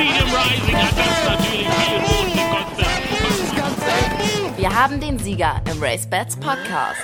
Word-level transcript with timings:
Freedom 0.00 0.34
Rising 0.34 0.76
hat 0.78 0.96
das 0.96 1.24
natürlich 1.26 1.68
viel. 1.68 2.00
Wir 4.56 4.74
haben 4.74 4.98
den 4.98 5.18
Sieger 5.18 5.60
im 5.70 5.82
Race 5.82 6.08
Bats 6.08 6.36
Podcast. 6.36 7.02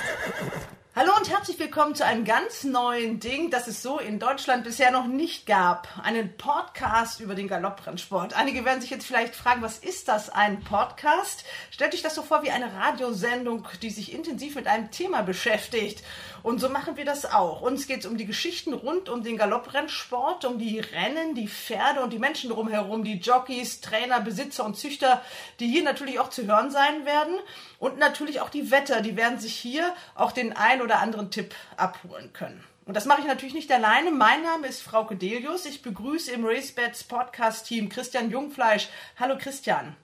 Hallo 0.95 1.11
und 1.15 1.29
herzlich 1.29 1.59
willkommen 1.59 1.93
zu 1.93 2.03
einem 2.03 2.25
ganz 2.25 2.63
neuen 2.63 3.19
Ding, 3.19 3.51
das 3.51 3.67
es 3.67 3.83
so 3.83 3.99
in 3.99 4.17
Deutschland 4.17 4.63
bisher 4.63 4.89
noch 4.89 5.05
nicht 5.05 5.45
gab. 5.45 5.87
Einen 6.01 6.35
Podcast 6.37 7.19
über 7.19 7.35
den 7.35 7.47
Galopprennsport. 7.47 8.33
Einige 8.33 8.65
werden 8.65 8.81
sich 8.81 8.89
jetzt 8.89 9.05
vielleicht 9.05 9.35
fragen, 9.35 9.61
was 9.61 9.77
ist 9.77 10.07
das, 10.07 10.31
ein 10.31 10.61
Podcast? 10.61 11.43
Stellt 11.69 11.93
euch 11.93 12.01
das 12.01 12.15
so 12.15 12.23
vor 12.23 12.41
wie 12.41 12.49
eine 12.49 12.73
Radiosendung, 12.73 13.67
die 13.83 13.91
sich 13.91 14.11
intensiv 14.11 14.55
mit 14.55 14.65
einem 14.65 14.89
Thema 14.89 15.21
beschäftigt. 15.21 16.03
Und 16.43 16.59
so 16.59 16.69
machen 16.69 16.97
wir 16.97 17.05
das 17.05 17.31
auch. 17.31 17.61
Uns 17.61 17.87
geht 17.87 18.01
es 18.01 18.05
um 18.05 18.17
die 18.17 18.25
Geschichten 18.25 18.73
rund 18.73 19.09
um 19.09 19.23
den 19.23 19.37
Galopprennsport, 19.37 20.45
um 20.45 20.59
die 20.59 20.79
Rennen, 20.79 21.35
die 21.35 21.47
Pferde 21.47 22.01
und 22.01 22.13
die 22.13 22.19
Menschen 22.19 22.49
drumherum, 22.49 23.03
die 23.03 23.17
Jockeys, 23.17 23.81
Trainer, 23.81 24.21
Besitzer 24.21 24.65
und 24.65 24.77
Züchter, 24.77 25.21
die 25.59 25.67
hier 25.67 25.83
natürlich 25.83 26.19
auch 26.19 26.29
zu 26.29 26.45
hören 26.45 26.71
sein 26.71 27.05
werden. 27.05 27.35
Und 27.79 27.97
natürlich 27.97 28.41
auch 28.41 28.49
die 28.49 28.71
Wetter, 28.71 29.01
die 29.01 29.17
werden 29.17 29.39
sich 29.39 29.55
hier 29.55 29.93
auch 30.15 30.31
den 30.31 30.55
ein 30.55 30.81
oder 30.81 30.99
anderen 30.99 31.31
Tipp 31.31 31.53
abholen 31.75 32.31
können. 32.33 32.63
Und 32.85 32.95
das 32.95 33.05
mache 33.05 33.19
ich 33.19 33.27
natürlich 33.27 33.53
nicht 33.53 33.71
alleine. 33.71 34.11
Mein 34.11 34.43
Name 34.43 34.67
ist 34.67 34.81
Frau 34.81 35.03
Delius. 35.03 35.65
Ich 35.65 35.81
begrüße 35.81 36.31
im 36.31 36.45
RaceBets 36.45 37.03
Podcast-Team 37.03 37.89
Christian 37.89 38.31
Jungfleisch. 38.31 38.87
Hallo 39.19 39.35
Christian. 39.37 39.97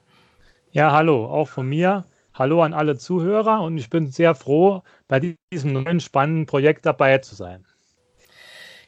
Ja, 0.70 0.92
hallo, 0.92 1.26
auch 1.26 1.48
von 1.48 1.66
mir. 1.66 2.04
Hallo 2.34 2.62
an 2.62 2.74
alle 2.74 2.98
Zuhörer 2.98 3.62
und 3.62 3.78
ich 3.78 3.88
bin 3.88 4.10
sehr 4.10 4.34
froh, 4.34 4.82
bei 5.08 5.36
diesem 5.52 5.72
neuen 5.72 6.00
spannenden 6.00 6.46
Projekt 6.46 6.86
dabei 6.86 7.18
zu 7.18 7.34
sein. 7.34 7.66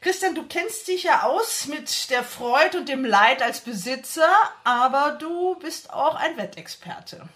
Christian, 0.01 0.35
du 0.35 0.43
kennst 0.47 0.87
dich 0.87 1.03
ja 1.03 1.23
aus 1.23 1.67
mit 1.67 2.09
der 2.11 2.23
Freude 2.23 2.79
und 2.79 2.89
dem 2.89 3.03
Leid 3.03 3.41
als 3.41 3.61
Besitzer, 3.61 4.29
aber 4.63 5.17
du 5.19 5.55
bist 5.59 5.91
auch 5.91 6.15
ein 6.15 6.37
Wettexperte. 6.37 7.27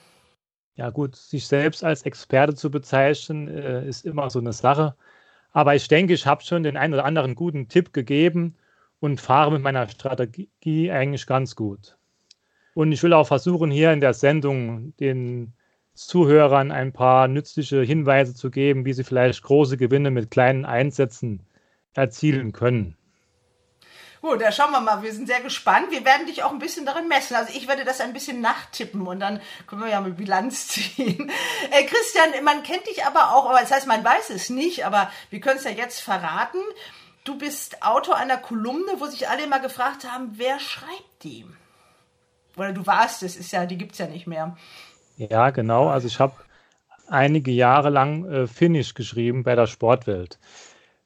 Ja 0.75 0.89
gut, 0.89 1.15
sich 1.15 1.47
selbst 1.47 1.83
als 1.83 2.03
Experte 2.03 2.55
zu 2.55 2.71
bezeichnen, 2.71 3.47
äh, 3.47 3.87
ist 3.87 4.05
immer 4.05 4.29
so 4.29 4.39
eine 4.39 4.53
Sache. 4.53 4.95
Aber 5.51 5.75
ich 5.75 5.87
denke, 5.87 6.13
ich 6.13 6.25
habe 6.25 6.43
schon 6.43 6.63
den 6.63 6.77
einen 6.77 6.93
oder 6.93 7.05
anderen 7.05 7.35
guten 7.35 7.67
Tipp 7.67 7.93
gegeben 7.93 8.55
und 8.99 9.19
fahre 9.19 9.51
mit 9.51 9.61
meiner 9.61 9.89
Strategie 9.89 10.91
eigentlich 10.91 11.25
ganz 11.27 11.55
gut. 11.55 11.97
Und 12.73 12.91
ich 12.91 13.03
will 13.03 13.13
auch 13.13 13.27
versuchen, 13.27 13.69
hier 13.69 13.91
in 13.91 13.99
der 13.99 14.13
Sendung 14.13 14.95
den 14.97 15.53
Zuhörern 16.07 16.71
ein 16.71 16.93
paar 16.93 17.27
nützliche 17.27 17.81
Hinweise 17.81 18.35
zu 18.35 18.49
geben, 18.49 18.85
wie 18.85 18.93
sie 18.93 19.03
vielleicht 19.03 19.43
große 19.43 19.77
Gewinne 19.77 20.11
mit 20.11 20.31
kleinen 20.31 20.65
Einsätzen 20.65 21.45
erzielen 21.93 22.51
können. 22.53 22.97
Gut, 24.21 24.39
da 24.39 24.51
schauen 24.51 24.71
wir 24.71 24.81
mal. 24.81 25.01
Wir 25.01 25.13
sind 25.13 25.27
sehr 25.27 25.41
gespannt. 25.41 25.89
Wir 25.89 26.05
werden 26.05 26.27
dich 26.27 26.43
auch 26.43 26.51
ein 26.51 26.59
bisschen 26.59 26.85
darin 26.85 27.07
messen. 27.07 27.35
Also 27.35 27.53
ich 27.55 27.67
werde 27.67 27.85
das 27.85 28.01
ein 28.01 28.13
bisschen 28.13 28.39
nachtippen 28.39 29.07
und 29.07 29.19
dann 29.19 29.41
können 29.65 29.81
wir 29.81 29.89
ja 29.89 29.99
mal 29.99 30.11
Bilanz 30.11 30.67
ziehen. 30.69 31.31
Äh, 31.71 31.83
Christian, 31.85 32.43
man 32.43 32.61
kennt 32.61 32.85
dich 32.85 33.03
aber 33.03 33.33
auch, 33.33 33.49
aber 33.49 33.59
das 33.59 33.71
heißt, 33.71 33.87
man 33.87 34.03
weiß 34.03 34.29
es 34.29 34.51
nicht, 34.51 34.85
aber 34.85 35.11
wir 35.31 35.39
können 35.39 35.57
es 35.57 35.63
ja 35.63 35.71
jetzt 35.71 36.01
verraten. 36.01 36.59
Du 37.23 37.37
bist 37.37 37.81
Autor 37.81 38.15
einer 38.15 38.37
Kolumne, 38.37 38.99
wo 38.99 39.07
sich 39.07 39.27
alle 39.27 39.43
immer 39.43 39.59
gefragt 39.59 40.09
haben, 40.09 40.33
wer 40.33 40.59
schreibt 40.59 41.23
die? 41.23 41.45
Oder 42.57 42.73
du 42.73 42.85
warst 42.85 43.23
es, 43.23 43.35
ist 43.35 43.51
ja, 43.51 43.65
die 43.65 43.77
gibt 43.77 43.93
es 43.93 43.97
ja 43.97 44.07
nicht 44.07 44.27
mehr. 44.27 44.55
Ja, 45.29 45.51
genau. 45.51 45.87
Also 45.87 46.07
ich 46.07 46.19
habe 46.19 46.33
einige 47.07 47.51
Jahre 47.51 47.89
lang 47.89 48.25
äh, 48.25 48.47
Finnisch 48.47 48.95
geschrieben 48.95 49.43
bei 49.43 49.55
der 49.55 49.67
Sportwelt. 49.67 50.39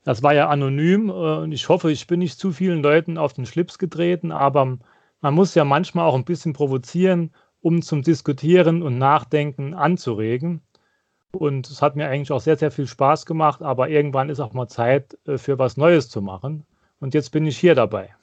Das 0.06 0.24
war 0.24 0.34
ja 0.34 0.50
anonym 0.50 1.10
äh, 1.10 1.12
und 1.12 1.52
ich 1.52 1.68
hoffe, 1.70 1.92
ich 1.92 2.08
bin 2.08 2.20
nicht 2.20 2.40
zu 2.40 2.52
vielen 2.54 2.82
Leuten 2.82 3.18
auf 3.18 3.34
den 3.34 3.46
Schlips 3.46 3.78
getreten, 3.78 4.32
aber 4.32 4.78
man 5.22 5.34
muss 5.34 5.56
ja 5.56 5.66
manchmal 5.66 6.06
auch 6.06 6.16
ein 6.16 6.25
bisschen 6.25 6.54
provozieren, 6.54 7.34
um 7.62 7.81
zum 7.81 8.04
Diskutieren 8.04 8.84
und 8.84 8.98
Nachdenken 8.98 9.74
anzuregen. 9.74 10.62
Und 11.34 11.70
es 11.70 11.81
hat 11.81 11.98
mir 11.98 12.08
eigentlich 12.08 12.31
auch 12.31 12.40
sehr, 12.42 12.58
sehr 12.58 12.72
viel 12.72 12.88
Spaß 12.88 13.25
gemacht, 13.25 13.62
aber 13.62 13.90
irgendwann 13.90 14.30
ist 14.30 14.40
auch 14.40 14.54
mal 14.54 14.68
Zeit 14.70 15.18
äh, 15.28 15.38
für 15.38 15.59
was 15.59 15.78
Neues 15.78 16.09
zu 16.09 16.22
machen. 16.22 16.66
Und 17.00 17.14
jetzt 17.14 17.31
bin 17.31 17.46
ich 17.48 17.58
hier 17.58 17.75
dabei 17.75 18.16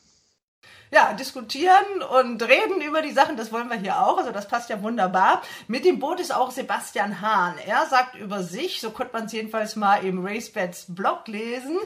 ja, 0.93 1.15
diskutieren 1.15 2.03
und 2.21 2.43
reden 2.43 2.83
über 2.87 3.03
die 3.03 3.13
Sachen, 3.13 3.37
das 3.37 3.51
wollen 3.51 3.71
wir 3.71 3.79
hier 3.79 3.99
auch, 3.99 4.19
also 4.19 4.31
das 4.31 4.47
passt 4.47 4.69
ja 4.71 4.83
wunderbar. 4.83 5.43
Mit 5.67 5.85
dem 5.85 5.99
Boot 5.99 6.21
ist 6.21 6.35
auch 6.35 6.51
Sebastian 6.51 7.21
Hahn. 7.23 7.55
Er 7.67 7.87
sagt 7.87 8.15
über 8.17 8.43
sich, 8.43 8.81
so 8.81 8.91
konnte 8.91 9.15
man 9.15 9.25
es 9.25 9.33
jedenfalls 9.33 9.75
mal 9.75 10.05
im 10.05 10.25
RaceBets 10.25 10.95
Blog 10.95 11.27
lesen, 11.27 11.79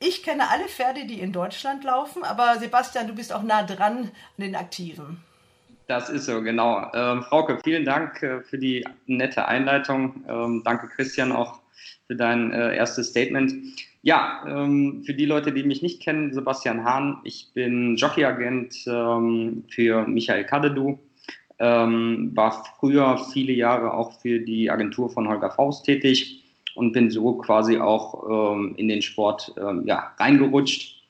ich 0.00 0.22
kenne 0.22 0.50
alle 0.50 0.64
Pferde, 0.64 1.06
die 1.06 1.20
in 1.20 1.32
Deutschland 1.32 1.82
laufen, 1.82 2.24
aber 2.24 2.58
Sebastian, 2.58 3.06
du 3.06 3.14
bist 3.14 3.32
auch 3.32 3.42
nah 3.42 3.62
dran 3.62 3.96
an 3.96 4.10
den 4.36 4.54
Aktiven. 4.54 5.22
Das 5.86 6.10
ist 6.10 6.26
so, 6.26 6.42
genau. 6.42 6.90
Ähm, 6.92 7.22
Frauke, 7.22 7.58
vielen 7.64 7.86
Dank 7.86 8.22
äh, 8.22 8.40
für 8.42 8.58
die 8.58 8.86
nette 9.06 9.48
Einleitung. 9.48 10.24
Ähm, 10.28 10.62
danke, 10.64 10.88
Christian, 10.88 11.32
auch 11.32 11.60
für 12.06 12.16
dein 12.16 12.52
äh, 12.52 12.76
erstes 12.76 13.08
Statement. 13.08 13.54
Ja, 14.04 14.44
ähm, 14.46 15.02
für 15.06 15.14
die 15.14 15.24
Leute, 15.24 15.50
die 15.50 15.62
mich 15.62 15.80
nicht 15.80 16.02
kennen, 16.02 16.30
Sebastian 16.34 16.84
Hahn. 16.84 17.20
Ich 17.24 17.52
bin 17.54 17.96
Jockeyagent 17.96 18.84
ähm, 18.86 19.64
für 19.70 20.06
Michael 20.06 20.44
Kadedu. 20.44 20.98
Ähm, 21.58 22.30
war 22.34 22.66
früher 22.78 23.16
viele 23.32 23.54
Jahre 23.54 23.94
auch 23.94 24.20
für 24.20 24.40
die 24.40 24.70
Agentur 24.70 25.08
von 25.08 25.26
Holger 25.26 25.50
Faust 25.50 25.86
tätig 25.86 26.44
und 26.74 26.92
bin 26.92 27.10
so 27.10 27.36
quasi 27.38 27.78
auch 27.78 28.52
ähm, 28.54 28.74
in 28.76 28.88
den 28.88 29.00
Sport 29.00 29.54
ähm, 29.56 29.84
ja, 29.86 30.12
reingerutscht. 30.18 31.02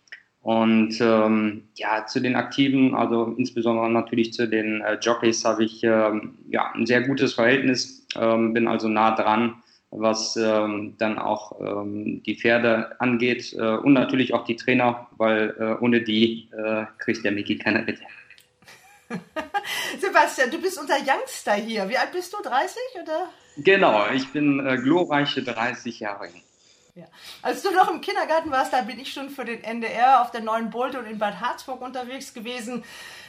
Und 0.43 0.97
ähm, 1.01 1.65
ja, 1.75 2.07
zu 2.07 2.21
den 2.21 2.37
Aktiven, 2.37 2.95
also 2.95 3.35
insbesondere 3.37 3.91
natürlich 3.91 4.33
zu 4.33 4.47
den 4.47 4.83
äh, 4.83 4.99
Jockeys, 5.03 5.45
habe 5.45 5.65
ich 5.65 5.83
ja, 5.83 6.13
ein 6.75 6.87
sehr 6.87 7.01
gutes 7.01 7.35
Verhältnis, 7.35 8.07
bin 8.15 8.69
also 8.69 8.87
nah 8.89 9.17
dran 9.17 9.55
was 9.97 10.37
ähm, 10.37 10.95
dann 10.99 11.19
auch 11.19 11.61
ähm, 11.61 12.23
die 12.25 12.37
Pferde 12.37 13.01
angeht 13.01 13.53
äh, 13.53 13.77
und 13.77 13.93
natürlich 13.93 14.35
auch 14.35 14.45
die 14.45 14.57
Trainer, 14.57 15.09
weil 15.17 15.55
äh, 15.59 15.85
ohne 15.85 16.03
die 16.03 16.51
äh, 16.53 16.85
kriegt 16.99 17.25
der 17.25 17.33
Mickey 17.33 17.59
keine 17.59 17.87
Ritte. 17.87 18.03
Sebastian, 20.01 20.51
du 20.51 20.61
bist 20.61 20.81
unser 20.81 20.97
Youngster 20.97 21.55
hier. 21.55 21.89
Wie 21.89 21.97
alt 21.97 22.13
bist 22.13 22.33
du? 22.33 22.43
30 22.43 22.77
oder? 23.03 23.29
Genau, 23.57 24.11
ich 24.13 24.33
bin 24.33 24.67
äh, 24.67 24.77
glorreiche 24.79 25.43
30 25.43 26.01
Jahre. 26.01 26.29
Ja. 26.97 27.07
Als 27.43 27.63
du 27.63 27.73
noch 27.73 27.91
im 27.91 28.01
Kindergarten 28.01 28.51
warst, 28.53 28.73
da 28.73 28.83
bin 28.83 29.01
ich 29.01 29.13
schon 29.13 29.29
für 29.29 29.45
den 29.45 29.65
NDR 29.65 30.23
auf 30.23 30.31
der 30.31 30.43
neuen 30.43 30.71
Bolte 30.71 30.99
und 31.01 31.07
in 31.07 31.19
Bad 31.19 31.41
Harzburg 31.41 31.81
unterwegs 31.81 32.35
gewesen. 32.35 32.85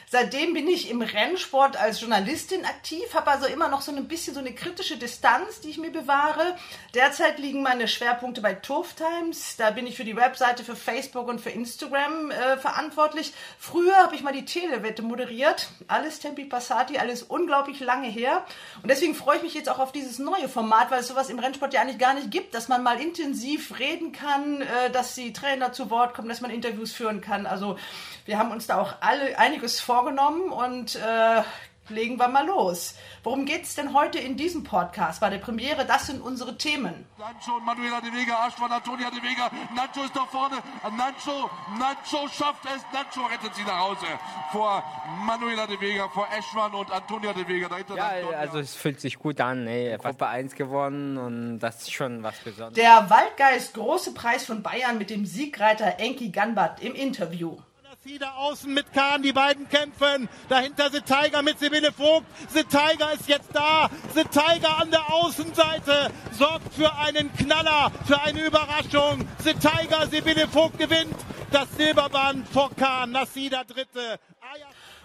Seitdem 0.08 0.54
bin 0.54 0.68
ich 0.68 0.88
im 0.88 1.02
Rennsport 1.02 1.76
als 1.76 2.00
Journalistin 2.00 2.64
aktiv, 2.64 3.02
habe 3.12 3.28
also 3.28 3.46
immer 3.46 3.66
noch 3.66 3.80
so 3.80 3.90
ein 3.90 4.06
bisschen 4.06 4.34
so 4.34 4.40
eine 4.40 4.54
kritische 4.54 4.96
Distanz, 4.96 5.60
die 5.60 5.70
ich 5.70 5.78
mir 5.78 5.90
bewahre. 5.90 6.56
Derzeit 6.94 7.40
liegen 7.40 7.60
meine 7.60 7.88
Schwerpunkte 7.88 8.40
bei 8.40 8.54
Turf 8.54 8.94
Times. 8.94 9.56
Da 9.56 9.72
bin 9.72 9.84
ich 9.84 9.96
für 9.96 10.04
die 10.04 10.14
Webseite, 10.14 10.62
für 10.62 10.76
Facebook 10.76 11.26
und 11.26 11.40
für 11.40 11.50
Instagram 11.50 12.30
äh, 12.30 12.56
verantwortlich. 12.56 13.32
Früher 13.58 13.96
habe 13.96 14.14
ich 14.14 14.22
mal 14.22 14.32
die 14.32 14.44
Telewette 14.44 15.02
moderiert. 15.02 15.70
Alles 15.88 16.20
Tempi 16.20 16.44
Passati, 16.44 16.98
alles 16.98 17.24
unglaublich 17.24 17.80
lange 17.80 18.08
her. 18.08 18.46
Und 18.82 18.90
deswegen 18.90 19.16
freue 19.16 19.38
ich 19.38 19.42
mich 19.42 19.54
jetzt 19.54 19.68
auch 19.68 19.80
auf 19.80 19.90
dieses 19.90 20.20
neue 20.20 20.48
Format, 20.48 20.92
weil 20.92 21.00
es 21.00 21.08
sowas 21.08 21.30
im 21.30 21.40
Rennsport 21.40 21.74
ja 21.74 21.80
eigentlich 21.80 21.98
gar 21.98 22.14
nicht 22.14 22.30
gibt, 22.30 22.54
dass 22.54 22.68
man 22.68 22.84
mal 22.84 23.00
intensiv 23.00 23.80
reden 23.80 24.12
kann, 24.12 24.62
äh, 24.62 24.90
dass 24.92 25.16
die 25.16 25.32
Trainer 25.32 25.72
zu 25.72 25.90
Wort 25.90 26.14
kommen, 26.14 26.28
dass 26.28 26.40
man 26.40 26.52
Interviews 26.52 26.92
führen 26.92 27.20
kann. 27.20 27.44
Also 27.44 27.76
wir 28.24 28.38
haben 28.38 28.50
uns 28.50 28.66
da 28.66 28.80
auch 28.80 28.94
alle 29.00 29.38
einiges 29.38 29.80
vorgenommen 29.96 30.52
und 30.52 30.96
äh, 30.96 31.42
legen 31.88 32.18
wir 32.18 32.28
mal 32.28 32.46
los. 32.46 32.96
Worum 33.22 33.46
geht 33.46 33.62
es 33.62 33.76
denn 33.76 33.94
heute 33.94 34.18
in 34.18 34.36
diesem 34.36 34.62
Podcast? 34.62 35.20
Bei 35.20 35.30
der 35.30 35.38
Premiere, 35.38 35.86
das 35.86 36.08
sind 36.08 36.20
unsere 36.20 36.58
Themen. 36.58 37.06
Nacho, 37.16 37.58
Manuela 37.60 38.02
de 38.02 38.12
Vega, 38.12 38.44
Aschmann, 38.46 38.70
Antonia 38.72 39.08
de 39.10 39.22
Vega. 39.22 39.50
Nacho 39.74 40.04
ist 40.04 40.14
da 40.14 40.26
vorne. 40.26 40.56
Nacho, 40.82 41.48
Nacho 41.78 42.28
schafft 42.28 42.66
es. 42.66 42.82
Nacho 42.92 43.24
rettet 43.24 43.54
sie 43.54 43.62
nach 43.62 43.78
Hause. 43.78 44.04
Vor 44.52 44.84
Manuela 45.24 45.66
de 45.66 45.80
Vega, 45.80 46.10
vor 46.10 46.28
Eschmann 46.36 46.74
und 46.74 46.90
Antonia 46.92 47.32
de 47.32 47.48
Vega. 47.48 47.66
Dahinter 47.66 47.96
ja, 47.96 48.38
also 48.38 48.58
es 48.58 48.74
fühlt 48.74 49.00
sich 49.00 49.18
gut 49.18 49.40
an. 49.40 49.66
Ey. 49.66 49.96
Gruppe 49.96 50.26
1 50.26 50.56
gewonnen 50.56 51.16
und 51.16 51.58
das 51.60 51.80
ist 51.80 51.94
schon 51.94 52.22
was 52.22 52.36
Besonderes. 52.40 52.74
Der 52.74 53.08
Waldgeist 53.08 53.72
Große 53.72 54.12
Preis 54.12 54.44
von 54.44 54.62
Bayern 54.62 54.98
mit 54.98 55.08
dem 55.08 55.24
Siegreiter 55.24 55.98
Enki 55.98 56.28
Ganbat 56.28 56.82
im 56.82 56.94
Interview. 56.94 57.56
Wieder 58.06 58.38
außen 58.38 58.72
mit 58.72 58.92
Kahn, 58.92 59.22
die 59.22 59.32
beiden 59.32 59.68
kämpfen. 59.68 60.28
Dahinter 60.48 60.90
The 60.90 61.00
Tiger 61.00 61.42
mit 61.42 61.58
Sibylle 61.58 61.90
Vogt. 61.90 62.24
The 62.50 62.62
Tiger 62.62 63.12
ist 63.12 63.28
jetzt 63.28 63.50
da. 63.52 63.90
The 64.14 64.22
Tiger 64.22 64.80
an 64.80 64.92
der 64.92 65.12
Außenseite 65.12 66.12
sorgt 66.30 66.72
für 66.72 66.88
einen 67.04 67.32
Knaller, 67.32 67.90
für 68.06 68.22
eine 68.22 68.46
Überraschung. 68.46 69.26
The 69.38 69.54
Tiger, 69.54 70.06
Sibylle 70.06 70.46
Vogt 70.46 70.78
gewinnt 70.78 71.16
das 71.50 71.68
Silberband 71.76 72.46
vor 72.46 72.70
Kahn. 72.76 73.10
Nassida 73.10 73.64
Dritte. 73.64 74.20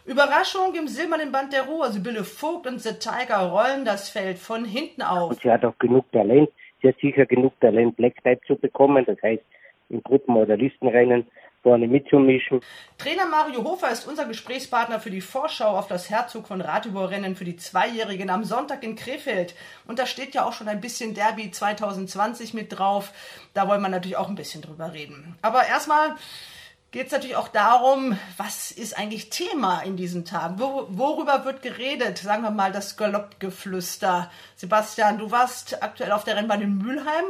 Überraschung 0.06 0.76
im 0.76 0.88
silbernen 0.88 1.32
Band 1.32 1.54
der 1.54 1.64
Ruhe. 1.64 1.92
Sibylle 1.92 2.24
Vogt 2.24 2.68
und 2.68 2.82
The 2.82 3.00
Tiger 3.00 3.50
rollen 3.50 3.84
das 3.84 4.10
Feld 4.10 4.38
von 4.38 4.64
hinten 4.64 5.02
auf. 5.02 5.32
Und 5.32 5.42
sie 5.42 5.50
hat 5.50 5.66
auch 5.66 5.78
genug 5.80 6.12
Talent. 6.12 6.52
Sie 6.84 6.90
hat 6.90 7.00
sicher 7.02 7.26
genug 7.26 7.60
Talent, 7.62 7.98
Black 7.98 8.24
Type 8.24 8.42
zu 8.46 8.56
bekommen. 8.56 9.04
Das 9.06 9.18
heißt, 9.24 9.42
im 9.90 10.04
Gruppen- 10.04 10.36
oder 10.36 10.56
Listenrennen 10.56 11.26
vorne 11.62 11.88
mitzumischen. 11.88 12.62
Trainer 12.98 13.28
Mario 13.28 13.64
Hofer 13.64 13.92
ist 13.92 14.08
unser 14.08 14.26
Gesprächspartner 14.26 15.00
für 15.00 15.12
die 15.12 15.22
Vorschau 15.22 15.78
auf 15.78 15.88
das 15.88 16.10
Herzog 16.10 16.48
von 16.48 16.62
Ratibor-Rennen 16.62 17.36
für 17.36 17.46
die 17.46 17.56
Zweijährigen 17.56 18.30
am 18.30 18.44
Sonntag 18.44 18.84
in 18.84 18.96
Krefeld. 18.96 19.56
Und 19.86 20.00
da 20.00 20.06
steht 20.06 20.34
ja 20.34 20.46
auch 20.46 20.54
schon 20.54 20.68
ein 20.68 20.82
bisschen 20.82 21.14
Derby 21.14 21.52
2020 21.52 22.54
mit 22.54 22.78
drauf. 22.78 23.14
Da 23.54 23.68
wollen 23.68 23.82
wir 23.82 23.90
natürlich 23.90 24.18
auch 24.18 24.30
ein 24.30 24.36
bisschen 24.36 24.62
drüber 24.62 24.94
reden. 24.94 25.36
Aber 25.42 25.66
erstmal 25.68 26.16
geht 26.92 27.08
es 27.08 27.12
natürlich 27.12 27.36
auch 27.36 27.48
darum, 27.48 28.18
was 28.38 28.72
ist 28.72 28.98
eigentlich 28.98 29.30
Thema 29.30 29.82
in 29.82 29.96
diesen 29.96 30.26
Tagen? 30.26 30.60
Wor 30.60 30.88
worüber 30.90 31.46
wird 31.46 31.62
geredet? 31.62 32.18
Sagen 32.18 32.44
wir 32.44 32.52
mal 32.52 32.72
das 32.72 32.98
Galoppgeflüster. 32.98 34.30
Sebastian, 34.56 35.18
du 35.18 35.32
warst 35.32 35.82
aktuell 35.82 36.12
auf 36.12 36.24
der 36.24 36.36
Rennbahn 36.36 36.62
in 36.62 36.78
Mülheim. 36.78 37.26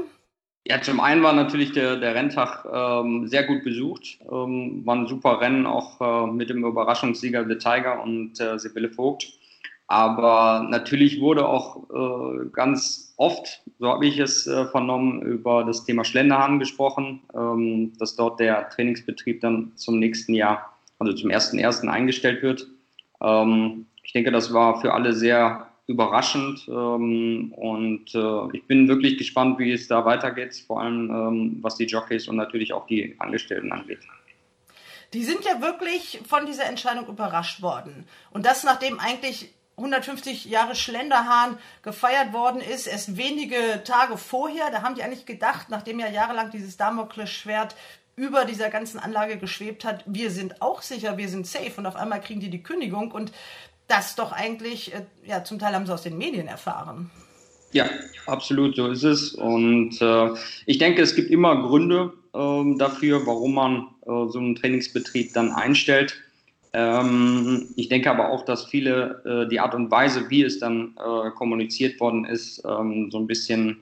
Ja, 0.64 0.80
zum 0.80 1.00
einen 1.00 1.24
war 1.24 1.34
natürlich 1.34 1.72
der, 1.72 1.98
der 1.98 2.14
Renntag 2.14 2.66
ähm, 2.72 3.28
sehr 3.28 3.44
gut 3.44 3.64
besucht. 3.64 4.20
Ähm, 4.32 4.86
war 4.86 4.96
ein 4.96 5.08
super 5.08 5.42
Rennen, 5.42 5.66
auch 5.66 6.00
äh, 6.00 6.32
mit 6.32 6.50
dem 6.50 6.64
Überraschungssieger 6.64 7.48
The 7.48 7.56
Tiger 7.58 8.04
und 8.04 8.40
äh, 8.40 8.60
Sibylle 8.60 8.92
Vogt. 8.92 9.34
Aber 9.88 10.68
natürlich 10.70 11.20
wurde 11.20 11.48
auch 11.48 11.90
äh, 11.90 12.46
ganz 12.54 13.14
oft, 13.18 13.62
so 13.80 13.90
habe 13.90 14.06
ich 14.06 14.20
es 14.20 14.48
äh, 14.48 14.66
vernommen, 14.68 15.22
über 15.24 15.64
das 15.64 15.84
Thema 15.84 16.06
Schlenderhahn 16.06 16.60
gesprochen, 16.60 17.22
ähm, 17.36 17.92
dass 17.98 18.16
dort 18.16 18.40
der 18.40 18.70
Trainingsbetrieb 18.70 19.42
dann 19.42 19.72
zum 19.76 20.00
nächsten 20.00 20.34
Jahr, 20.34 20.78
also 21.00 21.12
zum 21.12 21.32
1.1. 21.32 21.88
eingestellt 21.88 22.44
wird. 22.44 22.68
Ähm, 23.20 23.88
ich 24.04 24.14
denke, 24.14 24.32
das 24.32 24.54
war 24.54 24.80
für 24.80 24.94
alle 24.94 25.12
sehr 25.14 25.71
überraschend 25.92 26.68
ähm, 26.68 27.54
und 27.56 28.16
äh, 28.16 28.58
ich 28.58 28.66
bin 28.66 28.88
wirklich 28.88 29.18
gespannt, 29.18 29.60
wie 29.60 29.72
es 29.72 29.88
da 29.88 30.06
weitergeht, 30.06 30.56
vor 30.66 30.82
allem 30.82 31.10
ähm, 31.10 31.58
was 31.62 31.76
die 31.76 31.86
Jockeys 31.86 32.28
und 32.28 32.36
natürlich 32.36 32.74
auch 32.74 32.88
die 32.88 33.16
Angestellten 33.20 33.72
angeht. 33.72 34.00
Die 35.14 35.24
sind 35.24 35.44
ja 35.44 35.62
wirklich 35.62 36.22
von 36.28 36.46
dieser 36.46 36.66
Entscheidung 36.66 37.08
überrascht 37.08 37.62
worden. 37.62 38.06
Und 38.32 38.46
das, 38.46 38.64
nachdem 38.64 39.00
eigentlich 39.00 39.54
150 39.78 40.46
Jahre 40.46 40.76
Schlenderhahn 40.76 41.58
gefeiert 41.82 42.34
worden 42.34 42.62
ist, 42.62 42.88
erst 42.88 43.18
wenige 43.18 43.84
Tage 43.84 44.18
vorher, 44.18 44.70
da 44.72 44.84
haben 44.84 44.96
die 44.96 45.04
eigentlich 45.04 45.26
gedacht, 45.26 45.68
nachdem 45.70 46.00
ja 46.00 46.08
jahrelang 46.10 46.52
dieses 46.52 46.78
Damoklesschwert 46.78 47.76
über 48.16 48.46
dieser 48.46 48.70
ganzen 48.70 49.00
Anlage 49.00 49.38
geschwebt 49.38 49.84
hat, 49.84 50.04
wir 50.06 50.30
sind 50.32 50.62
auch 50.62 50.82
sicher, 50.82 51.18
wir 51.18 51.30
sind 51.30 51.48
safe 51.48 51.74
und 51.78 51.86
auf 51.86 51.96
einmal 51.96 52.22
kriegen 52.22 52.40
die 52.40 52.50
die 52.50 52.62
Kündigung 52.62 53.12
und 53.12 53.32
das 53.92 54.16
doch 54.16 54.32
eigentlich, 54.32 54.94
äh, 54.94 55.06
ja, 55.26 55.44
zum 55.44 55.60
Teil 55.60 55.76
haben 55.76 55.86
sie 55.86 55.94
aus 55.94 56.04
den 56.04 56.18
Medien 56.18 56.48
erfahren. 56.48 57.12
Ja, 57.74 57.90
absolut, 58.26 58.76
so 58.76 58.88
ist 58.88 59.04
es. 59.04 59.34
Und 59.34 60.02
äh, 60.02 60.30
ich 60.66 60.78
denke, 60.78 61.02
es 61.02 61.16
gibt 61.16 61.30
immer 61.30 61.62
Gründe 61.62 62.14
äh, 62.34 62.78
dafür, 62.78 63.26
warum 63.26 63.54
man 63.54 63.88
äh, 64.02 64.30
so 64.30 64.40
einen 64.40 64.56
Trainingsbetrieb 64.56 65.34
dann 65.34 65.52
einstellt. 65.52 66.16
Ähm, 66.74 67.68
ich 67.76 67.90
denke 67.90 68.10
aber 68.10 68.30
auch, 68.30 68.46
dass 68.46 68.66
viele 68.66 69.22
äh, 69.26 69.50
die 69.50 69.60
Art 69.60 69.76
und 69.76 69.92
Weise, 69.92 70.30
wie 70.30 70.44
es 70.44 70.60
dann 70.60 70.96
äh, 70.98 71.32
kommuniziert 71.32 72.00
worden 72.00 72.26
ist, 72.26 72.64
ähm, 72.66 73.10
so 73.12 73.20
ein 73.20 73.28
bisschen 73.28 73.78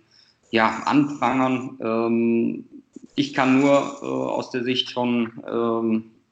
ja, 0.51 0.83
anprangern. 0.85 1.77
Ähm, 1.81 2.65
ich 3.15 3.33
kann 3.33 3.59
nur 3.59 4.01
aus 4.01 4.49
der 4.49 4.63
Sicht 4.63 4.91
von 4.93 5.33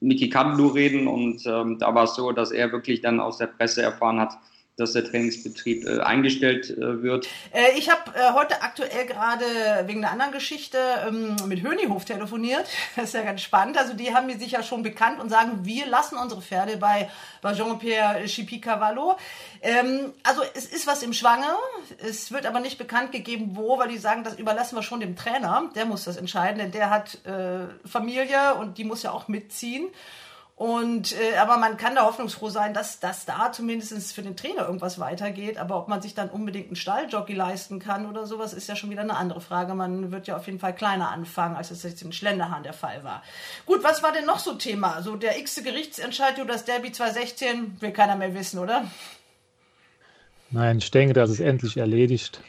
Miki 0.00 0.28
Kadlu 0.28 0.68
reden 0.68 1.08
und 1.08 1.44
ähm, 1.46 1.78
da 1.78 1.94
war 1.94 2.04
es 2.04 2.14
so, 2.14 2.32
dass 2.32 2.50
er 2.50 2.72
wirklich 2.72 3.00
dann 3.00 3.20
aus 3.20 3.38
der 3.38 3.46
Presse 3.46 3.82
erfahren 3.82 4.20
hat, 4.20 4.38
dass 4.78 4.92
der 4.92 5.04
Trainingsbetrieb 5.04 5.86
äh, 5.86 6.00
eingestellt 6.00 6.70
äh, 6.70 7.02
wird. 7.02 7.26
Äh, 7.52 7.76
ich 7.76 7.90
habe 7.90 8.12
äh, 8.14 8.32
heute 8.32 8.62
aktuell 8.62 9.06
gerade 9.06 9.44
wegen 9.86 10.04
einer 10.04 10.12
anderen 10.12 10.32
Geschichte 10.32 10.78
ähm, 11.06 11.36
mit 11.46 11.62
Hönihof 11.62 12.04
telefoniert. 12.04 12.66
Das 12.96 13.06
ist 13.06 13.14
ja 13.14 13.22
ganz 13.22 13.42
spannend. 13.42 13.78
Also 13.78 13.94
die 13.94 14.14
haben 14.14 14.26
mir 14.26 14.38
sicher 14.38 14.62
schon 14.62 14.82
bekannt 14.82 15.20
und 15.20 15.30
sagen, 15.30 15.60
wir 15.62 15.86
lassen 15.86 16.16
unsere 16.16 16.42
Pferde 16.42 16.76
bei, 16.76 17.10
bei 17.42 17.54
Jean-Pierre 17.54 18.24
Chipi-Cavallo. 18.24 19.16
Ähm, 19.62 20.12
also 20.22 20.42
es 20.54 20.66
ist 20.66 20.86
was 20.86 21.02
im 21.02 21.12
Schwange. 21.12 21.46
Es 21.98 22.32
wird 22.32 22.46
aber 22.46 22.60
nicht 22.60 22.78
bekannt 22.78 23.12
gegeben, 23.12 23.50
wo, 23.54 23.78
weil 23.78 23.88
die 23.88 23.98
sagen, 23.98 24.24
das 24.24 24.38
überlassen 24.38 24.76
wir 24.76 24.82
schon 24.82 25.00
dem 25.00 25.16
Trainer. 25.16 25.70
Der 25.74 25.86
muss 25.86 26.04
das 26.04 26.16
entscheiden, 26.16 26.58
denn 26.58 26.70
der 26.70 26.90
hat 26.90 27.18
äh, 27.24 27.66
Familie 27.86 28.54
und 28.54 28.78
die 28.78 28.84
muss 28.84 29.02
ja 29.02 29.12
auch 29.12 29.28
mitziehen. 29.28 29.88
Und 30.58 31.12
äh, 31.12 31.36
aber 31.36 31.56
man 31.56 31.76
kann 31.76 31.94
da 31.94 32.04
hoffnungsfroh 32.04 32.48
sein, 32.48 32.74
dass, 32.74 32.98
dass 32.98 33.24
da 33.24 33.52
zumindest 33.52 34.12
für 34.12 34.22
den 34.22 34.34
Trainer 34.34 34.66
irgendwas 34.66 34.98
weitergeht. 34.98 35.56
Aber 35.56 35.78
ob 35.78 35.86
man 35.86 36.02
sich 36.02 36.16
dann 36.16 36.28
unbedingt 36.30 36.66
einen 36.66 36.74
Stalljockey 36.74 37.32
leisten 37.32 37.78
kann 37.78 38.10
oder 38.10 38.26
sowas, 38.26 38.54
ist 38.54 38.68
ja 38.68 38.74
schon 38.74 38.90
wieder 38.90 39.02
eine 39.02 39.16
andere 39.16 39.40
Frage. 39.40 39.76
Man 39.76 40.10
wird 40.10 40.26
ja 40.26 40.36
auf 40.36 40.46
jeden 40.46 40.58
Fall 40.58 40.74
kleiner 40.74 41.10
anfangen, 41.10 41.54
als 41.54 41.70
es 41.70 41.84
jetzt 41.84 42.02
in 42.02 42.10
Schlenderhahn 42.10 42.64
der 42.64 42.72
Fall 42.72 43.04
war. 43.04 43.22
Gut, 43.66 43.84
was 43.84 44.02
war 44.02 44.10
denn 44.10 44.26
noch 44.26 44.40
so 44.40 44.54
Thema? 44.54 45.00
So 45.02 45.14
der 45.14 45.38
x 45.38 45.62
Gerichtsentscheid 45.62 46.38
über 46.38 46.54
das 46.54 46.64
Derby 46.64 46.90
2016 46.90 47.80
will 47.80 47.92
keiner 47.92 48.16
mehr 48.16 48.34
wissen, 48.34 48.58
oder? 48.58 48.82
Nein, 50.50 50.78
ich 50.78 50.90
denke, 50.90 51.14
das 51.14 51.30
ist 51.30 51.38
endlich 51.38 51.76
erledigt 51.76 52.40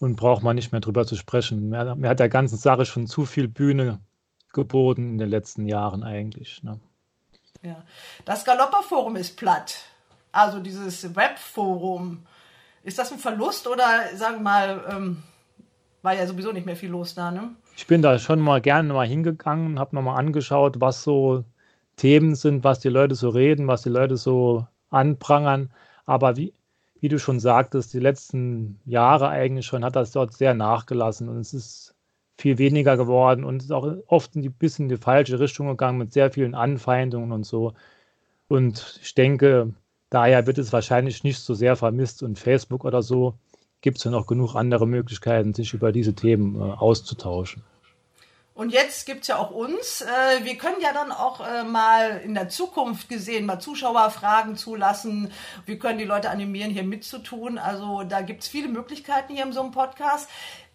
und 0.00 0.16
braucht 0.16 0.42
man 0.42 0.54
nicht 0.54 0.72
mehr 0.72 0.82
drüber 0.82 1.06
zu 1.06 1.16
sprechen. 1.16 1.70
Mir 1.70 2.08
hat 2.10 2.20
der 2.20 2.28
ganzen 2.28 2.58
Sache 2.58 2.84
schon 2.84 3.06
zu 3.06 3.24
viel 3.24 3.48
Bühne 3.48 4.00
geboten 4.52 5.12
in 5.12 5.18
den 5.18 5.30
letzten 5.30 5.66
Jahren 5.66 6.02
eigentlich. 6.02 6.62
Ne? 6.62 6.78
Ja. 7.62 7.82
Das 8.24 8.44
Galopperforum 8.44 9.16
ist 9.16 9.36
platt. 9.36 9.76
Also 10.32 10.60
dieses 10.60 11.14
Webforum. 11.16 12.26
Ist 12.84 12.98
das 12.98 13.12
ein 13.12 13.18
Verlust 13.18 13.66
oder 13.66 13.84
sagen 14.14 14.36
wir 14.36 14.42
mal, 14.42 14.84
ähm, 14.88 15.22
war 16.02 16.14
ja 16.14 16.26
sowieso 16.26 16.52
nicht 16.52 16.64
mehr 16.66 16.76
viel 16.76 16.90
los 16.90 17.14
da, 17.14 17.30
ne? 17.30 17.50
Ich 17.76 17.86
bin 17.86 18.02
da 18.02 18.18
schon 18.18 18.40
mal 18.40 18.60
gerne 18.60 18.92
mal 18.92 19.06
hingegangen, 19.06 19.78
habe 19.78 19.94
nochmal 19.94 20.18
angeschaut, 20.18 20.80
was 20.80 21.02
so 21.02 21.44
Themen 21.96 22.34
sind, 22.34 22.64
was 22.64 22.80
die 22.80 22.88
Leute 22.88 23.14
so 23.14 23.28
reden, 23.28 23.66
was 23.66 23.82
die 23.82 23.88
Leute 23.88 24.16
so 24.16 24.66
anprangern. 24.90 25.70
Aber 26.06 26.36
wie, 26.36 26.54
wie 27.00 27.08
du 27.08 27.18
schon 27.18 27.40
sagtest, 27.40 27.92
die 27.92 28.00
letzten 28.00 28.80
Jahre 28.84 29.28
eigentlich 29.28 29.66
schon 29.66 29.84
hat 29.84 29.96
das 29.96 30.12
dort 30.12 30.32
sehr 30.32 30.54
nachgelassen 30.54 31.28
und 31.28 31.38
es 31.38 31.52
ist 31.52 31.94
viel 32.38 32.58
weniger 32.58 32.96
geworden 32.96 33.44
und 33.44 33.62
ist 33.62 33.72
auch 33.72 33.96
oft 34.06 34.36
ein 34.36 34.52
bisschen 34.52 34.84
in 34.84 34.96
die 34.96 35.02
falsche 35.02 35.40
Richtung 35.40 35.66
gegangen 35.66 35.98
mit 35.98 36.12
sehr 36.12 36.30
vielen 36.30 36.54
Anfeindungen 36.54 37.32
und 37.32 37.44
so. 37.44 37.74
Und 38.46 39.00
ich 39.02 39.14
denke, 39.14 39.74
daher 40.08 40.46
wird 40.46 40.58
es 40.58 40.72
wahrscheinlich 40.72 41.24
nicht 41.24 41.40
so 41.40 41.54
sehr 41.54 41.76
vermisst 41.76 42.22
und 42.22 42.38
Facebook 42.38 42.84
oder 42.84 43.02
so 43.02 43.34
gibt 43.80 43.98
es 43.98 44.04
ja 44.04 44.10
noch 44.10 44.26
genug 44.26 44.54
andere 44.54 44.86
Möglichkeiten, 44.86 45.54
sich 45.54 45.74
über 45.74 45.92
diese 45.92 46.14
Themen 46.14 46.56
äh, 46.56 46.72
auszutauschen. 46.72 47.62
Und 48.54 48.72
jetzt 48.72 49.06
gibt 49.06 49.20
es 49.22 49.28
ja 49.28 49.36
auch 49.36 49.52
uns. 49.52 50.00
Äh, 50.00 50.44
wir 50.44 50.56
können 50.56 50.80
ja 50.80 50.92
dann 50.92 51.12
auch 51.12 51.46
äh, 51.46 51.62
mal 51.62 52.20
in 52.24 52.34
der 52.34 52.48
Zukunft 52.48 53.08
gesehen 53.08 53.46
mal 53.46 53.60
Zuschauerfragen 53.60 54.56
zulassen. 54.56 55.30
Wir 55.64 55.78
können 55.78 55.98
die 55.98 56.04
Leute 56.04 56.30
animieren, 56.30 56.72
hier 56.72 56.82
mitzutun. 56.82 57.58
Also 57.58 58.02
da 58.02 58.20
gibt 58.20 58.42
es 58.42 58.48
viele 58.48 58.66
Möglichkeiten 58.66 59.32
hier 59.32 59.44
in 59.44 59.52
so 59.52 59.60
einem 59.60 59.70
Podcast. 59.70 60.28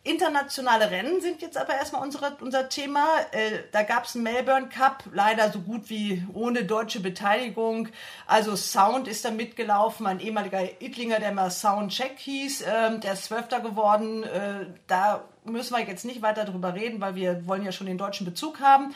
Internationale 0.06 0.92
Rennen 0.92 1.22
sind 1.22 1.42
jetzt 1.42 1.58
aber 1.58 1.76
erstmal 1.76 2.02
unsere, 2.02 2.36
unser 2.42 2.68
Thema. 2.68 3.06
Äh, 3.32 3.60
da 3.72 3.84
gab 3.84 4.04
es 4.04 4.16
einen 4.16 4.26
Melbourne 4.26 4.68
Cup, 4.68 5.06
leider 5.14 5.50
so 5.50 5.62
gut 5.62 5.90
wie 5.90 6.28
ohne 6.34 6.66
deutsche 6.66 7.00
Beteiligung. 7.00 7.88
Also 8.28 8.58
Sound 8.58 9.08
ist 9.08 9.24
da 9.24 9.32
mitgelaufen, 9.32 10.06
ein 10.06 10.20
ehemaliger 10.20 10.82
Idlinger, 10.82 11.22
der 11.22 11.32
mal 11.32 11.50
Soundcheck 11.50 12.20
hieß, 12.20 12.64
äh, 12.64 13.00
der 13.00 13.14
ist 13.14 13.26
Zwölfter 13.26 13.62
geworden. 13.62 14.24
Äh, 14.24 14.66
da 14.88 15.24
müssen 15.46 15.74
wir 15.74 15.86
jetzt 15.86 16.04
nicht 16.04 16.22
weiter 16.22 16.44
drüber 16.44 16.74
reden, 16.74 17.00
weil 17.00 17.16
wir 17.16 17.48
wollen 17.48 17.64
ja 17.64 17.72
schon 17.72 17.88
den 17.88 17.98
deutschen 17.98 18.26
Bezug 18.26 18.60
haben. 18.60 18.94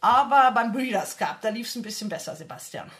Aber 0.00 0.52
beim 0.52 0.72
Breeders 0.72 1.18
Cup, 1.18 1.42
da 1.42 1.50
lief 1.50 1.66
es 1.66 1.76
ein 1.76 1.82
bisschen 1.82 2.08
besser, 2.08 2.34
Sebastian. 2.34 2.90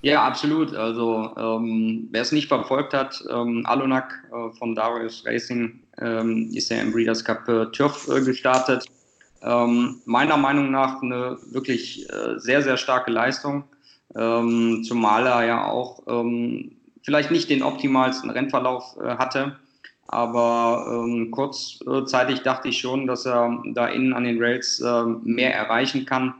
Ja, 0.00 0.24
absolut. 0.24 0.74
Also 0.74 1.34
ähm, 1.36 2.08
wer 2.10 2.22
es 2.22 2.32
nicht 2.32 2.48
verfolgt 2.48 2.94
hat, 2.94 3.22
ähm, 3.30 3.66
Alunak 3.66 4.24
äh, 4.32 4.56
von 4.56 4.74
Darius 4.74 5.24
Racing 5.26 5.81
ähm, 6.00 6.50
ist 6.52 6.70
ja 6.70 6.78
im 6.78 6.92
Breeders 6.92 7.24
Cup 7.24 7.48
äh, 7.48 7.66
Turf 7.66 8.08
äh, 8.08 8.20
gestartet. 8.20 8.86
Ähm, 9.42 10.00
meiner 10.04 10.36
Meinung 10.36 10.70
nach 10.70 11.02
eine 11.02 11.38
wirklich 11.50 12.08
äh, 12.10 12.38
sehr, 12.38 12.62
sehr 12.62 12.76
starke 12.76 13.10
Leistung, 13.10 13.64
ähm, 14.14 14.84
zumal 14.84 15.26
er 15.26 15.44
ja 15.44 15.64
auch 15.64 16.02
ähm, 16.06 16.76
vielleicht 17.02 17.30
nicht 17.30 17.50
den 17.50 17.62
optimalsten 17.62 18.30
Rennverlauf 18.30 18.96
äh, 19.02 19.16
hatte. 19.16 19.56
Aber 20.06 21.04
ähm, 21.06 21.30
kurzzeitig 21.30 22.42
dachte 22.42 22.68
ich 22.68 22.78
schon, 22.78 23.06
dass 23.06 23.24
er 23.26 23.62
da 23.72 23.86
innen 23.86 24.12
an 24.12 24.24
den 24.24 24.42
Rails 24.42 24.80
äh, 24.80 25.04
mehr 25.22 25.54
erreichen 25.54 26.04
kann. 26.04 26.34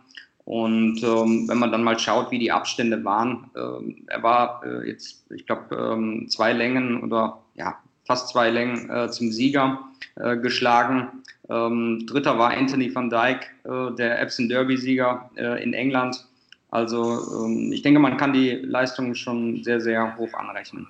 Und 0.44 1.02
ähm, 1.02 1.48
wenn 1.48 1.58
man 1.58 1.72
dann 1.72 1.84
mal 1.84 1.98
schaut, 1.98 2.30
wie 2.30 2.38
die 2.38 2.52
Abstände 2.52 3.02
waren, 3.04 3.50
ähm, 3.56 4.04
er 4.08 4.22
war 4.22 4.62
äh, 4.64 4.88
jetzt, 4.88 5.24
ich 5.30 5.46
glaube, 5.46 5.74
ähm, 5.74 6.28
zwei 6.28 6.52
Längen 6.52 7.02
oder 7.02 7.38
ja, 7.54 7.78
fast 8.12 8.28
zwei 8.28 8.50
Längen 8.50 8.90
äh, 8.90 9.10
zum 9.10 9.32
Sieger 9.32 9.78
äh, 10.16 10.36
geschlagen. 10.36 11.24
Ähm, 11.48 12.04
Dritter 12.06 12.38
war 12.38 12.50
Anthony 12.50 12.94
van 12.94 13.08
Dyke, 13.08 13.46
äh, 13.64 13.96
der 13.96 14.20
Epsom 14.20 14.50
Derby-Sieger 14.50 15.30
äh, 15.36 15.62
in 15.62 15.72
England. 15.72 16.22
Also 16.68 17.46
ähm, 17.46 17.72
ich 17.72 17.80
denke, 17.80 18.00
man 18.00 18.18
kann 18.18 18.34
die 18.34 18.50
Leistung 18.50 19.14
schon 19.14 19.64
sehr, 19.64 19.80
sehr 19.80 20.14
hoch 20.18 20.34
anrechnen. 20.34 20.86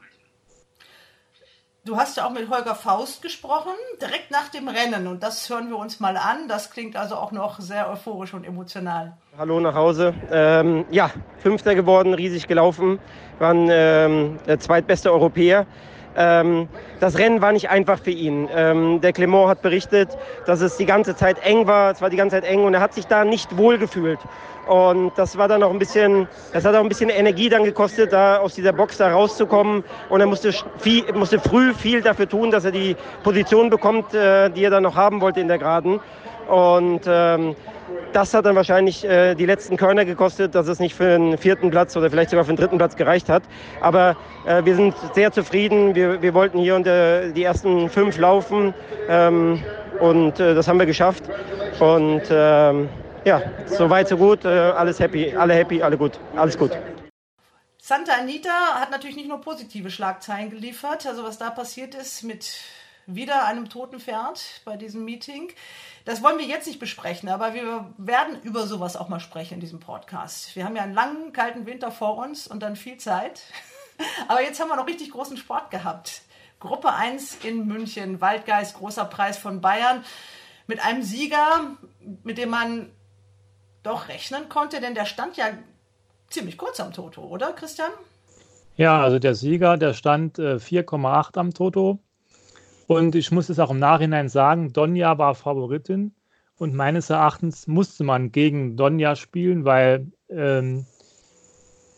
Du 1.84 1.96
hast 1.96 2.16
ja 2.16 2.26
auch 2.26 2.32
mit 2.32 2.50
Holger 2.50 2.74
Faust 2.74 3.22
gesprochen, 3.22 3.72
direkt 4.00 4.32
nach 4.32 4.48
dem 4.48 4.66
Rennen. 4.66 5.06
Und 5.06 5.22
das 5.22 5.48
hören 5.48 5.68
wir 5.68 5.76
uns 5.76 6.00
mal 6.00 6.16
an. 6.16 6.48
Das 6.48 6.72
klingt 6.72 6.96
also 6.96 7.14
auch 7.14 7.30
noch 7.30 7.60
sehr 7.60 7.88
euphorisch 7.88 8.34
und 8.34 8.44
emotional. 8.44 9.16
Hallo 9.38 9.60
nach 9.60 9.74
Hause. 9.74 10.12
Ähm, 10.32 10.84
ja, 10.90 11.10
Fünfter 11.38 11.76
geworden, 11.76 12.14
riesig 12.14 12.48
gelaufen. 12.48 12.98
Waren 13.38 13.68
ähm, 13.70 14.38
der 14.48 14.58
zweitbeste 14.58 15.12
Europäer. 15.12 15.66
Ähm, 16.16 16.68
das 17.00 17.18
Rennen 17.18 17.40
war 17.40 17.52
nicht 17.52 17.70
einfach 17.70 17.98
für 17.98 18.10
ihn. 18.10 18.48
Ähm, 18.54 19.00
der 19.00 19.12
Clement 19.12 19.48
hat 19.48 19.62
berichtet, 19.62 20.08
dass 20.46 20.60
es 20.60 20.76
die 20.76 20.86
ganze 20.86 21.16
Zeit 21.16 21.44
eng 21.44 21.66
war. 21.66 21.92
Es 21.92 22.02
war 22.02 22.10
die 22.10 22.16
ganze 22.16 22.36
Zeit 22.36 22.44
eng 22.44 22.64
und 22.64 22.74
er 22.74 22.80
hat 22.80 22.94
sich 22.94 23.06
da 23.06 23.24
nicht 23.24 23.56
wohl 23.56 23.78
gefühlt. 23.78 24.18
Und 24.66 25.12
das 25.16 25.36
war 25.36 25.48
dann 25.48 25.62
auch 25.62 25.72
ein 25.72 25.78
bisschen, 25.78 26.28
das 26.52 26.64
hat 26.64 26.74
auch 26.74 26.80
ein 26.82 26.88
bisschen 26.88 27.10
Energie 27.10 27.48
dann 27.48 27.64
gekostet, 27.64 28.12
da 28.12 28.38
aus 28.38 28.54
dieser 28.54 28.72
Box 28.72 28.98
da 28.98 29.10
rauszukommen. 29.10 29.82
Und 30.08 30.20
er 30.20 30.26
musste, 30.26 30.52
viel, 30.78 31.04
musste 31.14 31.40
früh 31.40 31.74
viel 31.74 32.00
dafür 32.02 32.28
tun, 32.28 32.50
dass 32.50 32.64
er 32.64 32.70
die 32.70 32.96
Position 33.24 33.70
bekommt, 33.70 34.14
äh, 34.14 34.50
die 34.50 34.64
er 34.64 34.70
dann 34.70 34.84
noch 34.84 34.94
haben 34.94 35.20
wollte 35.20 35.40
in 35.40 35.48
der 35.48 35.58
Geraden. 35.58 36.00
Und 36.48 37.02
ähm, 37.06 37.56
das 38.12 38.34
hat 38.34 38.46
dann 38.46 38.56
wahrscheinlich 38.56 39.04
äh, 39.04 39.34
die 39.34 39.46
letzten 39.46 39.76
Körner 39.76 40.04
gekostet, 40.04 40.54
dass 40.54 40.68
es 40.68 40.78
nicht 40.78 40.94
für 40.94 41.14
einen 41.14 41.38
vierten 41.38 41.70
Platz 41.70 41.96
oder 41.96 42.10
vielleicht 42.10 42.30
sogar 42.30 42.44
für 42.44 42.50
einen 42.50 42.58
dritten 42.58 42.78
Platz 42.78 42.96
gereicht 42.96 43.28
hat. 43.28 43.42
Aber 43.80 44.16
äh, 44.46 44.64
wir 44.64 44.76
sind 44.76 44.94
sehr 45.14 45.32
zufrieden. 45.32 45.94
Wir, 45.94 46.20
wir 46.20 46.34
wollten 46.34 46.58
hier 46.58 46.76
unter 46.76 47.28
die 47.28 47.42
ersten 47.42 47.88
fünf 47.88 48.18
laufen 48.18 48.74
ähm, 49.08 49.62
und 50.00 50.40
äh, 50.40 50.54
das 50.54 50.68
haben 50.68 50.78
wir 50.78 50.86
geschafft. 50.86 51.24
Und 51.80 52.22
ähm, 52.30 52.88
ja, 53.24 53.42
so 53.66 53.88
weit, 53.88 54.08
so 54.08 54.16
gut. 54.16 54.44
Äh, 54.44 54.48
alles 54.48 55.00
happy, 55.00 55.34
alle 55.34 55.54
happy, 55.54 55.82
alle 55.82 55.96
gut, 55.96 56.18
alles 56.36 56.58
gut. 56.58 56.72
Santa 57.78 58.12
Anita 58.12 58.74
hat 58.74 58.90
natürlich 58.90 59.16
nicht 59.16 59.28
nur 59.28 59.40
positive 59.40 59.90
Schlagzeilen 59.90 60.50
geliefert. 60.50 61.06
Also 61.06 61.24
was 61.24 61.38
da 61.38 61.50
passiert 61.50 61.94
ist 61.94 62.22
mit 62.22 62.60
wieder 63.06 63.46
einem 63.46 63.68
toten 63.68 63.98
Pferd 63.98 64.60
bei 64.64 64.76
diesem 64.76 65.04
Meeting. 65.04 65.50
Das 66.04 66.22
wollen 66.22 66.38
wir 66.38 66.46
jetzt 66.46 66.66
nicht 66.66 66.80
besprechen, 66.80 67.28
aber 67.28 67.54
wir 67.54 67.92
werden 67.96 68.40
über 68.42 68.66
sowas 68.66 68.96
auch 68.96 69.08
mal 69.08 69.20
sprechen 69.20 69.54
in 69.54 69.60
diesem 69.60 69.78
Podcast. 69.78 70.56
Wir 70.56 70.64
haben 70.64 70.74
ja 70.74 70.82
einen 70.82 70.94
langen, 70.94 71.32
kalten 71.32 71.66
Winter 71.66 71.92
vor 71.92 72.16
uns 72.18 72.48
und 72.48 72.60
dann 72.60 72.74
viel 72.76 72.96
Zeit. 72.96 73.42
Aber 74.26 74.42
jetzt 74.42 74.58
haben 74.60 74.68
wir 74.68 74.76
noch 74.76 74.88
richtig 74.88 75.12
großen 75.12 75.36
Sport 75.36 75.70
gehabt. 75.70 76.22
Gruppe 76.58 76.92
1 76.92 77.44
in 77.44 77.66
München, 77.66 78.20
Waldgeist, 78.20 78.78
großer 78.78 79.04
Preis 79.04 79.38
von 79.38 79.60
Bayern. 79.60 80.04
Mit 80.66 80.84
einem 80.84 81.02
Sieger, 81.02 81.76
mit 82.24 82.38
dem 82.38 82.50
man 82.50 82.90
doch 83.82 84.08
rechnen 84.08 84.48
konnte, 84.48 84.80
denn 84.80 84.94
der 84.94 85.04
stand 85.04 85.36
ja 85.36 85.50
ziemlich 86.28 86.56
kurz 86.56 86.80
am 86.80 86.92
Toto, 86.92 87.22
oder 87.22 87.52
Christian? 87.52 87.90
Ja, 88.76 89.02
also 89.02 89.18
der 89.18 89.34
Sieger, 89.34 89.76
der 89.76 89.92
stand 89.92 90.38
äh, 90.38 90.56
4,8 90.56 91.38
am 91.38 91.52
Toto. 91.52 91.98
Und 92.86 93.14
ich 93.14 93.30
muss 93.30 93.48
es 93.48 93.58
auch 93.58 93.70
im 93.70 93.78
Nachhinein 93.78 94.28
sagen, 94.28 94.72
Donja 94.72 95.18
war 95.18 95.34
Favoritin 95.34 96.14
und 96.58 96.74
meines 96.74 97.10
Erachtens 97.10 97.66
musste 97.66 98.04
man 98.04 98.32
gegen 98.32 98.76
Donja 98.76 99.16
spielen, 99.16 99.64
weil 99.64 100.12
ähm, 100.28 100.86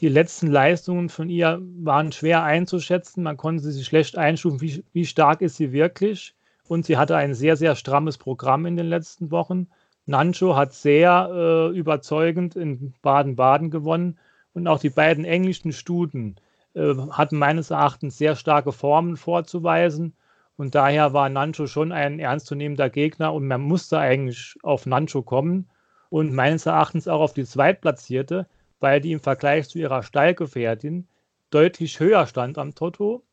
die 0.00 0.08
letzten 0.08 0.48
Leistungen 0.48 1.08
von 1.08 1.28
ihr 1.30 1.60
waren 1.82 2.12
schwer 2.12 2.42
einzuschätzen. 2.42 3.22
Man 3.22 3.36
konnte 3.36 3.70
sie 3.70 3.84
schlecht 3.84 4.18
einstufen, 4.18 4.60
wie, 4.60 4.84
wie 4.92 5.06
stark 5.06 5.40
ist 5.40 5.56
sie 5.56 5.72
wirklich. 5.72 6.34
Und 6.68 6.86
sie 6.86 6.96
hatte 6.96 7.16
ein 7.16 7.34
sehr, 7.34 7.56
sehr 7.56 7.76
strammes 7.76 8.18
Programm 8.18 8.66
in 8.66 8.76
den 8.76 8.86
letzten 8.86 9.30
Wochen. 9.30 9.68
Nancho 10.06 10.56
hat 10.56 10.74
sehr 10.74 11.30
äh, 11.32 11.76
überzeugend 11.76 12.56
in 12.56 12.94
Baden-Baden 13.02 13.70
gewonnen 13.70 14.18
und 14.52 14.66
auch 14.66 14.78
die 14.78 14.90
beiden 14.90 15.24
englischen 15.24 15.72
Studen 15.72 16.36
äh, 16.74 16.94
hatten 17.10 17.38
meines 17.38 17.70
Erachtens 17.70 18.18
sehr 18.18 18.36
starke 18.36 18.72
Formen 18.72 19.16
vorzuweisen. 19.16 20.14
Und 20.56 20.74
daher 20.74 21.12
war 21.12 21.28
Nancho 21.28 21.66
schon 21.66 21.90
ein 21.90 22.20
ernstzunehmender 22.20 22.90
Gegner 22.90 23.32
und 23.32 23.46
man 23.46 23.60
musste 23.60 23.98
eigentlich 23.98 24.56
auf 24.62 24.86
Nancho 24.86 25.22
kommen 25.22 25.68
und 26.10 26.32
meines 26.32 26.66
Erachtens 26.66 27.08
auch 27.08 27.20
auf 27.20 27.34
die 27.34 27.44
Zweitplatzierte, 27.44 28.46
weil 28.78 29.00
die 29.00 29.12
im 29.12 29.20
Vergleich 29.20 29.68
zu 29.68 29.78
ihrer 29.78 30.02
Stallgefährtin 30.02 31.08
deutlich 31.50 31.98
höher 31.98 32.26
stand 32.26 32.58
am 32.58 32.74
Toto, 32.74 33.24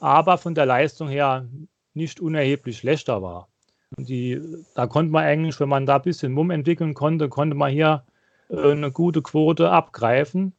aber 0.00 0.38
von 0.38 0.54
der 0.54 0.66
Leistung 0.66 1.08
her 1.08 1.46
nicht 1.94 2.20
unerheblich 2.20 2.78
schlechter 2.78 3.22
war. 3.22 3.48
Und 3.96 4.08
die, 4.08 4.40
da 4.74 4.86
konnte 4.86 5.12
man 5.12 5.24
eigentlich, 5.24 5.60
wenn 5.60 5.68
man 5.68 5.86
da 5.86 5.96
ein 5.96 6.02
bisschen 6.02 6.32
Mumm 6.32 6.50
entwickeln 6.50 6.94
konnte, 6.94 7.28
konnte 7.28 7.56
man 7.56 7.70
hier 7.70 8.04
äh, 8.48 8.72
eine 8.72 8.90
gute 8.90 9.22
Quote 9.22 9.70
abgreifen. 9.70 10.52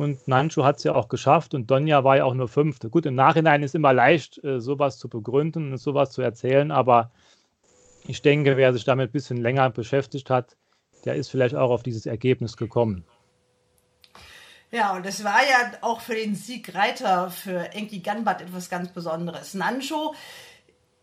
Und 0.00 0.26
Nancho 0.26 0.64
hat 0.64 0.78
es 0.78 0.84
ja 0.84 0.94
auch 0.94 1.08
geschafft 1.08 1.54
und 1.54 1.70
Donja 1.70 2.04
war 2.04 2.16
ja 2.16 2.24
auch 2.24 2.34
nur 2.34 2.48
Fünfte. 2.48 2.88
Gut, 2.88 3.06
im 3.06 3.14
Nachhinein 3.14 3.62
ist 3.62 3.74
immer 3.74 3.92
leicht, 3.92 4.42
äh, 4.42 4.60
sowas 4.60 4.98
zu 4.98 5.08
begründen 5.08 5.72
und 5.72 5.78
sowas 5.78 6.10
zu 6.10 6.22
erzählen, 6.22 6.70
aber 6.70 7.10
ich 8.06 8.22
denke, 8.22 8.56
wer 8.56 8.72
sich 8.72 8.84
damit 8.84 9.10
ein 9.10 9.12
bisschen 9.12 9.36
länger 9.36 9.68
beschäftigt 9.70 10.30
hat, 10.30 10.56
der 11.04 11.16
ist 11.16 11.28
vielleicht 11.28 11.54
auch 11.54 11.70
auf 11.70 11.82
dieses 11.82 12.06
Ergebnis 12.06 12.56
gekommen. 12.56 13.04
Ja, 14.70 14.94
und 14.94 15.04
es 15.04 15.24
war 15.24 15.42
ja 15.42 15.72
auch 15.80 16.00
für 16.00 16.14
den 16.14 16.34
Siegreiter 16.34 17.30
für 17.30 17.72
Enki 17.72 17.98
Ganbat 17.98 18.40
etwas 18.40 18.70
ganz 18.70 18.92
Besonderes. 18.92 19.54
Nancho 19.54 20.14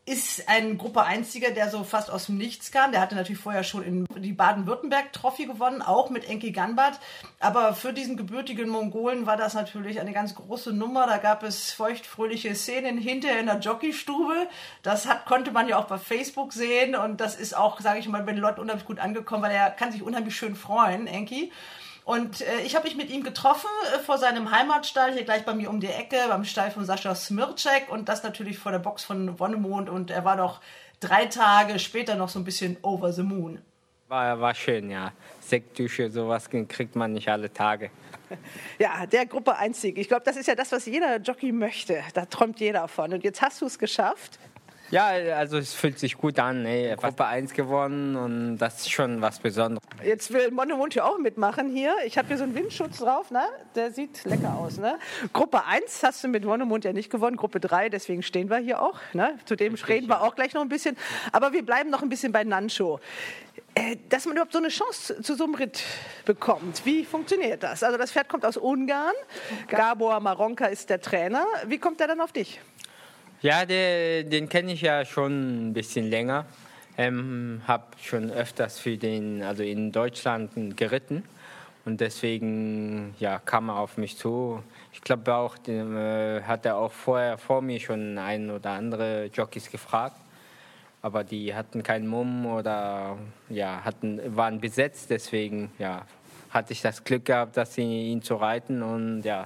ist 0.07 0.47
ein 0.47 0.77
Gruppe 0.77 1.03
Einziger, 1.03 1.51
der 1.51 1.69
so 1.69 1.83
fast 1.83 2.09
aus 2.09 2.27
dem 2.27 2.37
Nichts 2.37 2.71
kam. 2.71 2.93
Der 2.93 3.01
hatte 3.01 3.13
natürlich 3.13 3.41
vorher 3.41 3.65
schon 3.65 3.83
in 3.83 4.07
die 4.15 4.31
Baden-Württemberg-Trophy 4.31 5.47
gewonnen, 5.47 5.81
auch 5.81 6.09
mit 6.09 6.29
Enki 6.29 6.51
Ganbat. 6.51 6.97
Aber 7.41 7.73
für 7.73 7.91
diesen 7.91 8.15
gebürtigen 8.15 8.69
Mongolen 8.69 9.25
war 9.25 9.35
das 9.35 9.53
natürlich 9.53 9.99
eine 9.99 10.13
ganz 10.13 10.33
große 10.33 10.71
Nummer. 10.71 11.07
Da 11.07 11.17
gab 11.17 11.43
es 11.43 11.73
feuchtfröhliche 11.73 12.55
Szenen 12.55 12.97
hinterher 12.97 13.41
in 13.41 13.47
der 13.47 13.59
Jockeystube. 13.59 14.47
Das 14.81 15.07
hat, 15.07 15.25
konnte 15.25 15.51
man 15.51 15.67
ja 15.67 15.77
auch 15.77 15.87
bei 15.87 15.97
Facebook 15.97 16.53
sehen. 16.53 16.95
Und 16.95 17.19
das 17.19 17.35
ist 17.35 17.57
auch, 17.57 17.81
sage 17.81 17.99
ich 17.99 18.07
mal, 18.07 18.23
bei 18.23 18.31
den 18.31 18.41
Leuten 18.41 18.61
unheimlich 18.61 18.85
gut 18.85 18.99
angekommen, 18.99 19.43
weil 19.43 19.51
er 19.51 19.71
kann 19.71 19.91
sich 19.91 20.03
unheimlich 20.03 20.37
schön 20.37 20.55
freuen, 20.55 21.07
Enki. 21.07 21.51
Und 22.07 22.39
äh, 22.39 22.61
ich 22.61 22.73
habe 22.73 22.85
mich 22.85 22.95
mit 22.95 23.09
ihm 23.09 23.21
getroffen 23.21 23.67
äh, 23.93 23.99
vor 23.99 24.17
seinem 24.17 24.49
Heimatstall, 24.49 25.11
hier 25.11 25.25
gleich 25.25 25.43
bei 25.43 25.53
mir 25.53 25.69
um 25.69 25.81
die 25.81 25.87
Ecke, 25.87 26.15
beim 26.29 26.45
Stall 26.45 26.71
von 26.71 26.85
Sascha 26.85 27.13
Smircek 27.13 27.89
und 27.89 28.07
das 28.07 28.23
natürlich 28.23 28.57
vor 28.57 28.71
der 28.71 28.79
Box 28.79 29.03
von 29.03 29.37
Wonnemond. 29.37 29.89
Und 29.89 30.09
er 30.09 30.23
war 30.23 30.37
noch 30.37 30.61
drei 31.01 31.25
Tage 31.25 31.79
später 31.79 32.15
noch 32.15 32.29
so 32.29 32.39
ein 32.39 32.45
bisschen 32.45 32.77
over 32.81 33.11
the 33.11 33.23
moon. 33.23 33.59
War, 34.07 34.39
war 34.39 34.55
schön, 34.55 34.89
ja. 34.89 35.11
Sekttücher, 35.41 36.09
sowas 36.09 36.49
kriegt 36.49 36.95
man 36.95 37.11
nicht 37.11 37.27
alle 37.27 37.51
Tage. 37.51 37.91
Ja, 38.79 39.05
der 39.05 39.25
Gruppe 39.25 39.55
1 39.55 39.81
Sieg. 39.81 39.97
Ich 39.97 40.07
glaube, 40.07 40.23
das 40.25 40.35
ist 40.35 40.47
ja 40.47 40.55
das, 40.55 40.71
was 40.71 40.85
jeder 40.85 41.17
Jockey 41.17 41.51
möchte. 41.51 42.03
Da 42.13 42.25
träumt 42.25 42.59
jeder 42.59 42.87
von. 42.87 43.13
Und 43.13 43.23
jetzt 43.23 43.41
hast 43.41 43.61
du 43.61 43.65
es 43.65 43.79
geschafft. 43.79 44.37
Ja, 44.89 45.07
also 45.07 45.57
es 45.57 45.73
fühlt 45.73 45.99
sich 45.99 46.17
gut 46.17 46.39
an. 46.39 46.65
Ey. 46.65 46.95
Gruppe 46.95 47.25
1 47.25 47.53
gewonnen 47.53 48.15
und 48.15 48.57
das 48.57 48.77
ist 48.77 48.91
schon 48.91 49.21
was 49.21 49.39
Besonderes. 49.39 49.83
Jetzt 50.03 50.31
will 50.31 50.51
Monemund 50.51 50.93
hier 50.93 51.05
auch 51.05 51.17
mitmachen 51.17 51.69
hier. 51.69 51.93
Ich 52.05 52.17
habe 52.17 52.27
hier 52.29 52.37
so 52.37 52.43
einen 52.43 52.55
Windschutz 52.55 52.99
drauf, 52.99 53.31
ne? 53.31 53.43
Der 53.75 53.91
sieht 53.91 54.23
lecker 54.25 54.55
aus, 54.55 54.77
ne? 54.77 54.97
Gruppe 55.33 55.65
1 55.65 56.03
hast 56.03 56.23
du 56.23 56.27
mit 56.29 56.45
Monemund 56.45 56.85
ja 56.85 56.93
nicht 56.93 57.09
gewonnen, 57.09 57.35
Gruppe 57.35 57.59
3, 57.59 57.89
deswegen 57.89 58.23
stehen 58.23 58.49
wir 58.49 58.57
hier 58.57 58.81
auch. 58.81 58.99
Ne? 59.13 59.37
Zu 59.45 59.55
dem 59.55 59.75
reden 59.75 60.07
wir 60.07 60.21
auch 60.21 60.35
gleich 60.35 60.53
noch 60.53 60.61
ein 60.61 60.69
bisschen. 60.69 60.95
Aber 61.31 61.51
wir 61.51 61.65
bleiben 61.65 61.89
noch 61.89 62.01
ein 62.01 62.09
bisschen 62.09 62.31
bei 62.31 62.43
Nancho. 62.43 62.99
Äh, 63.75 63.97
dass 64.09 64.25
man 64.25 64.33
überhaupt 64.33 64.53
so 64.53 64.59
eine 64.59 64.69
Chance 64.69 65.21
zu 65.21 65.35
so 65.35 65.43
einem 65.43 65.55
Ritt 65.55 65.83
bekommt. 66.25 66.85
Wie 66.85 67.05
funktioniert 67.05 67.61
das? 67.61 67.83
Also 67.83 67.97
das 67.97 68.11
Pferd 68.11 68.27
kommt 68.27 68.45
aus 68.45 68.57
Ungarn, 68.57 69.13
Gabor 69.67 70.19
Maronka 70.19 70.65
ist 70.65 70.89
der 70.89 71.01
Trainer. 71.01 71.45
Wie 71.65 71.77
kommt 71.77 72.01
er 72.01 72.07
dann 72.07 72.21
auf 72.21 72.31
dich? 72.31 72.59
Ja, 73.41 73.65
der, 73.65 74.23
den 74.23 74.49
kenne 74.49 74.71
ich 74.71 74.81
ja 74.81 75.05
schon 75.05 75.69
ein 75.69 75.73
bisschen 75.73 76.09
länger. 76.09 76.45
Ähm, 76.97 77.61
habe 77.67 77.85
schon 78.01 78.31
öfters 78.31 78.79
für 78.79 78.97
den, 78.97 79.43
also 79.43 79.61
in 79.61 79.91
Deutschland 79.91 80.75
geritten 80.75 81.23
und 81.85 82.01
deswegen 82.01 83.13
ja, 83.19 83.37
kam 83.37 83.69
er 83.69 83.77
auf 83.77 83.97
mich 83.97 84.17
zu. 84.17 84.63
Ich 84.91 85.01
glaube 85.01 85.35
auch, 85.35 85.55
den, 85.59 85.95
äh, 85.95 86.41
hat 86.41 86.65
er 86.65 86.77
auch 86.77 86.91
vorher 86.91 87.37
vor 87.37 87.61
mir 87.61 87.79
schon 87.79 88.17
ein 88.17 88.49
oder 88.49 88.71
andere 88.71 89.29
Jockeys 89.31 89.69
gefragt, 89.69 90.19
aber 91.03 91.23
die 91.23 91.53
hatten 91.53 91.83
keinen 91.83 92.07
Mumm 92.07 92.47
oder 92.47 93.19
ja, 93.49 93.81
hatten, 93.85 94.19
waren 94.35 94.59
besetzt, 94.59 95.11
deswegen 95.11 95.71
ja, 95.77 96.07
hatte 96.49 96.73
ich 96.73 96.81
das 96.81 97.03
Glück 97.03 97.25
gehabt, 97.25 97.55
dass 97.55 97.75
sie 97.75 97.83
ihn 97.83 98.23
zu 98.23 98.35
reiten 98.35 98.81
und 98.81 99.21
ja, 99.21 99.45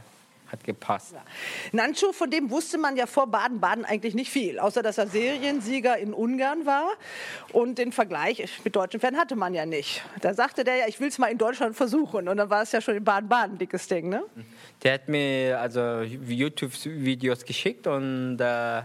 hat 0.51 0.63
gepasst. 0.63 1.13
Ja. 1.13 1.23
Nancho, 1.71 2.11
von 2.11 2.29
dem 2.29 2.49
wusste 2.49 2.77
man 2.77 2.97
ja 2.97 3.05
vor 3.05 3.27
Baden-Baden 3.27 3.85
eigentlich 3.85 4.15
nicht 4.15 4.29
viel, 4.29 4.59
außer 4.59 4.83
dass 4.83 4.97
er 4.97 5.07
Seriensieger 5.07 5.97
in 5.97 6.13
Ungarn 6.13 6.65
war. 6.65 6.89
Und 7.53 7.77
den 7.77 7.91
Vergleich 7.91 8.43
mit 8.63 8.75
deutschen 8.75 8.99
Pferden 8.99 9.19
hatte 9.19 9.35
man 9.35 9.53
ja 9.53 9.65
nicht. 9.65 10.03
Da 10.21 10.33
sagte 10.33 10.63
der 10.63 10.75
ja, 10.77 10.87
ich 10.87 10.99
will 10.99 11.07
es 11.07 11.17
mal 11.17 11.27
in 11.27 11.37
Deutschland 11.37 11.75
versuchen. 11.75 12.27
Und 12.27 12.37
dann 12.37 12.49
war 12.49 12.63
es 12.63 12.71
ja 12.71 12.81
schon 12.81 12.95
in 12.95 13.03
Baden-Baden 13.03 13.57
dickes 13.57 13.87
Ding, 13.87 14.09
ne? 14.09 14.23
Der 14.83 14.95
hat 14.95 15.07
mir 15.07 15.59
also 15.59 16.01
YouTube-Videos 16.01 17.45
geschickt 17.45 17.87
und 17.87 18.39
äh, 18.39 18.81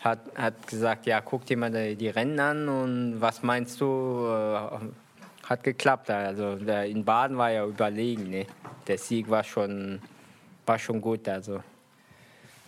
hat, 0.00 0.20
hat 0.34 0.66
gesagt, 0.66 1.06
ja, 1.06 1.20
guck 1.20 1.46
dir 1.46 1.56
mal 1.56 1.70
die, 1.70 1.96
die 1.96 2.08
Rennen 2.08 2.38
an 2.40 2.68
und 2.68 3.20
was 3.20 3.42
meinst 3.42 3.80
du? 3.80 4.26
Äh, 4.26 4.78
hat 5.48 5.62
geklappt. 5.62 6.10
Also 6.10 6.56
der, 6.56 6.86
in 6.86 7.04
Baden 7.04 7.38
war 7.38 7.50
ja 7.50 7.64
überlegen. 7.64 8.30
Ne? 8.30 8.46
Der 8.86 8.98
Sieg 8.98 9.30
war 9.30 9.44
schon 9.44 10.00
war 10.66 10.78
schon 10.78 11.00
gut. 11.00 11.28
Also. 11.28 11.62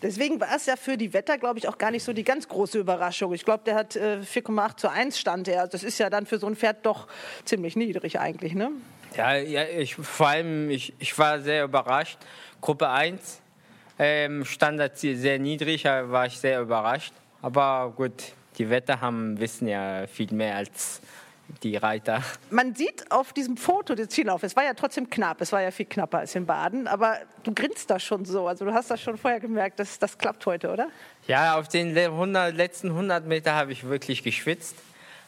Deswegen 0.03 0.41
war 0.41 0.55
es 0.55 0.67
ja 0.67 0.77
für 0.77 0.97
die 0.97 1.13
Wetter, 1.13 1.39
glaube 1.39 1.59
ich, 1.59 1.67
auch 1.67 1.77
gar 1.77 1.91
nicht 1.91 2.05
so 2.05 2.13
die 2.13 2.25
ganz 2.25 2.49
große 2.49 2.79
Überraschung. 2.79 3.35
Ich 3.35 3.45
glaube, 3.45 3.65
der 3.65 3.75
hat 3.75 3.97
äh, 3.97 4.19
4,8 4.23 4.77
zu 4.77 4.91
1 4.91 5.19
stand 5.19 5.49
er. 5.49 5.67
Das 5.67 5.83
ist 5.83 5.99
ja 5.99 6.09
dann 6.09 6.27
für 6.27 6.39
so 6.39 6.47
ein 6.47 6.55
Pferd 6.55 6.87
doch 6.87 7.09
ziemlich 7.45 7.75
niedrig 7.75 8.21
eigentlich, 8.21 8.55
ne? 8.55 8.71
Ja, 9.17 9.35
ja 9.37 9.65
ich, 9.65 9.97
vor 9.97 10.29
allem, 10.29 10.71
ich, 10.71 10.95
ich 10.99 11.19
war 11.19 11.41
sehr 11.41 11.65
überrascht. 11.65 12.19
Gruppe 12.61 12.89
1, 12.89 13.41
ähm, 13.99 14.45
Standardziel 14.45 15.17
sehr 15.17 15.39
niedrig, 15.39 15.83
da 15.83 16.09
war 16.11 16.27
ich 16.27 16.39
sehr 16.39 16.61
überrascht. 16.61 17.13
Aber 17.43 17.93
gut, 17.97 18.13
die 18.59 18.71
Wetter 18.71 19.01
haben, 19.01 19.39
wissen 19.41 19.67
ja 19.67 20.07
viel 20.07 20.33
mehr 20.33 20.57
als 20.57 21.01
die 21.63 21.77
Reiter. 21.77 22.23
Man 22.51 22.75
sieht 22.75 23.11
auf 23.11 23.33
diesem 23.33 23.57
Foto 23.57 23.95
des 23.95 24.09
Zielaufs, 24.09 24.45
es 24.45 24.57
war 24.57 24.65
ja 24.65 24.75
trotzdem 24.75 25.09
knapp, 25.09 25.41
es 25.41 25.53
war 25.53 25.63
ja 25.63 25.71
viel 25.71 25.87
knapper 25.87 26.19
als 26.19 26.35
in 26.35 26.47
Baden, 26.47 26.87
aber 26.87 27.19
du 27.43 27.53
grinst 27.53 27.91
da 27.91 27.99
schon 27.99 28.25
so. 28.25 28.47
Also 28.47 28.65
du 28.65 28.73
hast 28.73 28.91
das 28.91 29.01
schon 29.01 29.17
vorher 29.17 29.41
gemerkt, 29.41 29.81
dass 29.81 29.99
das 29.99 30.19
klappt 30.19 30.45
heute, 30.47 30.71
oder? 30.71 30.89
Ja, 31.27 31.59
auf 31.59 31.69
den 31.69 31.97
100, 31.97 32.55
letzten 32.55 32.89
100 32.89 33.27
Meter 33.27 33.55
habe 33.55 33.73
ich 33.73 33.85
wirklich 33.85 34.23
geschwitzt. 34.23 34.77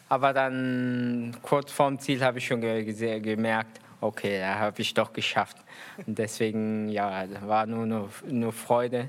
Aber 0.09 0.33
dann 0.33 1.37
kurz 1.43 1.71
vorm 1.71 2.01
Ziel 2.01 2.25
habe 2.25 2.39
ich 2.39 2.47
schon 2.47 2.61
ge 2.61 3.21
gemerkt, 3.21 3.81
okay, 4.01 4.41
da 4.41 4.59
habe 4.59 4.83
ich 4.83 4.93
doch 4.93 5.13
geschafft. 5.13 5.57
Und 6.05 6.19
deswegen, 6.19 6.89
ja, 6.89 7.27
war 7.47 7.67
nur, 7.67 7.87
nur, 7.87 8.11
nur 8.27 8.53
Freude. 8.53 9.09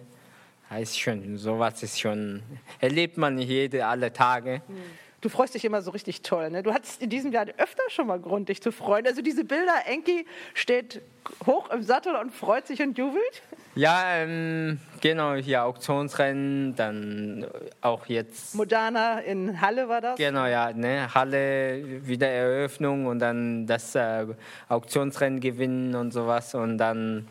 Heißt 0.69 0.99
schon, 0.99 1.37
sowas 1.37 1.81
ist 1.81 1.99
schon, 1.99 2.43
erlebt 2.79 3.17
man 3.17 3.35
nicht 3.35 3.49
jede, 3.49 3.85
alle 3.85 4.13
Tage. 4.13 4.61
Mhm. 4.67 4.75
Du 5.21 5.29
freust 5.29 5.53
dich 5.53 5.63
immer 5.63 5.83
so 5.83 5.91
richtig 5.91 6.23
toll. 6.23 6.49
Ne? 6.49 6.63
Du 6.63 6.73
hattest 6.73 6.99
in 6.99 7.11
diesem 7.11 7.31
Jahr 7.31 7.45
öfter 7.57 7.83
schon 7.89 8.07
mal 8.07 8.19
Grund, 8.19 8.49
dich 8.49 8.59
zu 8.59 8.71
freuen. 8.71 9.05
Also 9.05 9.21
diese 9.21 9.43
Bilder, 9.43 9.73
Enki 9.85 10.25
steht 10.55 11.01
hoch 11.45 11.69
im 11.69 11.83
Sattel 11.83 12.15
und 12.15 12.31
freut 12.31 12.65
sich 12.65 12.81
und 12.81 12.97
jubelt. 12.97 13.43
Ja, 13.75 14.03
ähm, 14.15 14.79
genau, 14.99 15.35
hier 15.35 15.63
Auktionsrennen, 15.63 16.75
dann 16.75 17.45
auch 17.81 18.07
jetzt. 18.07 18.55
Modana 18.55 19.19
in 19.19 19.61
Halle 19.61 19.87
war 19.87 20.01
das? 20.01 20.17
Genau, 20.17 20.47
ja, 20.47 20.73
ne, 20.73 21.13
Halle, 21.13 22.05
Wiedereröffnung 22.07 23.05
und 23.05 23.19
dann 23.19 23.67
das 23.67 23.93
äh, 23.93 24.25
Auktionsrennen 24.69 25.39
gewinnen 25.39 25.93
und 25.93 26.11
sowas 26.11 26.55
und 26.55 26.79
dann 26.79 27.27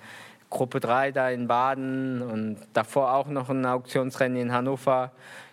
Gruppe 0.49 0.78
3 0.78 1.12
da 1.12 1.30
in 1.30 1.49
Baden 1.49 2.23
und 2.23 2.59
davor 2.73 3.14
auch 3.14 3.26
noch 3.26 3.50
ein 3.50 3.66
Auktionsrennen 3.66 4.40
in 4.40 4.52
Hannover. 4.52 5.12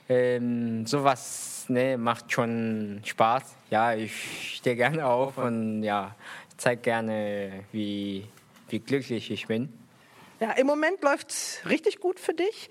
Ähm, 0.10 0.86
sowas 0.86 1.66
ne, 1.68 1.98
macht 1.98 2.32
schon 2.32 3.02
Spaß. 3.04 3.44
Ja, 3.70 3.94
ich 3.94 4.56
stehe 4.56 4.76
gerne 4.76 5.06
auf 5.06 5.38
und 5.38 5.84
ja, 5.84 6.16
zeige 6.58 6.82
gerne, 6.82 7.66
wie, 7.72 8.26
wie 8.70 8.80
glücklich 8.80 9.32
ich 9.32 9.48
bin. 9.48 9.72
Ja, 10.40 10.52
im 10.52 10.68
Moment 10.68 11.02
läuft 11.02 11.32
es 11.32 11.60
richtig 11.68 12.00
gut 12.00 12.20
für 12.20 12.34
dich. 12.34 12.70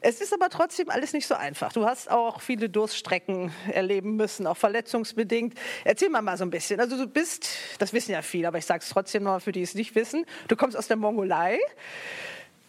Es 0.00 0.20
ist 0.20 0.32
aber 0.32 0.48
trotzdem 0.48 0.90
alles 0.90 1.12
nicht 1.12 1.26
so 1.26 1.34
einfach. 1.34 1.72
Du 1.72 1.84
hast 1.84 2.10
auch 2.10 2.40
viele 2.40 2.68
Durststrecken 2.68 3.50
erleben 3.72 4.14
müssen, 4.14 4.46
auch 4.46 4.56
verletzungsbedingt. 4.56 5.58
Erzähl 5.84 6.08
mal 6.08 6.22
mal 6.22 6.36
so 6.36 6.44
ein 6.44 6.50
bisschen. 6.50 6.78
Also 6.78 6.96
du 6.96 7.08
bist, 7.08 7.48
das 7.78 7.92
wissen 7.92 8.12
ja 8.12 8.22
viele, 8.22 8.46
aber 8.46 8.58
ich 8.58 8.66
sage 8.66 8.82
es 8.82 8.90
trotzdem 8.90 9.24
noch 9.24 9.40
für 9.40 9.50
die 9.50 9.62
es 9.62 9.74
nicht 9.74 9.96
wissen. 9.96 10.24
Du 10.46 10.54
kommst 10.54 10.76
aus 10.76 10.86
der 10.86 10.96
Mongolei. 10.96 11.58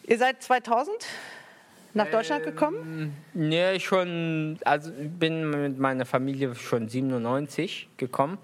Ihr 0.07 0.17
seid 0.17 0.41
2000 0.41 0.91
nach 1.93 2.09
Deutschland 2.09 2.43
gekommen? 2.43 3.13
Ähm, 3.35 3.49
nee, 3.49 3.79
schon, 3.79 4.57
also 4.65 4.91
bin 4.91 5.49
mit 5.49 5.79
meiner 5.79 6.05
Familie 6.05 6.55
schon 6.55 6.87
97 6.87 7.89
gekommen. 7.97 8.37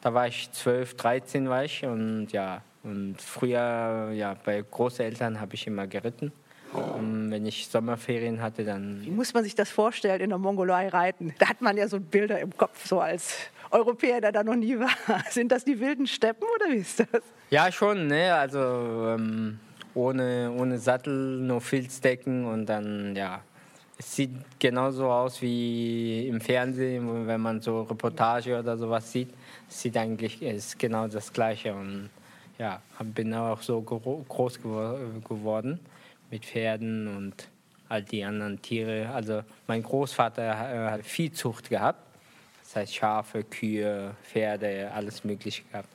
Da 0.00 0.14
war 0.14 0.26
ich 0.26 0.50
12, 0.52 0.94
13 0.96 1.48
war 1.48 1.64
ich 1.64 1.84
und 1.84 2.32
ja, 2.32 2.62
und 2.82 3.20
früher, 3.20 4.10
ja, 4.12 4.34
bei 4.44 4.62
Großeltern 4.68 5.40
habe 5.40 5.54
ich 5.54 5.66
immer 5.66 5.86
geritten. 5.86 6.32
Und 6.72 7.30
wenn 7.30 7.44
ich 7.44 7.68
Sommerferien 7.68 8.40
hatte, 8.40 8.64
dann. 8.64 9.02
Wie 9.02 9.10
muss 9.10 9.34
man 9.34 9.44
sich 9.44 9.54
das 9.54 9.70
vorstellen, 9.70 10.22
in 10.22 10.30
der 10.30 10.38
Mongolei 10.38 10.88
reiten? 10.88 11.34
Da 11.38 11.50
hat 11.50 11.60
man 11.60 11.76
ja 11.76 11.86
so 11.86 12.00
Bilder 12.00 12.40
im 12.40 12.56
Kopf, 12.56 12.86
so 12.86 12.98
als 13.00 13.36
Europäer, 13.70 14.22
der 14.22 14.32
da 14.32 14.42
noch 14.42 14.56
nie 14.56 14.78
war. 14.78 14.90
Sind 15.30 15.52
das 15.52 15.64
die 15.64 15.78
wilden 15.78 16.06
Steppen 16.06 16.46
oder 16.56 16.72
wie 16.72 16.78
ist 16.78 17.00
das? 17.00 17.22
Ja, 17.50 17.70
schon, 17.70 18.06
ne? 18.06 18.34
Also 18.34 18.58
ähm, 18.58 19.60
ohne, 19.94 20.52
ohne 20.56 20.78
Sattel, 20.78 21.38
nur 21.38 21.60
Filzdecken 21.60 22.44
und 22.44 22.66
dann, 22.66 23.14
ja, 23.16 23.42
es 23.98 24.16
sieht 24.16 24.30
genauso 24.58 25.10
aus 25.10 25.40
wie 25.42 26.26
im 26.26 26.40
Fernsehen, 26.40 27.26
wenn 27.26 27.40
man 27.40 27.60
so 27.60 27.82
Reportage 27.82 28.58
oder 28.58 28.76
sowas 28.76 29.12
sieht. 29.12 29.28
Es 29.68 29.82
sieht 29.82 29.96
eigentlich, 29.96 30.42
ist 30.42 30.78
genau 30.78 31.06
das 31.06 31.32
Gleiche 31.32 31.74
und 31.74 32.10
ja, 32.58 32.80
bin 33.00 33.32
auch 33.34 33.62
so 33.62 33.80
groß 33.80 34.60
geworden 34.60 35.80
mit 36.30 36.44
Pferden 36.44 37.16
und 37.16 37.48
all 37.88 38.02
die 38.02 38.24
anderen 38.24 38.60
Tiere. 38.60 39.08
Also 39.12 39.42
mein 39.66 39.82
Großvater 39.82 40.90
hat 40.90 41.04
Viehzucht 41.04 41.68
gehabt, 41.68 42.00
das 42.62 42.76
heißt 42.76 42.94
Schafe, 42.94 43.44
Kühe, 43.44 44.14
Pferde, 44.24 44.90
alles 44.92 45.24
Mögliche 45.24 45.62
gehabt. 45.70 45.88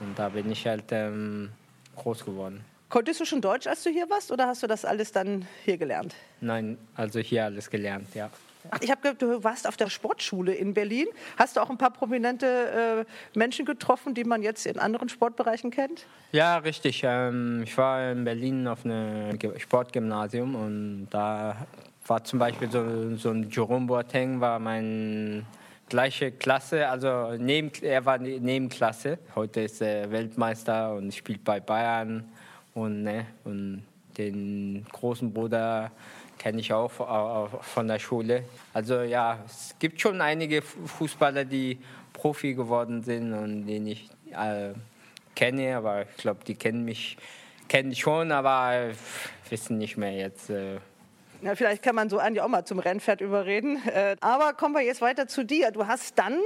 Und 0.00 0.18
da 0.18 0.28
bin 0.28 0.50
ich 0.50 0.66
halt 0.66 0.84
ähm, 0.90 1.50
groß 1.94 2.24
geworden. 2.24 2.64
Konntest 2.96 3.20
du 3.20 3.26
schon 3.26 3.42
Deutsch, 3.42 3.66
als 3.66 3.82
du 3.82 3.90
hier 3.90 4.08
warst, 4.08 4.32
oder 4.32 4.46
hast 4.46 4.62
du 4.62 4.66
das 4.66 4.86
alles 4.86 5.12
dann 5.12 5.46
hier 5.66 5.76
gelernt? 5.76 6.14
Nein, 6.40 6.78
also 6.94 7.20
hier 7.20 7.44
alles 7.44 7.68
gelernt, 7.68 8.08
ja. 8.14 8.30
Ach, 8.70 8.78
ich 8.80 8.90
habe 8.90 9.02
gehört, 9.02 9.20
du 9.20 9.44
warst 9.44 9.68
auf 9.68 9.76
der 9.76 9.90
Sportschule 9.90 10.54
in 10.54 10.72
Berlin. 10.72 11.06
Hast 11.36 11.56
du 11.56 11.60
auch 11.60 11.68
ein 11.68 11.76
paar 11.76 11.90
prominente 11.90 13.04
äh, 13.36 13.38
Menschen 13.38 13.66
getroffen, 13.66 14.14
die 14.14 14.24
man 14.24 14.40
jetzt 14.42 14.64
in 14.64 14.78
anderen 14.78 15.10
Sportbereichen 15.10 15.70
kennt? 15.70 16.06
Ja, 16.32 16.56
richtig. 16.56 17.02
Ähm, 17.04 17.64
ich 17.64 17.76
war 17.76 18.12
in 18.12 18.24
Berlin 18.24 18.66
auf 18.66 18.86
einem 18.86 19.38
Sportgymnasium 19.58 20.54
und 20.54 21.08
da 21.10 21.66
war 22.06 22.24
zum 22.24 22.38
Beispiel 22.38 22.70
so, 22.70 23.14
so 23.16 23.28
ein 23.28 23.50
Jerome 23.50 23.88
Boateng, 23.88 24.40
war 24.40 24.58
mein 24.58 25.44
gleiche 25.90 26.32
Klasse, 26.32 26.88
also 26.88 27.32
neben, 27.36 27.70
er 27.82 28.06
war 28.06 28.16
ne-, 28.16 28.40
Nebenklasse. 28.40 29.18
Heute 29.34 29.60
ist 29.60 29.82
er 29.82 30.10
Weltmeister 30.10 30.94
und 30.94 31.14
spielt 31.14 31.44
bei 31.44 31.60
Bayern 31.60 32.24
und, 32.76 33.02
ne, 33.02 33.26
und 33.44 33.82
den 34.18 34.86
großen 34.92 35.32
Bruder 35.32 35.90
kenne 36.38 36.60
ich 36.60 36.72
auch 36.72 36.90
von 37.62 37.88
der 37.88 37.98
Schule. 37.98 38.44
Also 38.72 39.00
ja, 39.00 39.38
es 39.46 39.74
gibt 39.78 40.00
schon 40.00 40.20
einige 40.20 40.62
Fußballer, 40.62 41.44
die 41.44 41.78
Profi 42.12 42.54
geworden 42.54 43.02
sind 43.02 43.32
und 43.32 43.66
den 43.66 43.86
ich 43.86 44.08
äh, 44.30 44.74
kenne, 45.34 45.76
aber 45.76 46.02
ich 46.02 46.16
glaube, 46.18 46.40
die 46.46 46.54
kennen 46.54 46.84
mich 46.84 47.16
kennen 47.68 47.94
schon, 47.94 48.30
aber 48.30 48.90
wissen 49.48 49.78
nicht 49.78 49.96
mehr 49.96 50.12
jetzt. 50.12 50.50
Äh, 50.50 50.78
ja, 51.42 51.54
vielleicht 51.54 51.82
kann 51.82 51.94
man 51.94 52.08
so 52.08 52.18
Andi 52.18 52.40
auch 52.40 52.48
mal 52.48 52.64
zum 52.64 52.78
Rennpferd 52.78 53.20
überreden. 53.22 53.82
Äh, 53.86 54.16
aber 54.20 54.52
kommen 54.52 54.74
wir 54.74 54.82
jetzt 54.82 55.00
weiter 55.00 55.26
zu 55.26 55.44
dir. 55.44 55.70
Du 55.70 55.86
hast 55.86 56.18
dann 56.18 56.38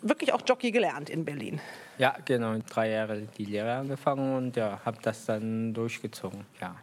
wirklich 0.00 0.32
auch 0.32 0.42
Jockey 0.46 0.70
gelernt 0.70 1.10
in 1.10 1.24
Berlin. 1.24 1.60
Ja, 2.02 2.16
genau. 2.24 2.56
Drei 2.68 2.90
Jahre 2.90 3.22
die 3.38 3.44
Lehre 3.44 3.74
angefangen 3.74 4.34
und 4.34 4.56
ja, 4.56 4.80
habe 4.84 4.98
das 5.02 5.24
dann 5.24 5.72
durchgezogen. 5.72 6.44
Ja. 6.60 6.74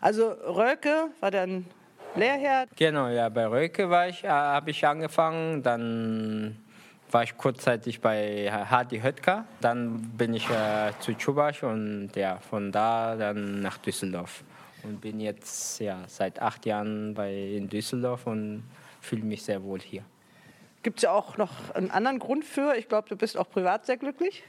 Also 0.00 0.32
Röke 0.32 1.10
war 1.20 1.30
dann 1.30 1.64
Lehrherr? 2.16 2.66
Genau, 2.74 3.06
ja, 3.06 3.28
bei 3.28 3.46
Röke 3.46 3.88
war 3.88 4.08
ich, 4.08 4.24
äh, 4.24 4.28
habe 4.28 4.70
ich 4.72 4.84
angefangen. 4.84 5.62
Dann 5.62 6.56
war 7.12 7.22
ich 7.22 7.36
kurzzeitig 7.36 8.00
bei 8.00 8.50
Hadi 8.50 8.98
Höttger. 8.98 9.44
Dann 9.60 10.02
bin 10.18 10.34
ich 10.34 10.50
äh, 10.50 10.90
zu 10.98 11.14
Chubasch 11.14 11.62
und 11.62 12.10
ja, 12.16 12.38
von 12.38 12.72
da 12.72 13.14
dann 13.14 13.60
nach 13.60 13.78
Düsseldorf. 13.78 14.42
Und 14.82 15.00
bin 15.00 15.20
jetzt 15.20 15.78
ja, 15.78 15.98
seit 16.08 16.42
acht 16.42 16.66
Jahren 16.66 17.14
bei, 17.14 17.32
in 17.32 17.68
Düsseldorf 17.68 18.26
und 18.26 18.64
fühle 19.00 19.22
mich 19.22 19.44
sehr 19.44 19.62
wohl 19.62 19.78
hier. 19.78 20.02
Gibt 20.82 20.98
es 20.98 21.02
ja 21.02 21.12
auch 21.12 21.36
noch 21.36 21.50
einen 21.74 21.90
anderen 21.90 22.18
Grund 22.18 22.44
für? 22.44 22.74
Ich 22.76 22.88
glaube, 22.88 23.08
du 23.08 23.16
bist 23.16 23.36
auch 23.36 23.48
privat 23.48 23.86
sehr 23.86 23.96
glücklich. 23.96 24.42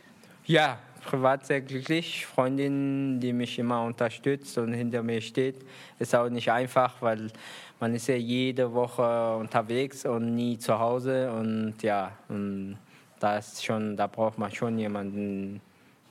Ja, 0.45 0.79
privat 1.03 1.45
sehr 1.45 1.61
glücklich. 1.61 2.25
Freundin, 2.25 3.19
die 3.19 3.33
mich 3.33 3.59
immer 3.59 3.83
unterstützt 3.83 4.57
und 4.57 4.73
hinter 4.73 5.03
mir 5.03 5.21
steht. 5.21 5.63
Ist 5.99 6.15
auch 6.15 6.29
nicht 6.29 6.51
einfach, 6.51 7.01
weil 7.01 7.31
man 7.79 7.93
ist 7.93 8.07
ja 8.07 8.15
jede 8.15 8.73
Woche 8.73 9.35
unterwegs 9.35 10.05
und 10.05 10.35
nie 10.35 10.57
zu 10.57 10.79
Hause. 10.79 11.31
Und 11.31 11.83
ja, 11.83 12.13
und 12.29 12.77
da, 13.19 13.41
schon, 13.41 13.95
da 13.95 14.07
braucht 14.07 14.37
man 14.37 14.51
schon 14.51 14.77
jemanden, 14.79 15.61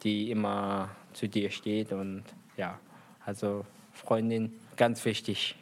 die 0.03 0.31
immer 0.31 0.91
zu 1.15 1.29
dir 1.29 1.51
steht. 1.51 1.93
Und 1.93 2.23
ja, 2.57 2.79
also 3.27 3.65
Freundin, 3.93 4.53
ganz 4.77 5.05
wichtig. 5.05 5.57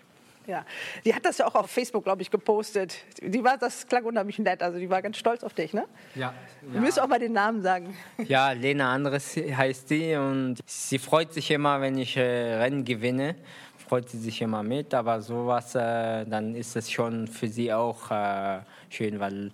Ja, 0.50 0.64
die 1.04 1.14
hat 1.14 1.24
das 1.24 1.38
ja 1.38 1.46
auch 1.46 1.54
auf 1.54 1.70
Facebook, 1.70 2.02
glaube 2.02 2.22
ich, 2.22 2.30
gepostet. 2.30 2.96
Die 3.22 3.44
war, 3.44 3.56
das 3.56 3.86
klang 3.86 4.04
unheimlich 4.04 4.40
nett. 4.40 4.64
Also 4.64 4.80
die 4.80 4.90
war 4.90 5.00
ganz 5.00 5.16
stolz 5.16 5.44
auf 5.44 5.54
dich, 5.54 5.72
ne? 5.72 5.84
Ja. 6.16 6.34
Du 6.60 6.74
ja. 6.74 6.80
müsst 6.80 7.00
auch 7.00 7.06
mal 7.06 7.20
den 7.20 7.32
Namen 7.32 7.62
sagen. 7.62 7.96
Ja, 8.26 8.50
Lena 8.50 8.92
Andres 8.92 9.36
heißt 9.36 9.88
sie 9.88 10.16
und 10.16 10.58
sie 10.66 10.98
freut 10.98 11.32
sich 11.32 11.52
immer, 11.52 11.80
wenn 11.80 11.96
ich 11.98 12.16
äh, 12.16 12.54
Rennen 12.56 12.84
gewinne. 12.84 13.36
Freut 13.78 14.08
sie 14.08 14.18
sich 14.18 14.42
immer 14.42 14.64
mit, 14.64 14.92
aber 14.92 15.20
sowas, 15.20 15.76
äh, 15.76 16.24
dann 16.26 16.56
ist 16.56 16.74
es 16.74 16.90
schon 16.90 17.28
für 17.28 17.46
sie 17.46 17.72
auch 17.72 18.10
äh, 18.10 18.58
schön, 18.88 19.20
weil 19.20 19.52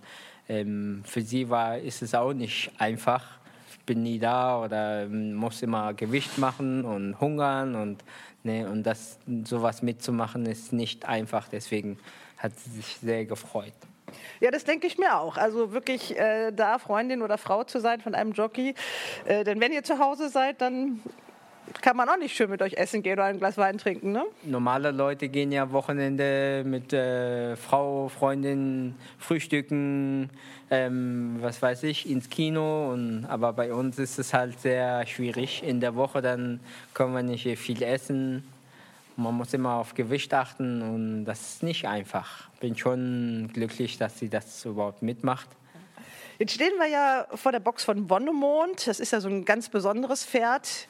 ähm, 0.48 1.02
für 1.04 1.20
sie 1.20 1.50
war, 1.50 1.76
ist 1.76 2.00
es 2.00 2.14
auch 2.14 2.32
nicht 2.32 2.70
einfach 2.78 3.36
bin 3.86 4.02
nie 4.02 4.18
da 4.18 4.60
oder 4.60 5.06
muss 5.06 5.62
immer 5.62 5.94
Gewicht 5.94 6.38
machen 6.38 6.84
und 6.84 7.18
hungern 7.20 7.76
und 7.76 8.02
ne, 8.46 8.68
und 8.68 8.84
das 8.84 9.18
sowas 9.44 9.82
mitzumachen 9.82 10.46
ist 10.46 10.72
nicht 10.72 11.04
einfach. 11.04 11.48
Deswegen 11.48 11.98
hat 12.38 12.58
sie 12.58 12.70
sich 12.70 12.96
sehr 13.02 13.26
gefreut. 13.26 13.74
Ja, 14.40 14.50
das 14.50 14.64
denke 14.64 14.86
ich 14.86 14.98
mir 14.98 15.18
auch. 15.18 15.36
Also 15.36 15.72
wirklich 15.72 16.16
äh, 16.16 16.52
da 16.52 16.78
Freundin 16.78 17.22
oder 17.22 17.38
Frau 17.38 17.64
zu 17.64 17.80
sein 17.80 18.00
von 18.00 18.14
einem 18.14 18.32
Jockey. 18.32 18.74
Äh, 19.24 19.44
denn 19.44 19.60
wenn 19.60 19.72
ihr 19.72 19.82
zu 19.82 19.98
Hause 19.98 20.28
seid, 20.28 20.60
dann 20.60 21.00
kann 21.80 21.96
man 21.96 22.08
auch 22.08 22.18
nicht 22.18 22.36
schön 22.36 22.50
mit 22.50 22.62
euch 22.62 22.74
essen 22.74 23.02
gehen 23.02 23.14
oder 23.14 23.24
ein 23.24 23.38
Glas 23.38 23.56
Wein 23.58 23.78
trinken, 23.78 24.12
ne? 24.12 24.24
Normale 24.42 24.90
Leute 24.90 25.28
gehen 25.28 25.52
ja 25.52 25.70
Wochenende 25.72 26.62
mit 26.64 26.92
äh, 26.92 27.56
Frau, 27.56 28.08
Freundin 28.08 28.94
frühstücken, 29.18 30.30
ähm, 30.70 31.36
was 31.40 31.60
weiß 31.62 31.82
ich, 31.84 32.08
ins 32.08 32.30
Kino. 32.30 32.92
Und, 32.92 33.26
aber 33.26 33.52
bei 33.52 33.72
uns 33.72 33.98
ist 33.98 34.18
es 34.18 34.34
halt 34.34 34.60
sehr 34.60 35.06
schwierig. 35.06 35.62
In 35.62 35.80
der 35.80 35.94
Woche 35.94 36.22
dann 36.22 36.60
können 36.94 37.14
wir 37.14 37.22
nicht 37.22 37.58
viel 37.58 37.82
essen. 37.82 38.44
Man 39.16 39.34
muss 39.34 39.54
immer 39.54 39.74
auf 39.74 39.94
Gewicht 39.94 40.34
achten 40.34 40.82
und 40.82 41.24
das 41.24 41.40
ist 41.40 41.62
nicht 41.62 41.86
einfach. 41.86 42.48
Bin 42.60 42.76
schon 42.76 43.48
glücklich, 43.52 43.96
dass 43.96 44.18
sie 44.18 44.28
das 44.28 44.64
überhaupt 44.64 45.02
mitmacht. 45.02 45.48
Jetzt 46.38 46.52
stehen 46.52 46.72
wir 46.78 46.86
ja 46.86 47.26
vor 47.34 47.52
der 47.52 47.60
Box 47.60 47.84
von 47.84 48.10
Wonnemond. 48.10 48.86
Das 48.86 49.00
ist 49.00 49.12
ja 49.12 49.20
so 49.20 49.28
ein 49.28 49.44
ganz 49.44 49.70
besonderes 49.70 50.24
Pferd, 50.24 50.86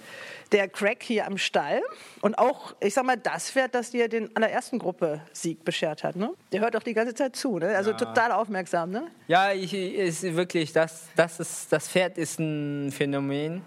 der 0.50 0.68
Crack 0.68 1.02
hier 1.02 1.26
am 1.26 1.38
Stall. 1.38 1.82
Und 2.20 2.36
auch, 2.36 2.74
ich 2.80 2.94
sag 2.94 3.04
mal, 3.04 3.16
das 3.16 3.50
Pferd, 3.50 3.74
das 3.74 3.92
dir 3.92 4.08
den 4.08 4.34
allerersten 4.34 4.78
Gruppe-Sieg 4.78 5.64
beschert 5.64 6.02
hat. 6.02 6.16
Ne? 6.16 6.30
Der 6.50 6.60
hört 6.62 6.76
auch 6.76 6.82
die 6.82 6.94
ganze 6.94 7.14
Zeit 7.14 7.36
zu, 7.36 7.58
ne? 7.58 7.76
also 7.76 7.92
ja. 7.92 7.96
total 7.96 8.32
aufmerksam. 8.32 8.90
Ne? 8.90 9.06
Ja, 9.28 9.52
ich, 9.52 9.72
ist 9.72 10.22
wirklich, 10.34 10.72
das, 10.72 11.08
das, 11.14 11.38
ist, 11.38 11.72
das 11.72 11.88
Pferd 11.88 12.18
ist 12.18 12.40
ein 12.40 12.90
Phänomen, 12.90 13.62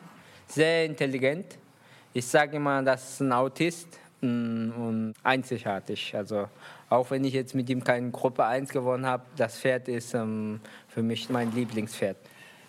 sehr 0.48 0.86
intelligent. 0.86 1.58
Ich 2.14 2.26
sage 2.26 2.58
immer, 2.58 2.84
das 2.84 3.14
ist 3.14 3.20
ein 3.22 3.32
Autist 3.32 3.88
und 4.22 5.14
einzigartig. 5.24 6.14
Also 6.16 6.50
auch 6.90 7.12
wenn 7.12 7.24
ich 7.24 7.34
jetzt 7.34 7.56
mit 7.56 7.70
ihm 7.70 7.84
keine 7.84 8.12
Gruppe 8.12 8.46
1 8.46 8.72
gewonnen 8.72 9.06
habe, 9.06 9.24
das 9.38 9.60
Pferd 9.60 9.88
ist 9.88 10.14
ähm, 10.14 10.60
für 10.88 11.04
mich 11.04 11.30
mein 11.30 11.52
Lieblingspferd. 11.54 12.18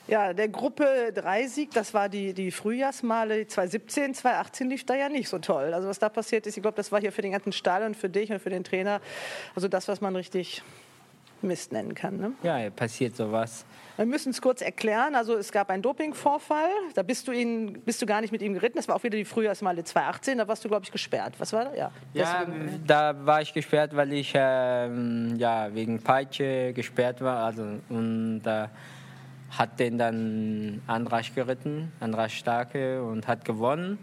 Ja, 0.09 0.33
der 0.33 0.49
Gruppe 0.49 1.13
3 1.15 1.47
Sieg, 1.47 1.71
das 1.73 1.95
war 1.95 2.09
die, 2.09 2.33
die 2.33 2.51
Frühjahrsmale 2.51 3.47
2017, 3.47 4.15
2018 4.15 4.69
lief 4.69 4.85
da 4.85 4.97
ja 4.97 5.09
nicht 5.09 5.29
so 5.29 5.39
toll. 5.39 5.73
Also 5.73 5.89
was 5.89 5.99
da 6.01 6.09
passiert 6.09 6.47
ist, 6.47 6.57
ich 6.57 6.63
glaube, 6.63 6.77
das 6.77 6.91
war 6.91 7.01
hier 7.01 7.13
für 7.13 7.23
den 7.23 7.33
ganzen 7.33 7.53
Stall 7.53 7.85
und 7.85 7.97
für 7.97 8.09
dich 8.09 8.33
und 8.33 8.41
für 8.41 8.51
den 8.51 8.65
Trainer, 8.65 9.01
also 9.55 9.69
das, 9.69 9.87
was 9.87 10.01
man 10.01 10.17
richtig 10.17 10.63
Mist 11.43 11.73
nennen 11.73 11.95
kann. 11.95 12.17
Ne? 12.17 12.33
Ja, 12.43 12.71
passiert 12.71 13.17
sowas. 13.17 13.65
Wir 13.97 14.07
müssen 14.07 14.31
es 14.31 14.41
kurz 14.41 14.63
erklären. 14.63 15.15
Also 15.15 15.37
es 15.37 15.53
gab 15.53 15.71
einen 15.71 15.83
Dopingvorfall. 15.83 16.71
Da 16.95 17.03
bist 17.03 17.29
du, 17.29 17.33
ihn, 17.33 17.83
bist 17.85 18.01
du 18.01 18.07
gar 18.07 18.21
nicht 18.21 18.33
mit 18.33 18.43
ihm 18.43 18.55
geritten. 18.55 18.77
Das 18.77 18.89
war 18.89 18.97
auch 18.97 19.03
wieder 19.03 19.19
die 19.19 19.25
Frühjahrsmale 19.25 19.85
2018. 19.85 20.39
Da 20.39 20.49
warst 20.49 20.65
du, 20.65 20.69
glaube 20.69 20.85
ich, 20.85 20.93
gesperrt. 20.93 21.35
Was 21.39 21.53
war 21.53 21.67
das? 21.67 21.77
Ja, 21.77 21.91
ja 22.15 22.47
da 22.87 23.27
war 23.27 23.43
ich 23.43 23.53
gesperrt, 23.53 23.95
weil 23.95 24.13
ich 24.13 24.33
ähm, 24.35 25.35
ja, 25.37 25.75
wegen 25.75 26.03
Peitsche 26.03 26.73
gesperrt 26.73 27.21
war. 27.21 27.45
Also, 27.45 27.63
und 27.89 28.43
da 28.43 28.65
äh, 28.65 28.69
hat 29.51 29.81
den 29.81 29.99
dann 29.99 30.81
Andrasch 30.87 31.35
geritten, 31.35 31.93
Andrasch 32.01 32.39
Starke, 32.39 33.03
und 33.03 33.27
hat 33.27 33.45
gewonnen. 33.45 33.99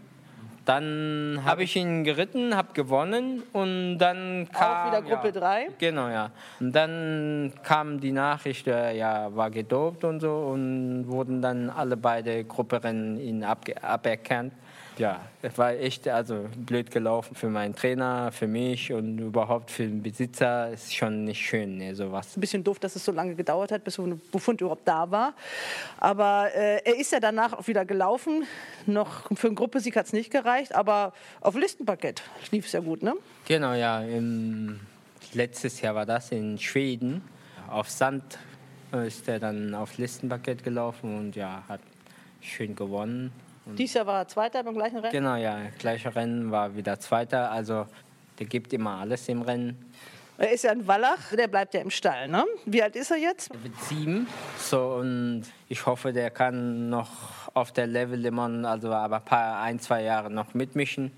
Dann 0.68 1.40
habe 1.46 1.62
ich 1.62 1.76
ihn 1.76 2.04
geritten, 2.04 2.54
habe 2.54 2.74
gewonnen 2.74 3.42
und 3.54 3.96
dann 3.96 4.46
kam... 4.52 4.76
Auch 4.76 4.92
wieder 4.92 5.00
Gruppe 5.00 5.32
3? 5.32 5.62
Ja, 5.62 5.68
genau, 5.78 6.08
ja. 6.10 6.30
Und 6.60 6.72
dann 6.76 7.54
kam 7.62 8.00
die 8.00 8.12
Nachricht, 8.12 8.66
er 8.66 8.92
ja, 8.92 9.34
war 9.34 9.50
gedopt 9.50 10.04
und 10.04 10.20
so 10.20 10.30
und 10.30 11.06
wurden 11.08 11.40
dann 11.40 11.70
alle 11.70 11.96
beide 11.96 12.44
Grupperennen 12.44 13.18
ihn 13.18 13.44
aberkannt 13.44 14.52
ja, 14.98 15.20
es 15.42 15.56
war 15.56 15.72
echt 15.72 16.08
also 16.08 16.48
blöd 16.56 16.90
gelaufen 16.90 17.34
für 17.34 17.48
meinen 17.48 17.74
Trainer, 17.74 18.32
für 18.32 18.46
mich 18.46 18.92
und 18.92 19.18
überhaupt 19.18 19.70
für 19.70 19.84
den 19.84 20.02
Besitzer. 20.02 20.70
Ist 20.70 20.94
schon 20.94 21.24
nicht 21.24 21.40
schön, 21.40 21.78
ne, 21.78 21.94
sowas. 21.94 22.36
Ein 22.36 22.40
bisschen 22.40 22.64
doof, 22.64 22.78
dass 22.78 22.96
es 22.96 23.04
so 23.04 23.12
lange 23.12 23.34
gedauert 23.34 23.72
hat, 23.72 23.84
bis 23.84 23.94
so 23.94 24.02
ein 24.04 24.20
Befund 24.32 24.60
überhaupt 24.60 24.86
da 24.86 25.10
war. 25.10 25.34
Aber 25.98 26.50
äh, 26.54 26.82
er 26.84 26.98
ist 26.98 27.12
ja 27.12 27.20
danach 27.20 27.52
auch 27.52 27.66
wieder 27.68 27.84
gelaufen. 27.84 28.44
Noch 28.86 29.28
für 29.34 29.46
einen 29.46 29.56
Gruppesieg 29.56 29.96
hat 29.96 30.06
es 30.06 30.12
nicht 30.12 30.30
gereicht, 30.30 30.74
aber 30.74 31.12
auf 31.40 31.54
Listenparkett 31.54 32.22
lief 32.50 32.66
es 32.66 32.72
ja 32.72 32.80
gut, 32.80 33.02
ne? 33.02 33.14
Genau, 33.46 33.74
ja. 33.74 34.00
Im, 34.02 34.80
letztes 35.34 35.80
Jahr 35.80 35.94
war 35.94 36.06
das 36.06 36.32
in 36.32 36.58
Schweden. 36.58 37.22
Auf 37.68 37.88
Sand 37.88 38.38
ist 39.06 39.28
er 39.28 39.38
dann 39.38 39.74
auf 39.74 39.98
Listenparkett 39.98 40.64
gelaufen 40.64 41.16
und 41.16 41.36
ja, 41.36 41.62
hat 41.68 41.80
schön 42.40 42.74
gewonnen. 42.74 43.32
Dies 43.76 43.94
Jahr 43.94 44.06
war 44.06 44.20
er 44.20 44.28
Zweiter 44.28 44.62
beim 44.62 44.74
gleichen 44.74 44.98
Rennen? 44.98 45.12
Genau, 45.12 45.36
ja. 45.36 45.58
Gleiche 45.78 46.14
Rennen 46.14 46.50
war 46.50 46.74
wieder 46.74 46.98
Zweiter. 46.98 47.50
Also 47.50 47.86
der 48.38 48.46
gibt 48.46 48.72
immer 48.72 48.98
alles 49.00 49.28
im 49.28 49.42
Rennen. 49.42 49.76
Er 50.40 50.52
ist 50.52 50.62
ja 50.62 50.70
ein 50.70 50.86
Wallach, 50.86 51.34
der 51.36 51.48
bleibt 51.48 51.74
ja 51.74 51.80
im 51.80 51.90
Stall, 51.90 52.28
ne? 52.28 52.44
Wie 52.64 52.80
alt 52.80 52.94
ist 52.94 53.10
er 53.10 53.16
jetzt? 53.16 53.50
Er 53.52 53.64
wird 53.64 53.74
sieben. 53.80 54.28
So, 54.56 54.94
und 54.94 55.42
ich 55.68 55.84
hoffe, 55.84 56.12
der 56.12 56.30
kann 56.30 56.88
noch 56.88 57.10
auf 57.54 57.72
der 57.72 57.88
Level 57.88 58.24
immer, 58.24 58.48
also 58.68 58.92
aber 58.92 59.18
paar, 59.18 59.60
ein, 59.62 59.80
zwei 59.80 60.04
Jahre 60.04 60.30
noch 60.30 60.54
mitmischen. 60.54 61.10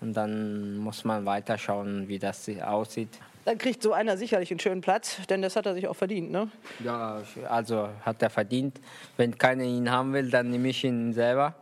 Und 0.00 0.14
dann 0.14 0.76
muss 0.76 1.02
man 1.04 1.26
weiter 1.26 1.58
schauen, 1.58 2.06
wie 2.06 2.20
das 2.20 2.48
aussieht. 2.60 3.08
Dann 3.44 3.58
kriegt 3.58 3.82
so 3.82 3.92
einer 3.92 4.16
sicherlich 4.16 4.52
einen 4.52 4.60
schönen 4.60 4.80
Platz, 4.80 5.18
denn 5.28 5.42
das 5.42 5.56
hat 5.56 5.66
er 5.66 5.74
sich 5.74 5.88
auch 5.88 5.96
verdient, 5.96 6.30
ne? 6.30 6.48
Ja, 6.84 7.20
also 7.48 7.88
hat 8.02 8.22
er 8.22 8.30
verdient. 8.30 8.80
Wenn 9.16 9.36
keiner 9.36 9.64
ihn 9.64 9.90
haben 9.90 10.12
will, 10.12 10.30
dann 10.30 10.50
nehme 10.50 10.68
ich 10.68 10.84
ihn 10.84 11.12
selber. 11.12 11.54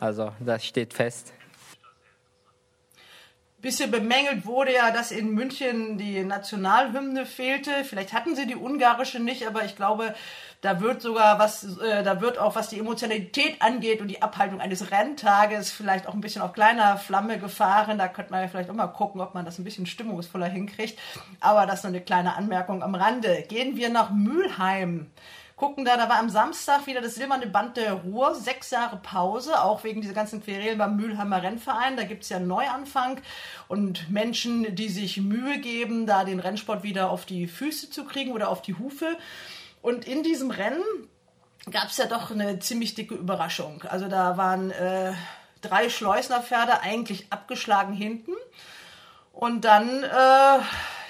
Also 0.00 0.32
das 0.40 0.64
steht 0.64 0.94
fest. 0.94 1.32
Bisschen 3.60 3.92
bemängelt 3.92 4.44
wurde 4.44 4.74
ja, 4.74 4.90
dass 4.90 5.12
in 5.12 5.34
München 5.34 5.96
die 5.96 6.24
Nationalhymne 6.24 7.26
fehlte. 7.26 7.70
Vielleicht 7.84 8.12
hatten 8.12 8.34
sie 8.34 8.46
die 8.46 8.56
ungarische 8.56 9.20
nicht, 9.20 9.46
aber 9.46 9.64
ich 9.64 9.76
glaube, 9.76 10.16
da 10.62 10.80
wird 10.80 11.00
sogar 11.00 11.38
was, 11.38 11.78
äh, 11.78 12.02
da 12.02 12.20
wird 12.20 12.38
auch 12.38 12.56
was 12.56 12.70
die 12.70 12.78
Emotionalität 12.78 13.62
angeht 13.62 14.00
und 14.00 14.08
die 14.08 14.20
Abhaltung 14.20 14.60
eines 14.60 14.90
Renntages 14.90 15.70
vielleicht 15.70 16.08
auch 16.08 16.14
ein 16.14 16.20
bisschen 16.20 16.42
auf 16.42 16.52
kleiner 16.52 16.96
Flamme 16.96 17.38
gefahren. 17.38 17.98
Da 17.98 18.08
könnte 18.08 18.32
man 18.32 18.42
ja 18.42 18.48
vielleicht 18.48 18.70
auch 18.70 18.74
mal 18.74 18.86
gucken, 18.86 19.20
ob 19.20 19.34
man 19.34 19.44
das 19.44 19.58
ein 19.58 19.64
bisschen 19.64 19.86
stimmungsvoller 19.86 20.46
hinkriegt. 20.46 20.98
Aber 21.38 21.66
das 21.66 21.80
ist 21.80 21.84
nur 21.84 21.90
eine 21.90 22.00
kleine 22.00 22.34
Anmerkung 22.34 22.82
am 22.82 22.96
Rande. 22.96 23.44
Gehen 23.48 23.76
wir 23.76 23.90
nach 23.90 24.10
Mülheim 24.10 25.10
gucken 25.62 25.84
da, 25.84 25.96
da 25.96 26.08
war 26.08 26.18
am 26.18 26.28
Samstag 26.28 26.88
wieder 26.88 27.00
das 27.00 27.14
silberne 27.14 27.46
Band 27.46 27.76
der 27.76 27.92
Ruhr, 27.92 28.34
sechs 28.34 28.70
Jahre 28.72 28.96
Pause, 28.96 29.62
auch 29.62 29.84
wegen 29.84 30.00
dieser 30.00 30.12
ganzen 30.12 30.42
Querelen 30.42 30.76
beim 30.76 30.96
Mülheimer 30.96 31.40
Rennverein. 31.40 31.96
Da 31.96 32.02
gibt 32.02 32.24
es 32.24 32.30
ja 32.30 32.38
einen 32.38 32.48
Neuanfang 32.48 33.20
und 33.68 34.10
Menschen, 34.10 34.74
die 34.74 34.88
sich 34.88 35.18
Mühe 35.18 35.60
geben, 35.60 36.04
da 36.04 36.24
den 36.24 36.40
Rennsport 36.40 36.82
wieder 36.82 37.10
auf 37.10 37.26
die 37.26 37.46
Füße 37.46 37.90
zu 37.90 38.04
kriegen 38.04 38.32
oder 38.32 38.48
auf 38.48 38.60
die 38.60 38.74
Hufe. 38.76 39.16
Und 39.82 40.04
in 40.04 40.24
diesem 40.24 40.50
Rennen 40.50 40.82
gab 41.70 41.90
es 41.90 41.96
ja 41.96 42.06
doch 42.06 42.32
eine 42.32 42.58
ziemlich 42.58 42.96
dicke 42.96 43.14
Überraschung. 43.14 43.84
Also 43.88 44.08
da 44.08 44.36
waren 44.36 44.72
äh, 44.72 45.12
drei 45.60 45.90
Schleusnerpferde 45.90 46.80
eigentlich 46.80 47.28
abgeschlagen 47.30 47.92
hinten. 47.92 48.32
Und 49.32 49.64
dann 49.64 50.02
äh, 50.02 50.58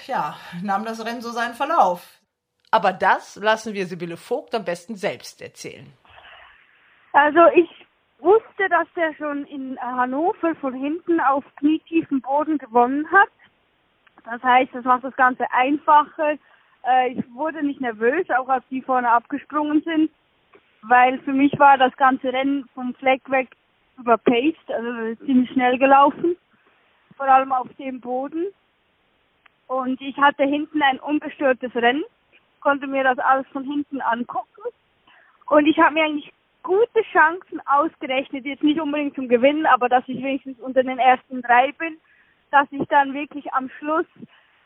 ja, 0.05 0.37
nahm 0.61 0.85
das 0.85 1.03
Rennen 1.03 1.23
so 1.23 1.31
seinen 1.31 1.55
Verlauf. 1.55 2.12
Aber 2.73 2.91
das 2.91 3.35
lassen 3.35 3.75
wir 3.75 3.85
Sibylle 3.85 4.17
Vogt 4.17 4.55
am 4.55 4.65
besten 4.65 4.95
selbst 4.95 5.43
erzählen. 5.43 5.85
Also 7.11 7.41
ich 7.53 7.69
wusste, 8.17 8.67
dass 8.67 8.87
der 8.95 9.13
schon 9.13 9.45
in 9.45 9.77
Hannover 9.79 10.55
von 10.55 10.73
hinten 10.73 11.19
auf 11.19 11.43
knietiefen 11.57 12.19
Boden 12.21 12.57
gewonnen 12.57 13.05
hat. 13.11 13.29
Das 14.25 14.41
heißt, 14.41 14.73
das 14.73 14.83
macht 14.85 15.03
das 15.03 15.15
Ganze 15.15 15.45
einfacher. 15.51 16.31
Äh, 16.83 17.09
ich 17.09 17.23
wurde 17.35 17.61
nicht 17.61 17.79
nervös, 17.79 18.27
auch 18.31 18.49
als 18.49 18.63
die 18.71 18.81
vorne 18.81 19.07
abgesprungen 19.07 19.83
sind, 19.83 20.09
weil 20.81 21.19
für 21.19 21.33
mich 21.33 21.53
war 21.59 21.77
das 21.77 21.95
ganze 21.97 22.33
Rennen 22.33 22.67
vom 22.73 22.95
Fleck 22.95 23.21
weg 23.29 23.49
überpaced, 23.99 24.71
also 24.71 25.13
ziemlich 25.25 25.51
schnell 25.51 25.77
gelaufen, 25.77 26.35
vor 27.17 27.27
allem 27.27 27.51
auf 27.51 27.67
dem 27.77 28.01
Boden. 28.01 28.47
Und 29.67 30.01
ich 30.01 30.17
hatte 30.17 30.43
hinten 30.43 30.81
ein 30.81 30.99
ungestörtes 30.99 31.75
Rennen 31.75 32.03
konnte 32.63 32.87
mir 32.87 33.03
das 33.03 33.19
alles 33.19 33.45
von 33.51 33.63
hinten 33.65 34.01
angucken. 34.01 34.63
Und 35.47 35.67
ich 35.67 35.77
habe 35.77 35.95
mir 35.95 36.05
eigentlich 36.05 36.31
gute 36.63 37.01
Chancen 37.11 37.61
ausgerechnet, 37.67 38.45
jetzt 38.45 38.63
nicht 38.63 38.79
unbedingt 38.79 39.15
zum 39.15 39.27
Gewinnen, 39.27 39.65
aber 39.65 39.89
dass 39.89 40.03
ich 40.07 40.23
wenigstens 40.23 40.59
unter 40.59 40.81
den 40.81 40.97
ersten 40.97 41.41
drei 41.41 41.73
bin, 41.73 41.97
dass 42.51 42.67
ich 42.71 42.87
dann 42.87 43.13
wirklich 43.13 43.53
am 43.53 43.69
Schluss 43.77 44.05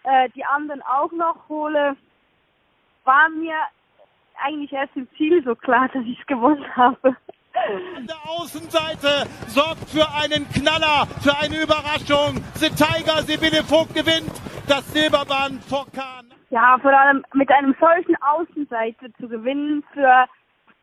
äh, 0.03 0.29
die 0.35 0.45
anderen 0.45 0.83
auch 0.83 1.11
noch 1.11 1.49
hole, 1.49 1.97
war 3.03 3.29
mir 3.29 3.55
eigentlich 4.43 4.71
erst 4.71 4.95
im 4.95 5.07
Ziel 5.17 5.43
so 5.43 5.55
klar, 5.55 5.89
dass 5.91 6.05
ich 6.05 6.19
es 6.19 6.27
gewonnen 6.27 6.65
habe. 6.75 7.17
An 7.95 8.05
der 8.05 8.29
Außenseite 8.29 9.27
sorgt 9.47 9.89
für 9.89 10.07
einen 10.13 10.47
Knaller, 10.49 11.07
für 11.23 11.35
eine 11.35 11.63
Überraschung. 11.63 12.39
The 12.53 12.69
Tiger 12.69 13.23
Sibylle 13.23 13.63
Vogt 13.63 13.95
gewinnt 13.95 14.31
das 14.67 14.85
Silberband 14.93 15.63
Kahn 15.91 16.36
ja, 16.49 16.77
vor 16.79 16.93
allem 16.93 17.25
mit 17.33 17.51
einem 17.51 17.75
solchen 17.79 18.15
Außenseiter 18.21 19.07
zu 19.19 19.27
gewinnen 19.27 19.83
für 19.93 20.25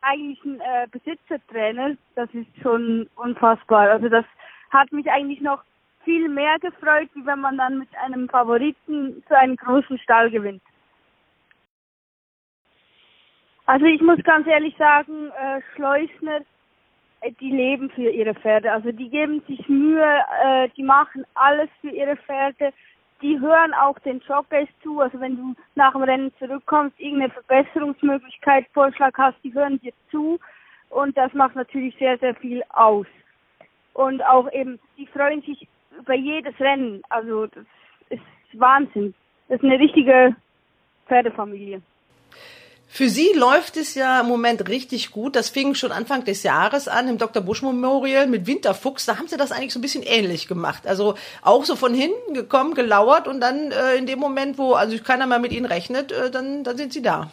eigentlich 0.01 0.43
ein 0.45 0.59
äh, 0.61 0.87
Besitzertrainer. 0.91 1.95
Das 2.15 2.29
ist 2.33 2.47
schon 2.61 3.09
unfassbar. 3.15 3.89
Also 3.89 4.09
das 4.09 4.25
hat 4.69 4.91
mich 4.91 5.09
eigentlich 5.09 5.41
noch 5.41 5.63
viel 6.03 6.29
mehr 6.29 6.59
gefreut, 6.59 7.09
wie 7.15 7.25
wenn 7.25 7.39
man 7.39 7.57
dann 7.57 7.79
mit 7.79 7.89
einem 7.97 8.29
Favoriten 8.29 9.23
zu 9.27 9.37
einem 9.37 9.55
großen 9.55 9.97
Stall 9.99 10.29
gewinnt. 10.29 10.61
Also 13.65 13.85
ich 13.85 14.01
muss 14.01 14.21
ganz 14.23 14.45
ehrlich 14.45 14.75
sagen, 14.77 15.31
äh, 15.31 15.61
Schleusner, 15.73 16.41
äh, 17.21 17.31
die 17.39 17.49
leben 17.49 17.89
für 17.89 18.11
ihre 18.11 18.35
Pferde. 18.35 18.71
Also 18.71 18.91
die 18.91 19.09
geben 19.09 19.41
sich 19.47 19.67
Mühe, 19.67 20.23
äh, 20.43 20.69
die 20.77 20.83
machen 20.83 21.25
alles 21.33 21.69
für 21.81 21.89
ihre 21.89 22.15
Pferde. 22.15 22.71
Die 23.21 23.39
hören 23.39 23.73
auch 23.73 23.97
den 23.99 24.21
Jockeys 24.27 24.67
zu. 24.83 24.99
Also 24.99 25.19
wenn 25.19 25.37
du 25.37 25.55
nach 25.75 25.93
dem 25.93 26.03
Rennen 26.03 26.33
zurückkommst, 26.37 26.99
irgendeine 26.99 27.31
Verbesserungsmöglichkeit, 27.31 28.67
Vorschlag 28.73 29.13
hast, 29.17 29.37
die 29.43 29.53
hören 29.53 29.79
dir 29.79 29.93
zu. 30.11 30.39
Und 30.89 31.17
das 31.17 31.33
macht 31.33 31.55
natürlich 31.55 31.95
sehr, 31.97 32.17
sehr 32.19 32.35
viel 32.35 32.63
aus. 32.69 33.07
Und 33.93 34.23
auch 34.25 34.51
eben, 34.51 34.79
die 34.97 35.07
freuen 35.07 35.41
sich 35.41 35.67
über 35.97 36.13
jedes 36.13 36.59
Rennen. 36.59 37.01
Also 37.09 37.47
das 37.47 37.65
ist 38.09 38.21
Wahnsinn. 38.53 39.13
Das 39.47 39.57
ist 39.57 39.63
eine 39.63 39.79
richtige 39.79 40.35
Pferdefamilie. 41.07 41.81
Für 42.95 43.09
Sie 43.09 43.37
läuft 43.37 43.75
es 43.75 43.93
ja 43.93 44.21
im 44.21 44.27
Moment 44.27 44.69
richtig 44.69 45.11
gut. 45.11 45.35
Das 45.35 45.49
fing 45.49 45.75
schon 45.75 45.91
Anfang 45.91 46.23
des 46.23 46.43
Jahres 46.43 46.87
an 46.87 47.09
im 47.09 47.17
Dr. 47.17 47.43
Busch 47.43 47.61
Memorial 47.61 48.25
mit 48.25 48.47
Winterfuchs. 48.47 49.05
Da 49.05 49.17
haben 49.17 49.27
Sie 49.27 49.35
das 49.35 49.51
eigentlich 49.51 49.73
so 49.73 49.79
ein 49.79 49.81
bisschen 49.81 50.03
ähnlich 50.03 50.47
gemacht. 50.47 50.87
Also 50.87 51.15
auch 51.41 51.65
so 51.65 51.75
von 51.75 51.93
hinten 51.93 52.33
gekommen, 52.33 52.73
gelauert 52.73 53.27
und 53.27 53.41
dann 53.41 53.73
äh, 53.73 53.97
in 53.97 54.05
dem 54.05 54.19
Moment, 54.19 54.57
wo 54.57 54.75
also 54.75 54.97
keiner 55.03 55.27
mehr 55.27 55.39
mit 55.39 55.51
Ihnen 55.51 55.65
rechnet, 55.65 56.13
äh, 56.13 56.31
dann, 56.31 56.63
dann 56.63 56.77
sind 56.77 56.93
Sie 56.93 57.01
da. 57.01 57.31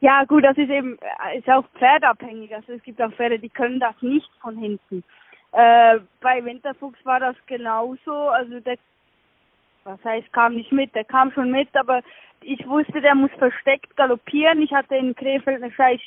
Ja, 0.00 0.24
gut, 0.24 0.44
das 0.44 0.58
ist 0.58 0.68
eben 0.68 0.98
äh, 1.24 1.38
ist 1.38 1.48
auch 1.48 1.64
pferdabhängig. 1.78 2.54
Also 2.54 2.74
es 2.74 2.82
gibt 2.82 3.00
auch 3.00 3.12
Pferde, 3.12 3.38
die 3.38 3.48
können 3.48 3.80
das 3.80 3.94
nicht 4.02 4.28
von 4.42 4.58
hinten. 4.58 5.02
Äh, 5.52 6.00
bei 6.20 6.44
Winterfuchs 6.44 6.98
war 7.04 7.20
das 7.20 7.36
genauso. 7.46 8.12
Also 8.12 8.60
der, 8.60 8.76
was 9.84 10.04
heißt, 10.04 10.30
kam 10.34 10.56
nicht 10.56 10.72
mit, 10.72 10.94
der 10.94 11.04
kam 11.04 11.32
schon 11.32 11.50
mit, 11.50 11.74
aber 11.74 12.02
ich 12.42 12.66
wusste, 12.66 13.00
der 13.00 13.14
muss 13.14 13.30
versteckt 13.38 13.96
galoppieren. 13.96 14.62
Ich 14.62 14.72
hatte 14.72 14.96
in 14.96 15.14
Krefeld 15.14 15.62
eine 15.62 15.72
scheiß 15.72 16.00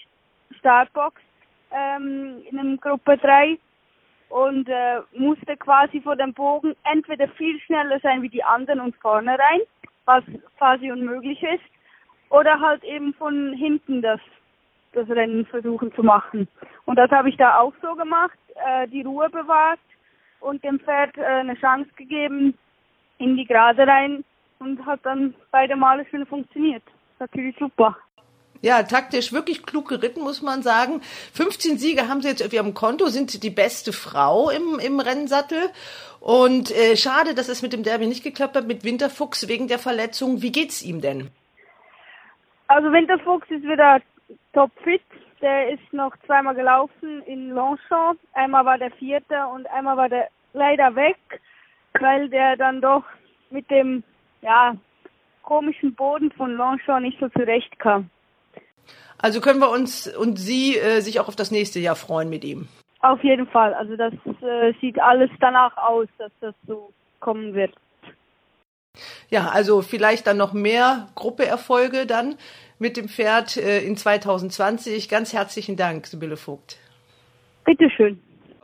Startbox 0.59 1.21
ähm, 1.71 2.41
in 2.49 2.59
einem 2.59 2.79
Gruppe 2.79 3.17
3 3.17 3.57
und 4.29 4.67
äh, 4.69 5.01
musste 5.13 5.57
quasi 5.57 6.01
vor 6.01 6.15
dem 6.15 6.33
Bogen 6.33 6.75
entweder 6.91 7.27
viel 7.29 7.59
schneller 7.61 7.99
sein 7.99 8.21
wie 8.21 8.29
die 8.29 8.43
anderen 8.43 8.79
und 8.79 8.95
vorne 8.97 9.31
rein, 9.31 9.61
was 10.05 10.23
quasi 10.57 10.91
unmöglich 10.91 11.41
ist, 11.43 11.63
oder 12.29 12.59
halt 12.59 12.83
eben 12.83 13.13
von 13.13 13.53
hinten 13.53 14.01
das, 14.01 14.19
das 14.93 15.09
Rennen 15.09 15.45
versuchen 15.45 15.93
zu 15.93 16.03
machen. 16.03 16.47
Und 16.85 16.95
das 16.95 17.11
habe 17.11 17.29
ich 17.29 17.37
da 17.37 17.59
auch 17.59 17.73
so 17.81 17.93
gemacht, 17.95 18.37
äh, 18.55 18.87
die 18.87 19.01
Ruhe 19.01 19.29
bewahrt 19.29 19.79
und 20.39 20.63
dem 20.63 20.79
Pferd 20.79 21.17
äh, 21.17 21.25
eine 21.25 21.55
Chance 21.55 21.89
gegeben, 21.97 22.57
in 23.17 23.35
die 23.35 23.45
Gerade 23.45 23.85
rein 23.85 24.23
und 24.61 24.85
hat 24.85 24.99
dann 25.03 25.33
beide 25.51 25.75
Male 25.75 26.05
schon 26.09 26.25
funktioniert. 26.25 26.83
Natürlich 27.19 27.55
super. 27.57 27.97
Ja, 28.61 28.83
taktisch 28.83 29.33
wirklich 29.33 29.65
klug 29.65 29.89
geritten, 29.89 30.21
muss 30.21 30.43
man 30.43 30.61
sagen. 30.61 31.01
15 31.33 31.79
Siege 31.79 32.07
haben 32.07 32.21
sie 32.21 32.29
jetzt 32.29 32.45
auf 32.45 32.53
ihrem 32.53 32.75
Konto, 32.75 33.07
sind 33.07 33.41
die 33.41 33.49
beste 33.49 33.91
Frau 33.91 34.51
im, 34.51 34.77
im 34.79 34.99
Rennsattel. 34.99 35.71
Und 36.19 36.69
äh, 36.69 36.95
schade, 36.95 37.33
dass 37.33 37.49
es 37.49 37.63
mit 37.63 37.73
dem 37.73 37.81
Derby 37.81 38.05
nicht 38.05 38.23
geklappt 38.23 38.55
hat, 38.55 38.67
mit 38.67 38.83
Winterfuchs 38.83 39.47
wegen 39.47 39.67
der 39.67 39.79
Verletzung. 39.79 40.43
Wie 40.43 40.51
geht's 40.51 40.83
ihm 40.83 41.01
denn? 41.01 41.31
Also 42.67 42.91
Winterfuchs 42.91 43.49
ist 43.49 43.63
wieder 43.63 43.99
topfit. 44.53 45.01
Der 45.41 45.71
ist 45.71 45.91
noch 45.91 46.15
zweimal 46.27 46.53
gelaufen 46.53 47.23
in 47.23 47.49
Longchamp. 47.49 48.19
Einmal 48.33 48.63
war 48.65 48.77
der 48.77 48.91
vierte 48.91 49.47
und 49.51 49.65
einmal 49.71 49.97
war 49.97 50.07
der 50.07 50.29
leider 50.53 50.95
weg, 50.95 51.17
weil 51.99 52.29
der 52.29 52.57
dann 52.57 52.79
doch 52.79 53.03
mit 53.49 53.67
dem 53.71 54.03
ja, 54.41 54.75
komischen 55.43 55.95
Boden 55.95 56.31
von 56.31 56.55
Longchamp 56.55 57.01
nicht 57.01 57.19
so 57.19 57.29
zurechtkam. 57.29 58.09
Also 59.17 59.39
können 59.39 59.59
wir 59.59 59.69
uns 59.69 60.07
und 60.07 60.37
Sie 60.37 60.77
äh, 60.77 61.01
sich 61.01 61.19
auch 61.19 61.27
auf 61.27 61.35
das 61.35 61.51
nächste 61.51 61.79
Jahr 61.79 61.95
freuen 61.95 62.29
mit 62.29 62.43
ihm. 62.43 62.67
Auf 63.01 63.23
jeden 63.23 63.47
Fall. 63.47 63.73
Also 63.73 63.95
das 63.95 64.13
äh, 64.41 64.73
sieht 64.79 64.99
alles 64.99 65.29
danach 65.39 65.75
aus, 65.77 66.07
dass 66.17 66.31
das 66.39 66.55
so 66.67 66.91
kommen 67.19 67.53
wird. 67.53 67.73
Ja, 69.29 69.49
also 69.49 69.81
vielleicht 69.81 70.27
dann 70.27 70.37
noch 70.37 70.53
mehr 70.53 71.07
Gruppeerfolge 71.15 72.05
dann 72.05 72.35
mit 72.79 72.97
dem 72.97 73.07
Pferd 73.07 73.57
äh, 73.57 73.79
in 73.79 73.95
2020. 73.95 75.07
Ganz 75.07 75.33
herzlichen 75.33 75.77
Dank, 75.77 76.07
Sibylle 76.07 76.37
Vogt. 76.37 76.77
Bitteschön. 77.63 78.21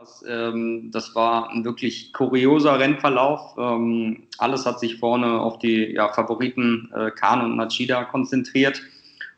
Das, 0.08 0.24
ähm, 0.26 0.90
das 0.90 1.14
war 1.14 1.50
ein 1.50 1.64
wirklich 1.64 2.12
kurioser 2.12 2.78
Rennverlauf. 2.78 3.54
Ähm, 3.58 4.24
alles 4.38 4.64
hat 4.64 4.80
sich 4.80 4.98
vorne 4.98 5.40
auf 5.40 5.58
die 5.58 5.92
ja, 5.92 6.08
Favoriten 6.12 6.90
äh, 6.94 7.10
Kahn 7.10 7.42
und 7.42 7.56
Machida 7.56 8.04
konzentriert. 8.04 8.80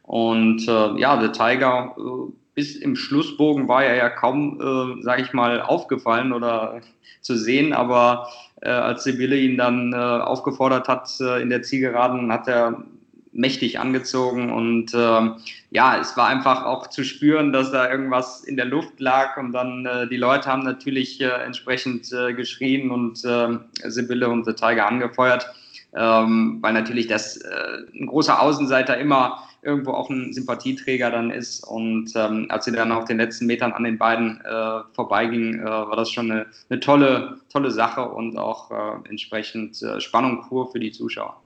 Und 0.03 0.69
äh, 0.69 0.99
ja, 0.99 1.17
der 1.17 1.33
Tiger 1.33 1.97
äh, 1.99 2.33
bis 2.55 2.77
im 2.77 2.95
Schlussbogen 2.95 3.69
war 3.69 3.85
er 3.85 3.97
ja 3.97 4.11
kaum, 4.11 4.61
äh, 4.61 5.03
sage 5.03 5.23
ich 5.23 5.33
mal, 5.33 5.61
aufgefallen 5.61 6.33
oder 6.33 6.81
zu 7.21 7.37
sehen. 7.37 7.73
Aber 7.73 8.29
äh, 8.63 8.71
als 8.71 9.03
Sibylle 9.03 9.37
ihn 9.37 9.57
dann 9.57 9.93
äh, 9.93 9.97
aufgefordert 9.97 10.87
hat 10.87 11.11
äh, 11.21 11.43
in 11.43 11.51
der 11.51 11.63
Zielgeraden, 11.63 12.33
hat 12.33 12.47
er 12.47 12.85
mächtig 13.33 13.81
angezogen 13.81 14.53
und 14.53 14.95
äh, 14.95 15.31
ja, 15.71 15.99
es 15.99 16.17
war 16.17 16.27
einfach 16.27 16.65
auch 16.65 16.89
zu 16.89 17.05
spüren, 17.05 17.53
dass 17.53 17.71
da 17.71 17.91
irgendwas 17.91 18.43
in 18.43 18.57
der 18.57 18.67
Luft 18.67 18.99
lag. 18.99 19.37
Und 19.37 19.53
dann 19.53 19.87
äh, 19.87 20.09
die 20.09 20.17
Leute 20.17 20.49
haben 20.49 20.65
natürlich 20.65 21.21
äh, 21.21 21.29
entsprechend 21.29 22.13
äh, 22.13 22.35
geschrien 22.35 22.91
und 22.91 23.25
äh, 23.25 23.59
Sibylle 23.89 24.29
und 24.29 24.45
The 24.45 24.53
Tiger 24.55 24.87
angefeuert, 24.87 25.47
ähm, 25.95 26.59
weil 26.61 26.73
natürlich 26.73 27.07
das 27.07 27.37
äh, 27.37 27.51
ein 27.95 28.07
großer 28.07 28.43
Außenseiter 28.43 28.99
immer 28.99 29.45
irgendwo 29.63 29.93
auch 29.93 30.11
ein 30.11 30.33
Sympathieträger 30.33 31.11
dann 31.11 31.31
ist. 31.31 31.63
Und 31.65 32.11
ähm, 32.17 32.47
als 32.49 32.65
sie 32.65 32.73
dann 32.73 32.91
auf 32.91 33.05
den 33.05 33.19
letzten 33.19 33.47
Metern 33.47 33.73
an 33.73 33.85
den 33.85 33.99
beiden 33.99 34.41
äh, 34.41 34.81
vorbeiging, 34.93 35.61
äh, 35.61 35.65
war 35.65 35.97
das 35.97 36.11
schon 36.11 36.33
eine, 36.33 36.47
eine 36.69 36.81
tolle, 36.81 37.39
tolle 37.53 37.71
Sache 37.71 38.09
und 38.09 38.37
auch 38.37 38.71
äh, 38.73 39.09
entsprechend 39.09 39.81
äh, 39.83 40.01
Spannung 40.01 40.43
pur 40.49 40.73
für 40.73 40.81
die 40.81 40.91
Zuschauer. 40.91 41.41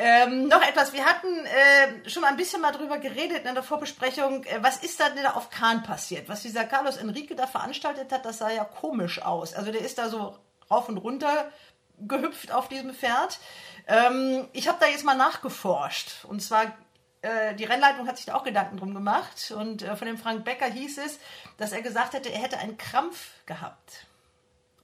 Ähm, 0.00 0.46
noch 0.46 0.62
etwas, 0.62 0.92
wir 0.92 1.04
hatten 1.04 1.26
äh, 1.44 2.08
schon 2.08 2.22
mal 2.22 2.28
ein 2.28 2.36
bisschen 2.36 2.60
mal 2.60 2.70
drüber 2.70 2.98
geredet 2.98 3.44
in 3.44 3.54
der 3.54 3.64
Vorbesprechung, 3.64 4.44
äh, 4.44 4.62
was 4.62 4.76
ist 4.76 5.00
da 5.00 5.08
denn 5.10 5.24
da 5.24 5.30
auf 5.30 5.50
Kahn 5.50 5.82
passiert? 5.82 6.28
Was 6.28 6.42
dieser 6.42 6.64
Carlos 6.64 6.96
Enrique 6.96 7.34
da 7.34 7.48
veranstaltet 7.48 8.12
hat, 8.12 8.24
das 8.24 8.38
sah 8.38 8.48
ja 8.48 8.64
komisch 8.64 9.20
aus. 9.20 9.54
Also 9.54 9.72
der 9.72 9.80
ist 9.80 9.98
da 9.98 10.08
so 10.08 10.38
rauf 10.70 10.88
und 10.88 10.98
runter 10.98 11.50
gehüpft 11.98 12.52
auf 12.52 12.68
diesem 12.68 12.94
Pferd. 12.94 13.40
Ähm, 13.88 14.46
ich 14.52 14.68
habe 14.68 14.78
da 14.78 14.86
jetzt 14.86 15.04
mal 15.04 15.16
nachgeforscht 15.16 16.24
und 16.26 16.40
zwar 16.40 16.66
äh, 17.22 17.56
die 17.56 17.64
Rennleitung 17.64 18.06
hat 18.06 18.18
sich 18.18 18.26
da 18.26 18.34
auch 18.34 18.44
Gedanken 18.44 18.76
drum 18.76 18.94
gemacht 18.94 19.52
und 19.56 19.82
äh, 19.82 19.96
von 19.96 20.06
dem 20.06 20.18
Frank 20.18 20.44
Becker 20.44 20.66
hieß 20.66 20.98
es, 20.98 21.18
dass 21.56 21.72
er 21.72 21.82
gesagt 21.82 22.12
hätte, 22.12 22.30
er 22.30 22.40
hätte 22.40 22.58
einen 22.58 22.78
Krampf 22.78 23.30
gehabt. 23.46 24.06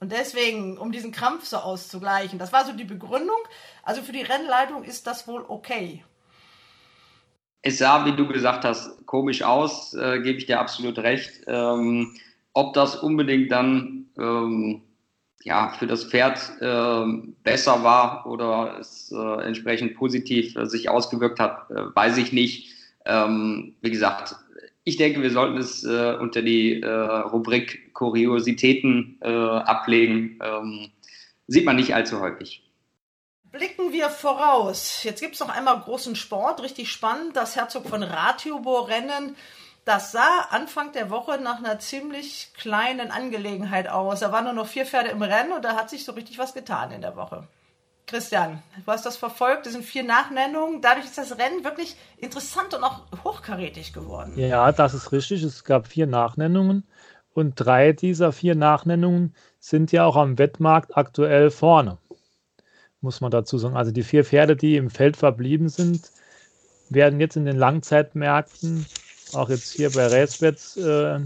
Und 0.01 0.13
deswegen, 0.13 0.77
um 0.77 0.93
diesen 0.93 1.13
Krampf 1.13 1.45
so 1.45 1.57
auszugleichen, 1.57 2.39
das 2.39 2.53
war 2.53 2.65
so 2.65 2.73
die 2.73 2.85
Begründung. 2.85 3.39
Also 3.83 4.03
für 4.03 4.13
die 4.13 4.23
Rennleitung 4.23 4.85
ist 4.85 5.07
das 5.07 5.27
wohl 5.27 5.45
okay. 5.49 6.05
Es 7.63 7.79
sah, 7.79 8.05
wie 8.05 8.15
du 8.15 8.29
gesagt 8.29 8.65
hast, 8.65 9.07
komisch 9.07 9.43
aus, 9.43 9.95
äh, 9.95 10.21
gebe 10.21 10.39
ich 10.39 10.47
dir 10.47 10.61
absolut 10.61 10.99
recht. 10.99 11.43
Ähm, 11.47 12.15
ob 12.53 12.75
das 12.75 12.97
unbedingt 12.97 13.51
dann 13.51 14.07
ähm, 14.19 14.83
ja, 15.45 15.71
für 15.79 15.87
das 15.87 16.05
Pferd 16.05 16.41
äh, 16.61 17.05
besser 17.43 17.83
war 17.85 18.27
oder 18.27 18.79
es 18.81 19.13
äh, 19.13 19.43
entsprechend 19.43 19.95
positiv 19.95 20.57
äh, 20.57 20.67
sich 20.67 20.89
ausgewirkt 20.89 21.39
hat, 21.39 21.71
äh, 21.71 21.95
weiß 21.95 22.17
ich 22.17 22.33
nicht. 22.33 22.73
Ähm, 23.07 23.75
wie 23.83 23.91
gesagt, 23.91 24.37
ich 24.85 24.99
denke, 24.99 25.23
wir 25.23 25.31
sollten 25.31 25.57
es 25.57 25.83
äh, 25.83 26.15
unter 26.21 26.43
die 26.43 26.81
äh, 26.81 26.89
Rubrik 26.89 27.95
Kuriositäten 27.95 29.19
äh, 29.23 29.29
ablegen. 29.29 30.39
Ähm, 30.43 30.91
sieht 31.47 31.65
man 31.65 31.77
nicht 31.77 31.95
allzu 31.95 32.21
häufig. 32.21 32.63
Blicken 33.51 33.93
wir 33.93 34.11
voraus. 34.11 35.03
Jetzt 35.05 35.21
gibt 35.21 35.35
es 35.35 35.41
noch 35.41 35.49
einmal 35.49 35.81
großen 35.81 36.17
Sport, 36.17 36.63
richtig 36.63 36.91
spannend. 36.91 37.37
Das 37.37 37.57
Herzog 37.57 37.89
von 37.89 38.03
Ratibor-Rennen. 38.03 39.37
Das 39.87 40.13
sah 40.13 40.47
Anfang 40.51 40.93
der 40.93 41.09
Woche 41.11 41.39
nach 41.39 41.59
einer 41.59 41.79
ziemlich 41.79 42.51
kleinen 42.55 43.11
Angelegenheit 43.11 43.89
aus. 43.89 44.21
Da 44.21 44.33
waren 44.33 44.45
nur 44.45 44.55
noch 44.55 44.67
vier 44.67 44.87
Pferde 44.87 45.11
im 45.11 45.23
Rennen 45.23 45.53
und 45.53 45.65
da 45.65 45.77
hat 45.77 45.89
sich 45.89 46.05
so 46.05 46.13
richtig 46.13 46.39
was 46.39 46.53
getan 46.53 46.91
in 46.91 47.01
der 47.01 47.17
Woche. 47.17 47.47
Christian, 48.07 48.63
du 48.85 48.93
hast 48.93 49.07
das 49.07 49.17
verfolgt, 49.17 49.65
sind 49.65 49.85
vier 49.85 50.05
Nachnennungen. 50.05 50.83
Dadurch 50.83 51.07
ist 51.07 51.17
das 51.17 51.39
Rennen 51.39 51.65
wirklich 51.65 51.97
interessant 52.19 52.75
und 52.75 52.85
auch 52.85 53.01
hochkarätig 53.25 53.93
geworden. 53.93 54.33
Ja, 54.37 54.73
das 54.73 54.93
ist 54.95 55.13
richtig. 55.13 55.43
Es 55.43 55.65
gab 55.65 55.87
vier 55.87 56.07
Nachnennungen 56.07 56.85
und 57.33 57.55
drei 57.57 57.93
dieser 57.93 58.33
vier 58.33 58.55
Nachnennungen 58.55 59.35
sind 59.59 59.91
ja 59.91 60.05
auch 60.05 60.17
am 60.17 60.39
Wettmarkt 60.39 60.97
aktuell 60.97 61.51
vorne, 61.51 61.99
muss 63.01 63.21
man 63.21 63.31
dazu 63.31 63.59
sagen. 63.59 63.77
Also 63.77 63.91
die 63.91 64.03
vier 64.03 64.25
Pferde, 64.25 64.55
die 64.55 64.77
im 64.77 64.91
Feld 64.91 65.17
verblieben 65.17 65.69
sind, 65.69 66.11
werden 66.91 67.21
jetzt 67.21 67.37
in 67.37 67.47
den 67.47 67.57
Langzeitmärkten 67.57 68.87
auch 69.33 69.49
jetzt 69.49 69.73
hier 69.73 69.91
bei 69.91 70.07
Racebets 70.07 70.77
äh, 70.77 71.21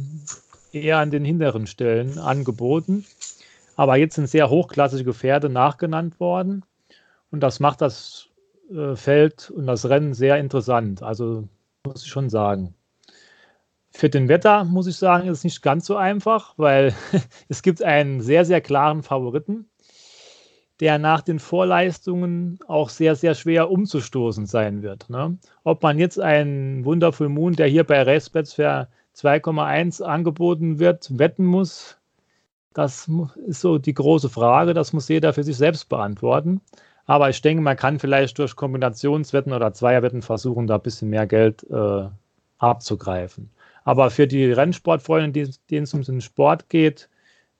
eher 0.72 0.98
an 0.98 1.10
den 1.10 1.24
hinteren 1.24 1.66
Stellen 1.66 2.18
angeboten. 2.18 3.04
Aber 3.78 3.96
jetzt 3.96 4.16
sind 4.16 4.28
sehr 4.28 4.50
hochklassige 4.50 5.14
Pferde 5.14 5.48
nachgenannt 5.48 6.18
worden. 6.18 6.64
Und 7.30 7.44
das 7.44 7.60
macht 7.60 7.80
das 7.80 8.28
äh, 8.74 8.96
Feld 8.96 9.50
und 9.50 9.68
das 9.68 9.88
Rennen 9.88 10.14
sehr 10.14 10.36
interessant. 10.38 11.00
Also 11.04 11.44
muss 11.86 12.02
ich 12.02 12.10
schon 12.10 12.28
sagen. 12.28 12.74
Für 13.92 14.10
den 14.10 14.28
Wetter 14.28 14.64
muss 14.64 14.88
ich 14.88 14.96
sagen, 14.96 15.28
ist 15.28 15.38
es 15.38 15.44
nicht 15.44 15.62
ganz 15.62 15.86
so 15.86 15.94
einfach, 15.94 16.54
weil 16.56 16.92
es 17.48 17.62
gibt 17.62 17.80
einen 17.80 18.20
sehr, 18.20 18.44
sehr 18.44 18.60
klaren 18.60 19.04
Favoriten, 19.04 19.70
der 20.80 20.98
nach 20.98 21.20
den 21.20 21.38
Vorleistungen 21.38 22.58
auch 22.66 22.88
sehr, 22.88 23.14
sehr 23.14 23.36
schwer 23.36 23.70
umzustoßen 23.70 24.46
sein 24.46 24.82
wird. 24.82 25.08
Ne? 25.08 25.38
Ob 25.62 25.84
man 25.84 26.00
jetzt 26.00 26.18
einen 26.18 26.84
Wonderful 26.84 27.28
Moon, 27.28 27.52
der 27.52 27.68
hier 27.68 27.84
bei 27.84 28.02
Racebets 28.02 28.54
für 28.54 28.88
2,1 29.14 30.02
angeboten 30.02 30.80
wird, 30.80 31.16
wetten 31.16 31.44
muss, 31.44 31.97
das 32.74 33.09
ist 33.46 33.61
so 33.61 33.78
die 33.78 33.94
große 33.94 34.28
Frage. 34.28 34.74
Das 34.74 34.92
muss 34.92 35.09
jeder 35.09 35.33
für 35.33 35.42
sich 35.42 35.57
selbst 35.57 35.88
beantworten. 35.88 36.61
Aber 37.07 37.31
ich 37.31 37.40
denke, 37.40 37.62
man 37.62 37.76
kann 37.76 37.98
vielleicht 37.98 38.38
durch 38.38 38.54
Kombinationswetten 38.54 39.52
oder 39.52 39.72
Zweierwetten 39.72 40.22
versuchen, 40.22 40.66
da 40.66 40.74
ein 40.74 40.83
bisschen 40.83 41.09
mehr 41.09 41.26
Geld 41.26 41.64
äh, 41.70 42.09
abzugreifen. 42.59 43.50
Aber 43.85 44.11
für 44.11 44.26
die 44.26 44.52
Rennsportfreunde, 44.52 45.50
denen 45.70 45.85
es 45.85 45.94
um 45.94 46.02
den 46.02 46.20
Sport 46.20 46.68
geht, 46.68 47.09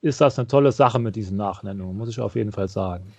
ist 0.01 0.21
das 0.21 0.37
eine 0.37 0.47
tolle 0.47 0.71
Sache 0.71 0.99
mit 0.99 1.15
diesen 1.15 1.37
Nachnennungen, 1.37 1.97
muss 1.97 2.09
ich 2.09 2.19
auf 2.19 2.35
jeden 2.35 2.51
Fall 2.51 2.67
sagen. 2.67 3.11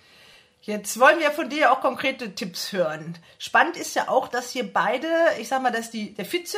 Jetzt 0.61 0.99
wollen 0.99 1.19
wir 1.19 1.31
von 1.31 1.49
dir 1.49 1.71
auch 1.71 1.81
konkrete 1.81 2.33
Tipps 2.35 2.71
hören. 2.71 3.17
Spannend 3.39 3.77
ist 3.77 3.95
ja 3.95 4.07
auch, 4.07 4.27
dass 4.27 4.51
hier 4.51 4.71
beide, 4.71 5.07
ich 5.39 5.47
sag 5.47 5.61
mal, 5.61 5.71
dass 5.71 5.89
die, 5.89 6.13
der 6.13 6.25
Vize 6.25 6.57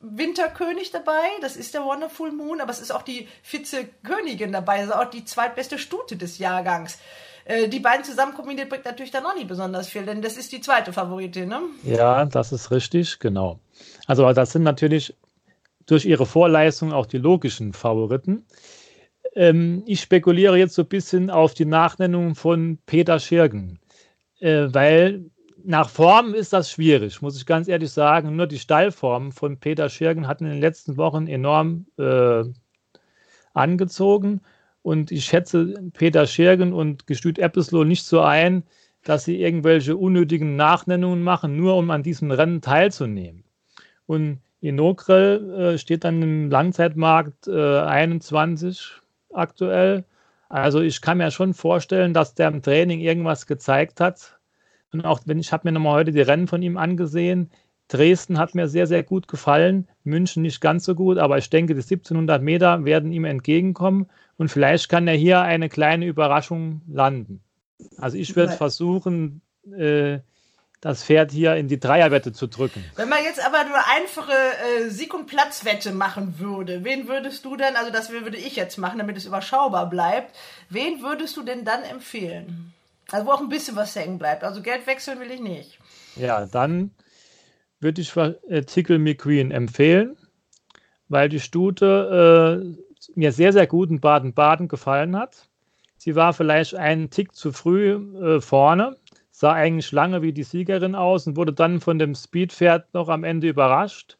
Winterkönig 0.00 0.90
dabei, 0.92 1.28
das 1.42 1.56
ist 1.56 1.74
der 1.74 1.84
Wonderful 1.84 2.32
Moon, 2.32 2.60
aber 2.60 2.70
es 2.70 2.80
ist 2.80 2.90
auch 2.90 3.02
die 3.02 3.28
Vizekönigin 3.42 4.52
dabei, 4.52 4.80
also 4.80 4.94
auch 4.94 5.10
die 5.10 5.24
zweitbeste 5.24 5.78
Stute 5.78 6.16
des 6.16 6.38
Jahrgangs. 6.38 6.98
Äh, 7.44 7.68
die 7.68 7.80
beiden 7.80 8.04
zusammen 8.04 8.34
kombiniert 8.34 8.70
bringt 8.70 8.84
natürlich 8.84 9.10
dann 9.10 9.26
auch 9.26 9.34
nicht 9.34 9.48
besonders 9.48 9.88
viel, 9.88 10.04
denn 10.04 10.22
das 10.22 10.36
ist 10.36 10.52
die 10.52 10.60
zweite 10.60 10.92
Favoritin, 10.92 11.48
ne? 11.48 11.60
Ja, 11.84 12.24
das 12.24 12.52
ist 12.52 12.70
richtig, 12.70 13.18
genau. 13.18 13.60
Also 14.06 14.30
das 14.32 14.52
sind 14.52 14.62
natürlich 14.62 15.14
durch 15.86 16.06
ihre 16.06 16.26
Vorleistung 16.26 16.92
auch 16.92 17.06
die 17.06 17.18
logischen 17.18 17.72
Favoriten. 17.72 18.46
Ähm, 19.34 19.82
ich 19.86 20.00
spekuliere 20.00 20.56
jetzt 20.56 20.74
so 20.74 20.82
ein 20.82 20.88
bisschen 20.88 21.30
auf 21.30 21.54
die 21.54 21.64
Nachnennung 21.64 22.34
von 22.34 22.78
Peter 22.86 23.18
Schirgen, 23.18 23.80
äh, 24.40 24.68
weil 24.70 25.30
nach 25.64 25.88
Form 25.88 26.34
ist 26.34 26.52
das 26.52 26.70
schwierig, 26.70 27.22
muss 27.22 27.36
ich 27.36 27.46
ganz 27.46 27.68
ehrlich 27.68 27.92
sagen. 27.92 28.36
Nur 28.36 28.46
die 28.46 28.58
Stallform 28.58 29.32
von 29.32 29.58
Peter 29.58 29.88
Schirgen 29.88 30.26
hat 30.26 30.40
in 30.40 30.48
den 30.48 30.60
letzten 30.60 30.96
Wochen 30.96 31.26
enorm 31.26 31.86
äh, 31.98 32.44
angezogen. 33.54 34.40
Und 34.82 35.10
ich 35.10 35.26
schätze 35.26 35.74
Peter 35.92 36.26
Schirgen 36.26 36.72
und 36.72 37.06
Gestüt 37.06 37.38
Eppesloh 37.38 37.84
nicht 37.84 38.04
so 38.04 38.20
ein, 38.20 38.62
dass 39.04 39.24
sie 39.24 39.40
irgendwelche 39.40 39.96
unnötigen 39.96 40.56
Nachnennungen 40.56 41.22
machen, 41.22 41.56
nur 41.56 41.76
um 41.76 41.90
an 41.90 42.02
diesem 42.02 42.30
Rennen 42.30 42.60
teilzunehmen. 42.60 43.44
Und 44.06 44.40
Inokrel 44.60 45.74
äh, 45.74 45.78
steht 45.78 46.04
dann 46.04 46.22
im 46.22 46.50
Langzeitmarkt 46.50 47.48
äh, 47.48 47.80
21 47.80 49.00
aktuell. 49.32 50.04
Also 50.48 50.80
ich 50.80 51.00
kann 51.00 51.18
mir 51.18 51.30
schon 51.30 51.54
vorstellen, 51.54 52.12
dass 52.12 52.34
der 52.34 52.48
im 52.48 52.62
Training 52.62 53.00
irgendwas 53.00 53.46
gezeigt 53.46 54.00
hat. 54.00 54.39
Und 54.92 55.04
auch 55.04 55.20
wenn 55.26 55.38
ich 55.38 55.52
habe 55.52 55.68
mir 55.68 55.72
nochmal 55.72 55.94
heute 55.94 56.12
die 56.12 56.20
Rennen 56.20 56.48
von 56.48 56.62
ihm 56.62 56.76
angesehen. 56.76 57.50
Dresden 57.88 58.38
hat 58.38 58.54
mir 58.54 58.68
sehr, 58.68 58.86
sehr 58.86 59.02
gut 59.02 59.26
gefallen. 59.26 59.88
München 60.04 60.42
nicht 60.42 60.60
ganz 60.60 60.84
so 60.84 60.94
gut, 60.94 61.18
aber 61.18 61.38
ich 61.38 61.50
denke, 61.50 61.74
die 61.74 61.80
1700 61.80 62.40
Meter 62.40 62.84
werden 62.84 63.12
ihm 63.12 63.24
entgegenkommen 63.24 64.08
und 64.36 64.48
vielleicht 64.48 64.88
kann 64.88 65.08
er 65.08 65.16
hier 65.16 65.40
eine 65.40 65.68
kleine 65.68 66.06
Überraschung 66.06 66.82
landen. 66.88 67.40
Also 67.98 68.16
ich 68.16 68.36
würde 68.36 68.52
versuchen, 68.52 69.42
äh, 69.76 70.20
das 70.80 71.04
Pferd 71.04 71.30
hier 71.30 71.56
in 71.56 71.68
die 71.68 71.78
Dreierwette 71.78 72.32
zu 72.32 72.46
drücken. 72.46 72.84
Wenn 72.96 73.08
man 73.08 73.22
jetzt 73.22 73.44
aber 73.44 73.64
nur 73.64 73.78
einfache 73.94 74.32
äh, 74.32 74.88
Sieg- 74.88 75.12
und 75.12 75.26
Platzwette 75.26 75.92
machen 75.92 76.38
würde, 76.38 76.84
wen 76.84 77.06
würdest 77.06 77.44
du 77.44 77.56
denn, 77.56 77.76
also 77.76 77.90
das 77.90 78.10
würde 78.10 78.38
ich 78.38 78.56
jetzt 78.56 78.78
machen, 78.78 78.98
damit 78.98 79.16
es 79.16 79.26
überschaubar 79.26 79.90
bleibt, 79.90 80.34
wen 80.70 81.02
würdest 81.02 81.36
du 81.36 81.42
denn 81.42 81.64
dann 81.64 81.82
empfehlen? 81.82 82.72
Also 83.12 83.26
wo 83.26 83.32
auch 83.32 83.40
ein 83.40 83.48
bisschen 83.48 83.76
was 83.76 83.94
hängen 83.96 84.18
bleibt. 84.18 84.44
Also 84.44 84.62
Geld 84.62 84.86
wechseln 84.86 85.20
will 85.20 85.30
ich 85.30 85.40
nicht. 85.40 85.78
Ja, 86.16 86.46
dann 86.46 86.92
würde 87.80 88.00
ich 88.00 88.14
äh, 88.16 88.62
Tickle 88.62 88.98
McQueen 88.98 89.50
empfehlen, 89.50 90.16
weil 91.08 91.28
die 91.28 91.40
Stute 91.40 92.74
äh, 92.74 93.10
mir 93.14 93.32
sehr, 93.32 93.52
sehr 93.52 93.66
gut 93.66 93.90
in 93.90 94.00
Baden-Baden 94.00 94.68
gefallen 94.68 95.16
hat. 95.16 95.48
Sie 95.96 96.14
war 96.14 96.32
vielleicht 96.32 96.74
einen 96.74 97.10
Tick 97.10 97.34
zu 97.34 97.52
früh 97.52 97.92
äh, 97.92 98.40
vorne, 98.40 98.96
sah 99.30 99.52
eigentlich 99.52 99.92
lange 99.92 100.22
wie 100.22 100.32
die 100.32 100.44
Siegerin 100.44 100.94
aus 100.94 101.26
und 101.26 101.36
wurde 101.36 101.52
dann 101.52 101.80
von 101.80 101.98
dem 101.98 102.14
Speedpferd 102.14 102.94
noch 102.94 103.08
am 103.08 103.24
Ende 103.24 103.48
überrascht. 103.48 104.16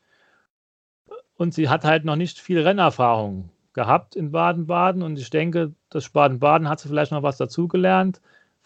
Und 1.37 1.55
sie 1.55 1.69
hat 1.69 1.85
halt 1.85 2.05
noch 2.05 2.17
nicht 2.17 2.39
viel 2.39 2.61
Rennerfahrung 2.61 3.51
gehabt 3.73 4.17
in 4.17 4.33
Baden-Baden 4.33 5.03
und 5.03 5.19
ich 5.19 5.31
denke, 5.31 5.73
das 5.89 6.09
Baden-Baden 6.11 6.69
hat 6.69 6.81
sie 6.81 6.89
vielleicht 6.89 7.13
noch 7.13 7.23
was 7.23 7.37
dazugelernt. 7.37 8.21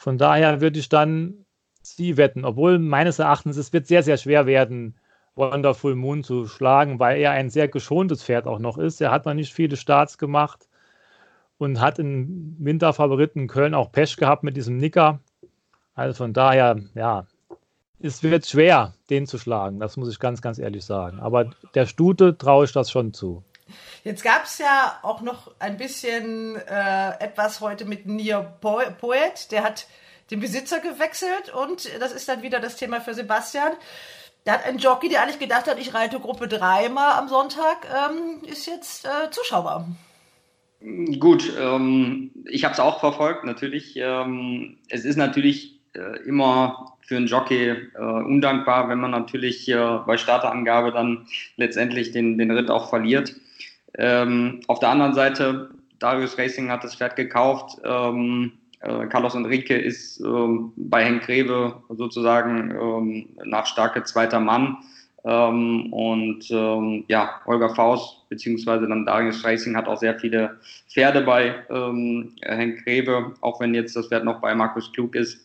Von 0.04 0.18
daher 0.18 0.60
würde 0.60 0.78
ich 0.78 0.90
dann 0.90 1.46
sie 1.80 2.18
wetten, 2.18 2.44
obwohl 2.44 2.78
meines 2.78 3.20
Erachtens 3.20 3.56
es 3.56 3.72
wird 3.72 3.86
sehr, 3.86 4.02
sehr 4.02 4.18
schwer 4.18 4.44
werden, 4.44 4.96
Wonderful 5.34 5.94
Moon 5.94 6.22
zu 6.22 6.46
schlagen, 6.46 6.98
weil 6.98 7.18
er 7.22 7.30
ein 7.30 7.48
sehr 7.48 7.68
geschontes 7.68 8.22
Pferd 8.22 8.46
auch 8.46 8.58
noch 8.58 8.76
ist. 8.76 9.00
Er 9.00 9.10
hat 9.10 9.24
noch 9.24 9.32
nicht 9.32 9.54
viele 9.54 9.78
Starts 9.78 10.18
gemacht 10.18 10.68
und 11.56 11.80
hat 11.80 11.98
im 11.98 12.54
Winterfavoriten 12.58 13.48
Köln 13.48 13.72
auch 13.72 13.92
Pech 13.92 14.18
gehabt 14.18 14.42
mit 14.42 14.58
diesem 14.58 14.76
Nicker. 14.76 15.20
Also 15.94 16.12
von 16.18 16.34
daher, 16.34 16.78
ja, 16.94 17.26
es 17.98 18.22
wird 18.22 18.46
schwer, 18.46 18.92
den 19.08 19.26
zu 19.26 19.38
schlagen. 19.38 19.80
Das 19.80 19.96
muss 19.96 20.10
ich 20.10 20.18
ganz, 20.18 20.42
ganz 20.42 20.58
ehrlich 20.58 20.84
sagen. 20.84 21.18
Aber 21.18 21.50
der 21.74 21.86
Stute 21.86 22.36
traue 22.36 22.66
ich 22.66 22.72
das 22.72 22.90
schon 22.90 23.14
zu. 23.14 23.42
Jetzt 24.02 24.22
gab 24.22 24.44
es 24.44 24.58
ja 24.58 24.98
auch 25.02 25.20
noch 25.22 25.52
ein 25.58 25.76
bisschen 25.76 26.56
äh, 26.56 27.10
etwas 27.20 27.60
heute 27.60 27.84
mit 27.84 28.06
Nier 28.06 28.54
Poet. 28.60 29.50
Der 29.50 29.64
hat 29.64 29.86
den 30.30 30.40
Besitzer 30.40 30.80
gewechselt 30.80 31.52
und 31.54 31.88
das 32.00 32.12
ist 32.12 32.28
dann 32.28 32.42
wieder 32.42 32.60
das 32.60 32.76
Thema 32.76 33.00
für 33.00 33.14
Sebastian. 33.14 33.72
Da 34.44 34.52
hat 34.52 34.66
ein 34.66 34.78
Jockey, 34.78 35.08
der 35.08 35.22
eigentlich 35.22 35.38
gedacht 35.38 35.66
hat, 35.66 35.78
ich 35.78 35.94
reite 35.94 36.20
Gruppe 36.20 36.48
3 36.48 36.90
mal 36.90 37.12
am 37.12 37.28
Sonntag, 37.28 37.86
ähm, 37.90 38.46
ist 38.46 38.66
jetzt 38.66 39.06
äh, 39.06 39.30
Zuschauer. 39.30 39.88
Gut, 41.18 41.50
ähm, 41.58 42.30
ich 42.44 42.64
habe 42.64 42.74
es 42.74 42.80
auch 42.80 43.00
verfolgt, 43.00 43.44
natürlich. 43.44 43.96
Ähm, 43.96 44.76
es 44.90 45.06
ist 45.06 45.16
natürlich 45.16 45.80
äh, 45.94 46.18
immer 46.26 46.96
für 47.00 47.16
einen 47.16 47.26
Jockey 47.26 47.68
äh, 47.68 47.98
undankbar, 47.98 48.90
wenn 48.90 48.98
man 48.98 49.12
natürlich 49.12 49.66
äh, 49.68 49.98
bei 50.06 50.18
Starterangabe 50.18 50.92
dann 50.92 51.26
letztendlich 51.56 52.12
den, 52.12 52.36
den 52.36 52.50
Ritt 52.50 52.70
auch 52.70 52.90
verliert. 52.90 53.34
Ähm, 53.98 54.60
auf 54.66 54.80
der 54.80 54.90
anderen 54.90 55.14
Seite, 55.14 55.70
Darius 55.98 56.36
Racing 56.38 56.70
hat 56.70 56.84
das 56.84 56.96
Pferd 56.96 57.16
gekauft. 57.16 57.78
Ähm, 57.84 58.52
äh, 58.80 59.06
Carlos 59.06 59.34
Enrique 59.34 59.74
ist 59.74 60.20
ähm, 60.20 60.72
bei 60.76 61.04
Henk 61.04 61.22
Greve 61.22 61.82
sozusagen 61.90 62.70
ähm, 62.70 63.28
nach 63.44 63.66
starke 63.66 64.02
zweiter 64.02 64.40
Mann. 64.40 64.76
Ähm, 65.24 65.92
und 65.92 66.50
ähm, 66.50 67.04
ja, 67.08 67.40
Holger 67.46 67.74
Faust 67.74 68.28
beziehungsweise 68.28 68.86
dann 68.86 69.06
Darius 69.06 69.42
Racing 69.44 69.76
hat 69.76 69.88
auch 69.88 69.96
sehr 69.96 70.18
viele 70.18 70.58
Pferde 70.88 71.22
bei 71.22 71.54
Henk 72.42 72.84
Greve, 72.84 73.32
auch 73.40 73.60
wenn 73.60 73.74
jetzt 73.74 73.96
das 73.96 74.08
Pferd 74.08 74.24
noch 74.24 74.40
bei 74.40 74.54
Markus 74.54 74.92
Klug 74.92 75.14
ist, 75.14 75.38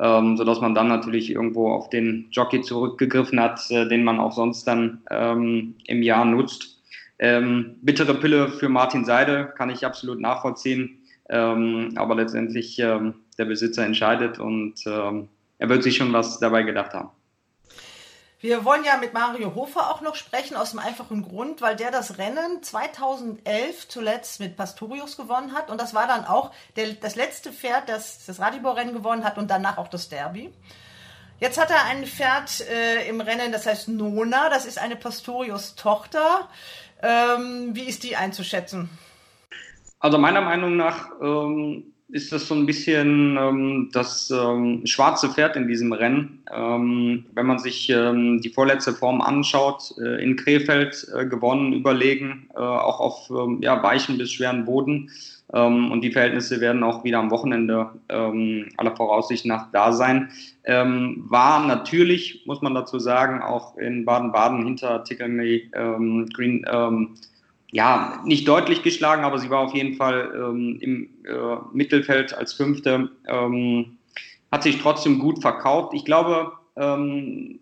ähm, 0.00 0.36
sodass 0.36 0.60
man 0.60 0.74
dann 0.74 0.88
natürlich 0.88 1.30
irgendwo 1.30 1.70
auf 1.70 1.90
den 1.90 2.26
Jockey 2.32 2.62
zurückgegriffen 2.62 3.38
hat, 3.38 3.70
äh, 3.70 3.86
den 3.86 4.02
man 4.02 4.18
auch 4.18 4.32
sonst 4.32 4.64
dann 4.64 5.02
ähm, 5.10 5.74
im 5.86 6.02
Jahr 6.02 6.24
nutzt. 6.24 6.79
Ähm, 7.22 7.76
bittere 7.82 8.14
Pille 8.14 8.48
für 8.48 8.70
Martin 8.70 9.04
Seide 9.04 9.52
kann 9.56 9.68
ich 9.68 9.84
absolut 9.84 10.20
nachvollziehen. 10.20 11.06
Ähm, 11.28 11.92
aber 11.96 12.16
letztendlich 12.16 12.78
ähm, 12.78 13.14
der 13.38 13.44
Besitzer 13.44 13.84
entscheidet 13.84 14.40
und 14.40 14.74
ähm, 14.86 15.28
er 15.58 15.68
wird 15.68 15.82
sich 15.82 15.96
schon 15.96 16.12
was 16.12 16.40
dabei 16.40 16.62
gedacht 16.62 16.94
haben. 16.94 17.10
Wir 18.40 18.64
wollen 18.64 18.84
ja 18.84 18.96
mit 18.96 19.12
Mario 19.12 19.54
Hofer 19.54 19.90
auch 19.90 20.00
noch 20.00 20.16
sprechen, 20.16 20.56
aus 20.56 20.70
dem 20.70 20.78
einfachen 20.78 21.22
Grund, 21.22 21.60
weil 21.60 21.76
der 21.76 21.90
das 21.90 22.16
Rennen 22.16 22.62
2011 22.62 23.86
zuletzt 23.88 24.40
mit 24.40 24.56
Pastorius 24.56 25.18
gewonnen 25.18 25.52
hat. 25.52 25.70
Und 25.70 25.78
das 25.78 25.92
war 25.92 26.06
dann 26.06 26.24
auch 26.24 26.50
der, 26.74 26.94
das 26.94 27.16
letzte 27.16 27.52
Pferd, 27.52 27.90
das 27.90 28.24
das 28.24 28.40
Radibor-Rennen 28.40 28.94
gewonnen 28.94 29.24
hat 29.24 29.36
und 29.36 29.50
danach 29.50 29.76
auch 29.76 29.88
das 29.88 30.08
Derby. 30.08 30.50
Jetzt 31.38 31.60
hat 31.60 31.70
er 31.70 31.84
ein 31.84 32.06
Pferd 32.06 32.62
äh, 32.62 33.08
im 33.08 33.20
Rennen, 33.20 33.52
das 33.52 33.66
heißt 33.66 33.88
Nona. 33.88 34.48
Das 34.48 34.64
ist 34.64 34.78
eine 34.78 34.96
Pastorius-Tochter. 34.96 36.48
Ähm, 37.02 37.70
wie 37.72 37.88
ist 37.88 38.04
die 38.04 38.16
einzuschätzen? 38.16 38.88
Also 40.00 40.18
meiner 40.18 40.40
Meinung 40.40 40.76
nach 40.76 41.10
ähm, 41.22 41.84
ist 42.08 42.32
das 42.32 42.48
so 42.48 42.54
ein 42.54 42.66
bisschen 42.66 43.36
ähm, 43.36 43.90
das 43.92 44.30
ähm, 44.30 44.86
schwarze 44.86 45.28
Pferd 45.28 45.56
in 45.56 45.68
diesem 45.68 45.92
Rennen. 45.92 46.42
Ähm, 46.52 47.26
wenn 47.34 47.46
man 47.46 47.58
sich 47.58 47.88
ähm, 47.90 48.40
die 48.40 48.48
vorletzte 48.48 48.92
Form 48.92 49.20
anschaut, 49.20 49.94
äh, 49.98 50.22
in 50.22 50.36
Krefeld 50.36 51.06
äh, 51.14 51.26
gewonnen, 51.26 51.72
überlegen, 51.72 52.48
äh, 52.54 52.58
auch 52.58 53.00
auf 53.00 53.30
ja, 53.60 53.82
weichen 53.82 54.18
bis 54.18 54.32
schweren 54.32 54.64
Boden. 54.64 55.10
Ähm, 55.52 55.90
und 55.90 56.02
die 56.02 56.12
Verhältnisse 56.12 56.60
werden 56.60 56.82
auch 56.82 57.04
wieder 57.04 57.18
am 57.18 57.30
Wochenende 57.30 57.90
aller 58.08 58.96
Voraussicht 58.96 59.46
nach 59.46 59.70
da 59.72 59.92
sein. 59.92 60.30
war 60.64 61.66
natürlich, 61.66 62.42
muss 62.46 62.60
man 62.60 62.74
dazu 62.74 62.98
sagen, 62.98 63.42
auch 63.42 63.76
in 63.76 64.04
Baden-Baden 64.04 64.64
hinter 64.64 65.04
Ticklemy 65.04 65.70
Green 66.32 66.64
ja, 67.72 68.20
nicht 68.24 68.48
deutlich 68.48 68.82
geschlagen, 68.82 69.24
aber 69.24 69.38
sie 69.38 69.50
war 69.50 69.60
auf 69.60 69.74
jeden 69.74 69.94
Fall 69.94 70.32
ähm, 70.34 70.78
im 70.80 71.08
äh, 71.24 71.56
Mittelfeld 71.72 72.34
als 72.36 72.52
Fünfte. 72.52 73.10
Ähm, 73.28 73.98
hat 74.50 74.64
sich 74.64 74.80
trotzdem 74.80 75.20
gut 75.20 75.40
verkauft. 75.40 75.94
Ich 75.94 76.04
glaube, 76.04 76.52
ähm, 76.76 77.60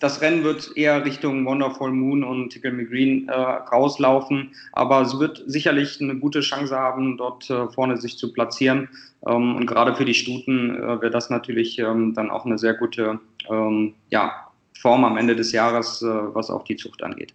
das 0.00 0.20
Rennen 0.20 0.44
wird 0.44 0.76
eher 0.76 1.04
Richtung 1.04 1.46
Wonderful 1.46 1.90
Moon 1.90 2.22
und 2.22 2.50
Tickle 2.50 2.72
Me 2.72 2.84
Green 2.84 3.28
äh, 3.28 3.32
rauslaufen, 3.32 4.54
aber 4.72 5.04
sie 5.06 5.18
wird 5.18 5.42
sicherlich 5.46 6.00
eine 6.00 6.16
gute 6.16 6.40
Chance 6.40 6.76
haben, 6.76 7.16
dort 7.16 7.48
äh, 7.48 7.68
vorne 7.68 7.96
sich 7.96 8.18
zu 8.18 8.32
platzieren. 8.32 8.88
Ähm, 9.26 9.56
und 9.56 9.66
gerade 9.66 9.94
für 9.94 10.04
die 10.04 10.14
Stuten 10.14 10.76
äh, 10.76 11.00
wäre 11.00 11.10
das 11.10 11.30
natürlich 11.30 11.78
ähm, 11.78 12.14
dann 12.14 12.30
auch 12.30 12.44
eine 12.44 12.58
sehr 12.58 12.74
gute 12.74 13.20
ähm, 13.48 13.94
ja, 14.10 14.48
Form 14.78 15.04
am 15.04 15.16
Ende 15.16 15.34
des 15.34 15.52
Jahres, 15.52 16.02
äh, 16.02 16.06
was 16.06 16.50
auch 16.50 16.64
die 16.64 16.76
Zucht 16.76 17.02
angeht. 17.02 17.32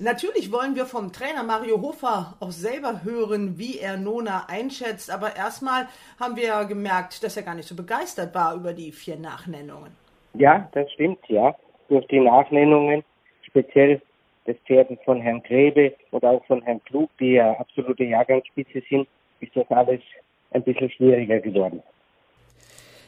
Natürlich 0.00 0.52
wollen 0.52 0.76
wir 0.76 0.86
vom 0.86 1.12
Trainer 1.12 1.42
Mario 1.42 1.82
Hofer 1.82 2.36
auch 2.38 2.52
selber 2.52 3.02
hören, 3.02 3.58
wie 3.58 3.78
er 3.78 3.96
Nona 3.96 4.46
einschätzt. 4.46 5.10
Aber 5.10 5.34
erstmal 5.34 5.88
haben 6.20 6.36
wir 6.36 6.44
ja 6.44 6.62
gemerkt, 6.62 7.24
dass 7.24 7.36
er 7.36 7.42
gar 7.42 7.56
nicht 7.56 7.66
so 7.66 7.74
begeistert 7.74 8.32
war 8.32 8.54
über 8.54 8.72
die 8.72 8.92
vier 8.92 9.18
Nachnennungen. 9.18 9.90
Ja, 10.34 10.68
das 10.72 10.88
stimmt, 10.92 11.18
ja. 11.26 11.52
Durch 11.88 12.06
die 12.08 12.20
Nachnennungen, 12.20 13.02
speziell 13.42 14.00
des 14.46 14.56
Pferdes 14.66 14.98
von 15.04 15.20
Herrn 15.20 15.42
Grebe 15.42 15.94
und 16.10 16.24
auch 16.24 16.44
von 16.46 16.62
Herrn 16.62 16.82
Klug, 16.84 17.10
die 17.20 17.32
ja 17.32 17.52
absolute 17.52 18.04
Jahrgangsspitze 18.04 18.82
sind, 18.88 19.06
ist 19.40 19.54
das 19.54 19.70
alles 19.70 20.00
ein 20.50 20.62
bisschen 20.62 20.90
schwieriger 20.90 21.38
geworden. 21.38 21.82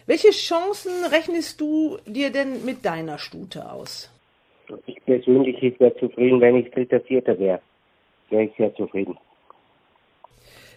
Welche 0.07 0.31
Chancen 0.31 1.05
rechnest 1.11 1.61
du 1.61 1.99
dir 2.07 2.31
denn 2.31 2.65
mit 2.65 2.85
deiner 2.85 3.19
Stute 3.19 3.71
aus? 3.71 4.11
Ich 4.87 5.05
persönlich 5.05 5.63
ich 5.63 5.79
wäre 5.81 5.97
zufrieden, 5.97 6.41
wenn 6.41 6.57
ich 6.57 6.71
Dritter, 6.71 7.01
Vierter 7.01 7.39
wäre. 7.39 7.61
Wäre 8.29 8.45
ich 8.45 8.53
sehr 8.57 8.75
zufrieden. 8.75 9.17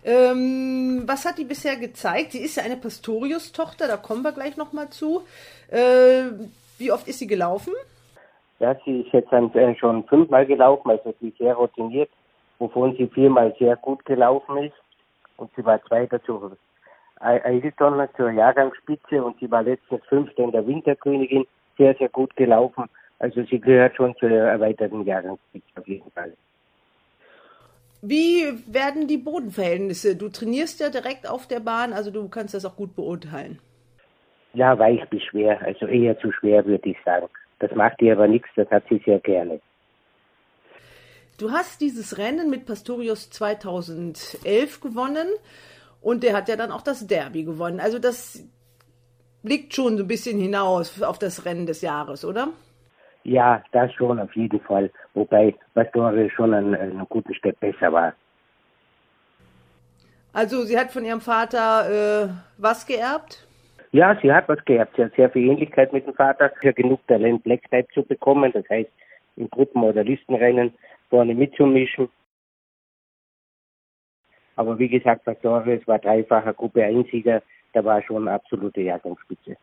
Ähm, 0.06 1.04
was 1.06 1.26
hat 1.26 1.38
die 1.38 1.46
bisher 1.46 1.78
gezeigt? 1.78 2.34
Sie 2.34 2.40
ist 2.40 2.58
ja 2.58 2.64
eine 2.64 2.78
Pastorius-Tochter, 2.78 3.88
da 3.88 3.98
kommen 3.98 4.22
wir 4.22 4.34
gleich 4.34 4.58
nochmal 4.58 4.90
zu. 4.90 5.24
Äh, 5.70 6.26
wie 6.78 6.92
oft 6.92 7.08
ist 7.08 7.20
sie 7.20 7.28
gelaufen? 7.28 7.74
Ja, 8.60 8.76
sie 8.86 9.02
ist 9.02 9.12
jetzt 9.12 9.32
äh, 9.32 9.76
schon 9.76 10.04
fünfmal 10.06 10.46
gelaufen, 10.46 10.92
also 10.92 11.14
sie 11.20 11.30
ist 11.30 11.38
sehr 11.38 11.56
routiniert, 11.56 12.10
wovon 12.60 12.96
sie 12.96 13.08
viermal 13.08 13.54
sehr 13.60 13.76
gut 13.78 14.04
gelaufen 14.06 14.58
ist. 14.58 14.76
Und 15.38 15.52
sie 15.56 15.66
war 15.66 15.84
Zweiter 15.86 16.24
zu 16.24 16.52
Eilton 17.20 18.08
zur 18.16 18.32
Jahrgangsspitze 18.32 19.24
und 19.24 19.40
sie 19.40 19.50
war 19.50 19.64
letztens 19.64 20.04
Fünfte 20.06 20.44
in 20.44 20.52
der 20.52 20.66
Winterkönigin, 20.68 21.46
sehr, 21.78 21.96
sehr 21.96 22.10
gut 22.10 22.36
gelaufen. 22.36 22.86
Also 23.20 23.44
sie 23.44 23.60
gehört 23.60 23.96
schon 23.96 24.16
zu 24.18 24.28
der 24.28 24.46
erweiterten 24.46 25.06
Jahrgangsspitze 25.06 25.80
auf 25.80 25.88
jeden 25.88 26.12
Fall. 26.12 26.34
Wie 28.02 28.44
werden 28.68 29.08
die 29.08 29.18
Bodenverhältnisse? 29.18 30.18
Du 30.18 30.28
trainierst 30.28 30.82
ja 30.82 30.90
direkt 30.90 31.30
auf 31.30 31.48
der 31.48 31.62
Bahn, 31.62 31.94
also 31.94 32.12
du 32.12 32.28
kannst 32.28 32.54
das 32.54 32.66
auch 32.66 32.76
gut 32.76 32.96
beurteilen. 32.98 33.60
Ja, 34.54 34.78
weich 34.78 35.08
bis 35.10 35.24
schwer, 35.24 35.62
also 35.62 35.88
eher 35.88 36.20
zu 36.20 36.32
schwer, 36.34 36.66
würde 36.66 36.90
ich 36.90 36.98
sagen. 37.06 37.28
Das 37.64 37.74
macht 37.78 38.02
ihr 38.02 38.12
aber 38.12 38.28
nichts, 38.28 38.50
das 38.58 38.70
hat 38.72 38.84
sie 38.90 39.02
sehr 39.06 39.20
gerne. 39.20 39.62
Du 41.38 41.52
hast 41.52 41.80
dieses 41.80 42.18
Rennen 42.18 42.50
mit 42.50 42.66
Pastorius 42.66 43.30
2011 43.30 44.82
gewonnen 44.82 45.30
und 46.02 46.24
der 46.24 46.36
hat 46.36 46.50
ja 46.50 46.58
dann 46.58 46.74
auch 46.74 46.82
das 46.82 47.08
Derby 47.08 47.46
gewonnen. 47.46 47.80
Also 47.80 48.00
das 48.00 48.46
blickt 49.44 49.74
schon 49.74 49.96
so 49.96 50.04
ein 50.04 50.10
bisschen 50.10 50.38
hinaus 50.38 51.02
auf 51.02 51.20
das 51.20 51.46
Rennen 51.46 51.66
des 51.66 51.82
Jahres, 51.82 52.26
oder? 52.26 52.50
Ja, 53.24 53.64
das 53.72 53.94
schon 53.94 54.20
auf 54.20 54.36
jeden 54.36 54.60
Fall. 54.60 54.92
Wobei 55.14 55.56
Pastore 55.74 56.30
schon 56.32 56.54
einen, 56.54 56.76
einen 56.76 57.08
guten 57.08 57.34
Stück 57.34 57.58
besser 57.62 57.94
war. 57.94 58.14
Also 60.34 60.64
sie 60.64 60.78
hat 60.78 60.92
von 60.92 61.06
ihrem 61.06 61.22
Vater 61.22 62.26
äh, 62.26 62.30
was 62.58 62.86
geerbt? 62.86 63.48
Ja, 63.94 64.18
sie 64.22 64.34
hat 64.34 64.50
was 64.50 64.64
geerbt. 64.66 64.96
Sie 64.98 65.04
hat 65.04 65.16
sehr 65.16 65.30
viel 65.30 65.52
Ähnlichkeit 65.52 65.94
mit 65.94 66.08
dem 66.08 66.16
Vater. 66.16 66.52
Für 66.60 66.74
genug 66.74 67.06
Talent 67.08 67.44
Black 67.44 67.62
Type 67.70 67.88
zu 67.94 68.02
bekommen. 68.02 68.52
Das 68.52 68.68
heißt, 68.68 68.90
in 69.36 69.48
Gruppen- 69.52 69.84
oder 69.84 70.04
Listenrennen 70.04 70.74
vorne 71.12 71.36
mitzumischen. 71.36 72.10
Aber 74.56 74.80
wie 74.80 74.90
gesagt, 74.90 75.26
Pastore, 75.26 75.76
es 75.76 75.88
war 75.88 76.00
dreifacher 76.00 76.54
Gruppe 76.54 76.84
Einsieger. 76.84 77.44
Da 77.74 77.86
war 77.86 78.02
schon 78.02 78.28
absolute 78.28 78.82
Jahrgangsspitze. 78.82 79.58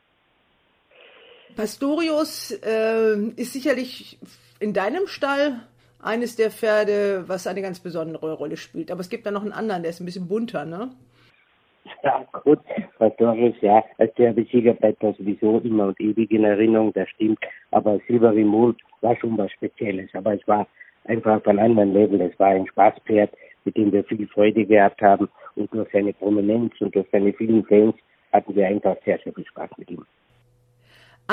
Pastorius 1.57 2.53
äh, 2.53 3.17
ist 3.35 3.53
sicherlich 3.53 4.21
in 4.61 4.73
deinem 4.73 5.09
Stall 5.09 5.61
eines 6.01 6.37
der 6.37 6.53
Pferde, 6.53 7.25
was 7.27 7.49
eine 7.49 7.63
ganz 7.63 7.81
besondere 7.81 8.35
Rolle 8.35 8.57
spielt. 8.57 8.93
Aber 8.93 9.01
es 9.01 9.11
gibt 9.11 9.27
da 9.27 9.33
noch 9.33 9.43
einen 9.43 9.53
anderen, 9.53 9.83
der 9.83 9.91
ist 9.91 10.01
ein 10.01 10.07
bisschen 10.07 10.29
bunter, 10.29 10.65
ne? 10.65 10.91
Ja, 12.03 12.25
gut, 12.45 12.61
Pastorius, 12.99 13.55
ja, 13.61 13.85
als 13.99 14.15
der 14.15 14.33
Besieger 14.33 14.75
bleibt 14.75 15.03
er 15.03 15.13
sowieso 15.15 15.59
immer 15.59 15.89
und 15.89 16.01
ewig 16.01 16.31
in 16.31 16.45
Erinnerung, 16.45 16.93
das 16.95 17.09
stimmt. 17.11 17.39
Aber 17.71 18.01
Silvery 18.07 18.45
Moon 18.45 18.77
war 19.03 19.17
schon 19.17 19.37
was 19.37 19.51
Spezielles. 19.53 20.11
Aber 20.15 20.35
es 20.35 20.47
war 20.49 20.67
einfach 21.05 21.45
einem 21.47 21.59
anderen 21.59 21.93
Level. 21.93 22.21
Es 22.21 22.39
war 22.39 22.49
ein 22.49 22.67
Spaßpferd, 22.67 23.31
mit 23.65 23.77
dem 23.77 23.93
wir 23.93 24.05
viel 24.05 24.27
Freude 24.29 24.65
gehabt 24.65 25.01
haben. 25.03 25.29
Und 25.57 25.73
durch 25.75 25.89
seine 25.93 26.13
Prominenz 26.13 26.73
und 26.81 26.95
durch 26.95 27.07
seine 27.13 27.33
vielen 27.33 27.65
Fans 27.65 27.95
hatten 28.33 28.55
wir 28.55 28.67
einfach 28.67 28.97
sehr, 29.05 29.19
sehr 29.19 29.33
viel 29.33 29.47
Spaß 29.47 29.71
mit 29.77 29.91
ihm. 29.91 30.05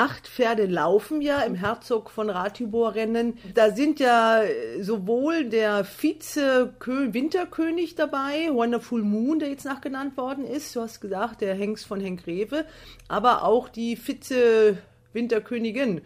Acht 0.00 0.28
Pferde 0.28 0.66
laufen 0.66 1.20
ja 1.22 1.42
im 1.42 1.56
Herzog 1.56 2.10
von 2.10 2.30
Ratibor-Rennen. 2.30 3.36
Da 3.52 3.70
sind 3.70 3.98
ja 3.98 4.42
sowohl 4.78 5.46
der 5.46 5.82
Vize-Winterkönig 5.82 7.96
dabei, 7.96 8.48
Wonderful 8.52 9.02
Moon, 9.02 9.40
der 9.40 9.48
jetzt 9.48 9.64
nachgenannt 9.64 10.16
worden 10.16 10.44
ist. 10.44 10.76
Du 10.76 10.82
hast 10.82 11.00
gesagt, 11.00 11.40
der 11.40 11.56
Hengst 11.56 11.84
von 11.84 11.98
Henk 11.98 12.28
Rewe. 12.28 12.64
Aber 13.08 13.42
auch 13.42 13.68
die 13.68 13.96
Vize-Winterkönigin, 13.96 16.02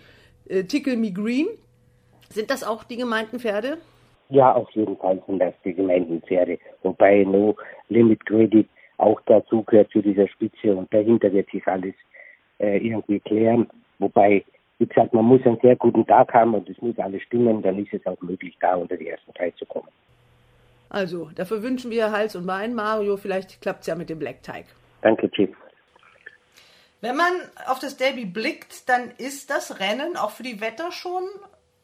äh, 0.49 0.65
Tickle 0.65 0.97
Me 0.97 1.13
Green. 1.13 1.49
Sind 2.31 2.49
das 2.49 2.65
auch 2.65 2.85
die 2.85 2.97
gemeinten 2.97 3.41
Pferde? 3.41 3.77
Ja, 4.31 4.55
auf 4.55 4.71
jeden 4.71 4.97
Fall 4.97 5.23
sind 5.27 5.39
das 5.39 5.53
die 5.67 5.75
gemeinten 5.75 6.23
Pferde. 6.23 6.59
Wobei 6.83 7.25
No 7.25 7.57
Limit 7.91 8.25
Credit 8.25 8.67
auch 8.97 9.21
dazu 9.27 9.63
gehört 9.65 9.91
zu 9.91 10.01
dieser 10.01 10.29
Spitze 10.29 10.75
und 10.75 10.91
dahinter 10.95 11.31
wird 11.31 11.51
sich 11.51 11.67
alles 11.67 11.93
äh, 12.59 12.79
irgendwie 12.79 13.21
klären. 13.21 13.69
Wobei, 14.03 14.45
wie 14.79 14.87
gesagt, 14.87 15.15
man 15.15 15.25
muss 15.25 15.41
einen 15.45 15.59
sehr 15.63 15.77
guten 15.77 16.07
Tag 16.07 16.35
haben 16.35 16.55
und 16.55 16.69
es 16.69 16.81
muss 16.83 16.99
alles 16.99 17.23
stimmen, 17.23 17.63
dann 17.63 17.79
ist 17.79 17.93
es 17.95 18.05
auch 18.07 18.21
möglich, 18.21 18.57
da 18.61 18.75
unter 18.75 18.97
die 18.97 19.09
ersten 19.09 19.33
drei 19.33 19.51
zu 19.53 19.65
kommen. 19.65 19.89
Also, 20.91 21.31
dafür 21.35 21.63
wünschen 21.63 21.91
wir 21.91 22.11
Hals 22.11 22.37
und 22.37 22.47
Bein, 22.47 22.75
Mario. 22.75 23.17
Vielleicht 23.17 23.63
klappt 23.63 23.81
es 23.83 23.87
ja 23.87 23.95
mit 23.95 24.11
dem 24.11 24.19
Black 24.19 24.43
Teig. 24.43 24.67
Danke, 25.01 25.31
Chief. 25.31 25.51
Wenn 27.01 27.17
man 27.17 27.33
auf 27.67 27.79
das 27.79 27.97
Derby 27.97 28.27
blickt, 28.27 28.89
dann 28.89 29.11
ist 29.19 29.51
das 29.51 29.81
Rennen 29.81 30.17
auch 30.17 30.31
für 30.31 30.43
die 30.43 30.61
Wetter 30.61 30.93
schon 30.93 31.23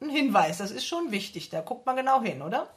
ein 0.00 0.10
Hinweis. 0.10 0.58
Das 0.58 0.70
ist 0.70 0.86
schon 0.86 1.10
wichtig. 1.10 1.48
Da 1.50 1.60
guckt 1.60 1.86
man 1.86 1.96
genau 1.96 2.22
hin, 2.22 2.42
oder? 2.42 2.68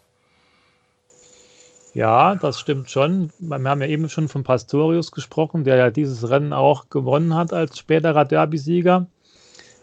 Ja, 1.93 2.35
das 2.35 2.59
stimmt 2.59 2.89
schon. 2.89 3.31
Wir 3.39 3.57
haben 3.57 3.81
ja 3.81 3.87
eben 3.87 4.07
schon 4.07 4.29
von 4.29 4.43
Pastorius 4.43 5.11
gesprochen, 5.11 5.65
der 5.65 5.75
ja 5.75 5.89
dieses 5.89 6.29
Rennen 6.29 6.53
auch 6.53 6.89
gewonnen 6.89 7.35
hat 7.35 7.51
als 7.51 7.77
späterer 7.77 8.23
Derby-Sieger. 8.23 9.07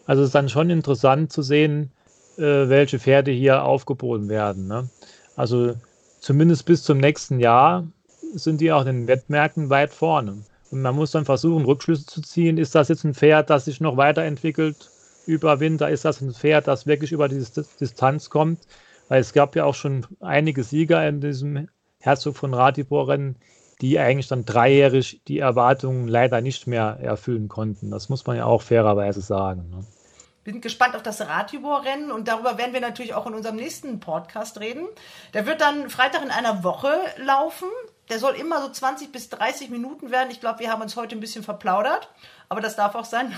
Also 0.09 0.23
es 0.23 0.29
ist 0.29 0.35
dann 0.35 0.49
schon 0.49 0.71
interessant 0.71 1.31
zu 1.31 1.43
sehen, 1.43 1.93
äh, 2.39 2.43
welche 2.43 2.99
Pferde 2.99 3.31
hier 3.31 3.63
aufgeboten 3.63 4.31
werden. 4.31 4.67
Ne? 4.67 4.89
Also 5.37 5.75
zumindest 6.21 6.65
bis 6.65 6.83
zum 6.83 6.97
nächsten 6.97 7.41
Jahr 7.41 7.87
sind 8.33 8.63
die 8.63 8.73
auch 8.73 8.81
in 8.81 8.87
den 8.87 9.07
Wettmärkten 9.07 9.69
weit 9.69 9.93
vorne. 9.93 10.39
Und 10.71 10.81
man 10.81 10.95
muss 10.95 11.11
dann 11.11 11.27
versuchen, 11.27 11.67
Rückschlüsse 11.67 12.07
zu 12.07 12.23
ziehen. 12.23 12.57
Ist 12.57 12.75
das 12.75 12.89
jetzt 12.89 13.05
ein 13.05 13.13
Pferd, 13.13 13.51
das 13.51 13.67
sich 13.67 13.83
noch 13.83 13.99
weiterentwickelt 13.99 14.91
über 15.27 15.61
Winter? 15.61 15.91
Ist 15.91 16.07
das 16.07 16.23
ein 16.23 16.33
Pferd, 16.33 16.69
das 16.69 16.87
wirklich 16.87 17.13
über 17.13 17.29
diese 17.29 17.67
Distanz 17.79 18.31
kommt? 18.31 18.61
Weil 19.09 19.21
es 19.21 19.35
gab 19.35 19.57
ja 19.57 19.67
auch 19.67 19.75
schon 19.75 20.07
einige 20.21 20.65
Sieger 20.65 21.07
in 21.07 21.21
diesem 21.21 21.69
Herzog 22.01 22.39
von 22.39 22.55
Ratibor-Rennen, 22.55 23.37
die 23.83 23.99
eigentlich 23.99 24.29
dann 24.29 24.47
dreijährig 24.47 25.21
die 25.29 25.39
Erwartungen 25.39 26.09
leider 26.09 26.41
nicht 26.41 26.67
mehr 26.67 26.99
erfüllen 26.99 27.49
konnten. 27.49 27.91
Das 27.91 28.09
muss 28.09 28.27
man 28.27 28.39
ja 28.39 28.47
auch 28.47 28.63
fairerweise 28.63 29.21
sagen. 29.21 29.69
Ne? 29.69 29.85
Wir 30.49 30.55
sind 30.55 30.63
gespannt 30.63 30.97
auf 30.97 31.03
das 31.03 31.21
Ratibor-Rennen 31.21 32.11
und 32.11 32.27
darüber 32.27 32.57
werden 32.57 32.73
wir 32.73 32.81
natürlich 32.81 33.13
auch 33.13 33.27
in 33.27 33.35
unserem 33.35 33.57
nächsten 33.57 34.01
Podcast 34.01 34.59
reden. 34.61 34.89
Der 35.35 35.45
wird 35.45 35.61
dann 35.61 35.91
Freitag 35.91 36.23
in 36.23 36.31
einer 36.31 36.65
Woche 36.65 36.89
laufen. 37.19 37.69
Der 38.09 38.19
soll 38.19 38.35
immer 38.35 38.63
so 38.63 38.71
20 38.71 39.13
bis 39.13 39.29
30 39.29 39.69
Minuten 39.69 40.11
werden. 40.11 40.31
Ich 40.31 40.41
glaube, 40.41 40.61
wir 40.61 40.73
haben 40.73 40.81
uns 40.81 40.97
heute 40.97 41.15
ein 41.15 41.21
bisschen 41.21 41.45
verplaudert, 41.45 42.09
aber 42.49 42.63
das 42.63 42.77
darf 42.77 42.95
auch 42.95 43.05
sein 43.05 43.31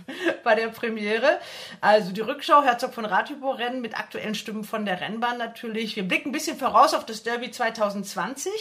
bei 0.44 0.54
der 0.56 0.68
Premiere. 0.68 1.40
Also 1.80 2.12
die 2.12 2.20
Rückschau, 2.20 2.62
Herzog 2.62 2.92
von 2.92 3.06
Ratibor-Rennen 3.06 3.80
mit 3.80 3.98
aktuellen 3.98 4.34
Stimmen 4.34 4.64
von 4.64 4.84
der 4.84 5.00
Rennbahn 5.00 5.38
natürlich. 5.38 5.96
Wir 5.96 6.06
blicken 6.06 6.28
ein 6.28 6.32
bisschen 6.32 6.58
voraus 6.58 6.92
auf 6.92 7.06
das 7.06 7.22
Derby 7.22 7.50
2020. 7.50 8.52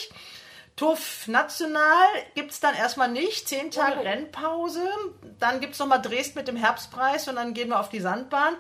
TUF 0.78 1.28
National 1.28 2.08
gibt 2.36 2.52
es 2.52 2.60
dann 2.60 2.76
erstmal 2.76 3.10
nicht. 3.10 3.50
Zehn 3.50 3.72
Tage 3.72 4.06
Rennpause. 4.06 4.88
Dann 5.40 5.60
gibt 5.60 5.74
es 5.74 5.80
nochmal 5.80 6.02
Dresden 6.02 6.38
mit 6.38 6.48
dem 6.48 6.56
Herbstpreis 6.56 7.28
und 7.28 7.36
dann 7.36 7.54
gehen 7.54 7.70
wir 7.70 7.80
auf 7.80 7.90
die 7.90 8.00
Sandbahn. 8.00 8.56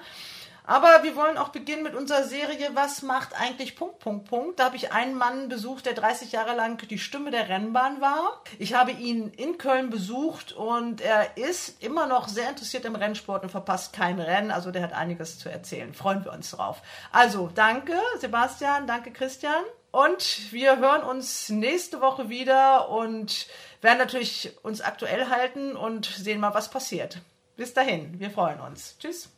Aber 0.68 1.01
wir 1.03 1.15
wollen 1.15 1.38
auch 1.38 1.49
beginnen 1.49 1.84
mit 1.84 1.95
unserer 1.95 2.24
Serie 2.24 2.72
Was 2.74 3.01
macht 3.01 3.39
eigentlich 3.39 3.78
Punkt, 3.78 3.99
Punkt, 3.99 4.28
Punkt. 4.28 4.59
Da 4.59 4.65
habe 4.65 4.76
ich 4.76 4.91
einen 4.91 5.15
Mann 5.15 5.47
besucht, 5.47 5.86
der 5.86 5.93
30 5.93 6.34
Jahre 6.34 6.55
lang 6.55 6.78
die 6.89 6.99
Stimme 6.99 7.32
der 7.32 7.47
Rennbahn 7.47 8.01
war. 8.01 8.41
Ich 8.59 8.74
habe 8.74 8.91
ihn 8.91 9.30
in 9.30 9.57
Köln 9.57 9.89
besucht 9.89 10.51
und 10.51 10.99
er 10.99 11.38
ist 11.38 11.82
immer 11.82 12.07
noch 12.07 12.28
sehr 12.28 12.49
interessiert 12.49 12.84
im 12.84 12.95
Rennsport 12.95 13.43
und 13.43 13.49
verpasst 13.49 13.93
kein 13.93 14.20
Rennen. 14.20 14.51
Also 14.51 14.72
der 14.72 14.82
hat 14.82 14.93
einiges 14.93 15.39
zu 15.39 15.49
erzählen. 15.49 15.93
Freuen 15.93 16.26
wir 16.26 16.34
uns 16.34 16.51
drauf. 16.51 16.82
Also 17.13 17.49
danke 17.55 17.93
Sebastian, 18.20 18.88
danke 18.88 19.11
Christian. 19.13 19.63
Und 19.97 20.51
wir 20.53 20.77
hören 20.77 21.01
uns 21.01 21.49
nächste 21.49 22.01
Woche 22.01 22.29
wieder 22.29 22.87
und 22.89 23.47
werden 23.81 23.97
natürlich 23.97 24.51
uns 24.61 24.79
aktuell 24.79 25.31
halten 25.31 25.75
und 25.75 26.05
sehen 26.05 26.39
mal, 26.39 26.53
was 26.53 26.69
passiert. 26.69 27.19
Bis 27.55 27.73
dahin, 27.73 28.19
wir 28.19 28.29
freuen 28.29 28.59
uns. 28.59 28.95
Tschüss. 28.99 29.31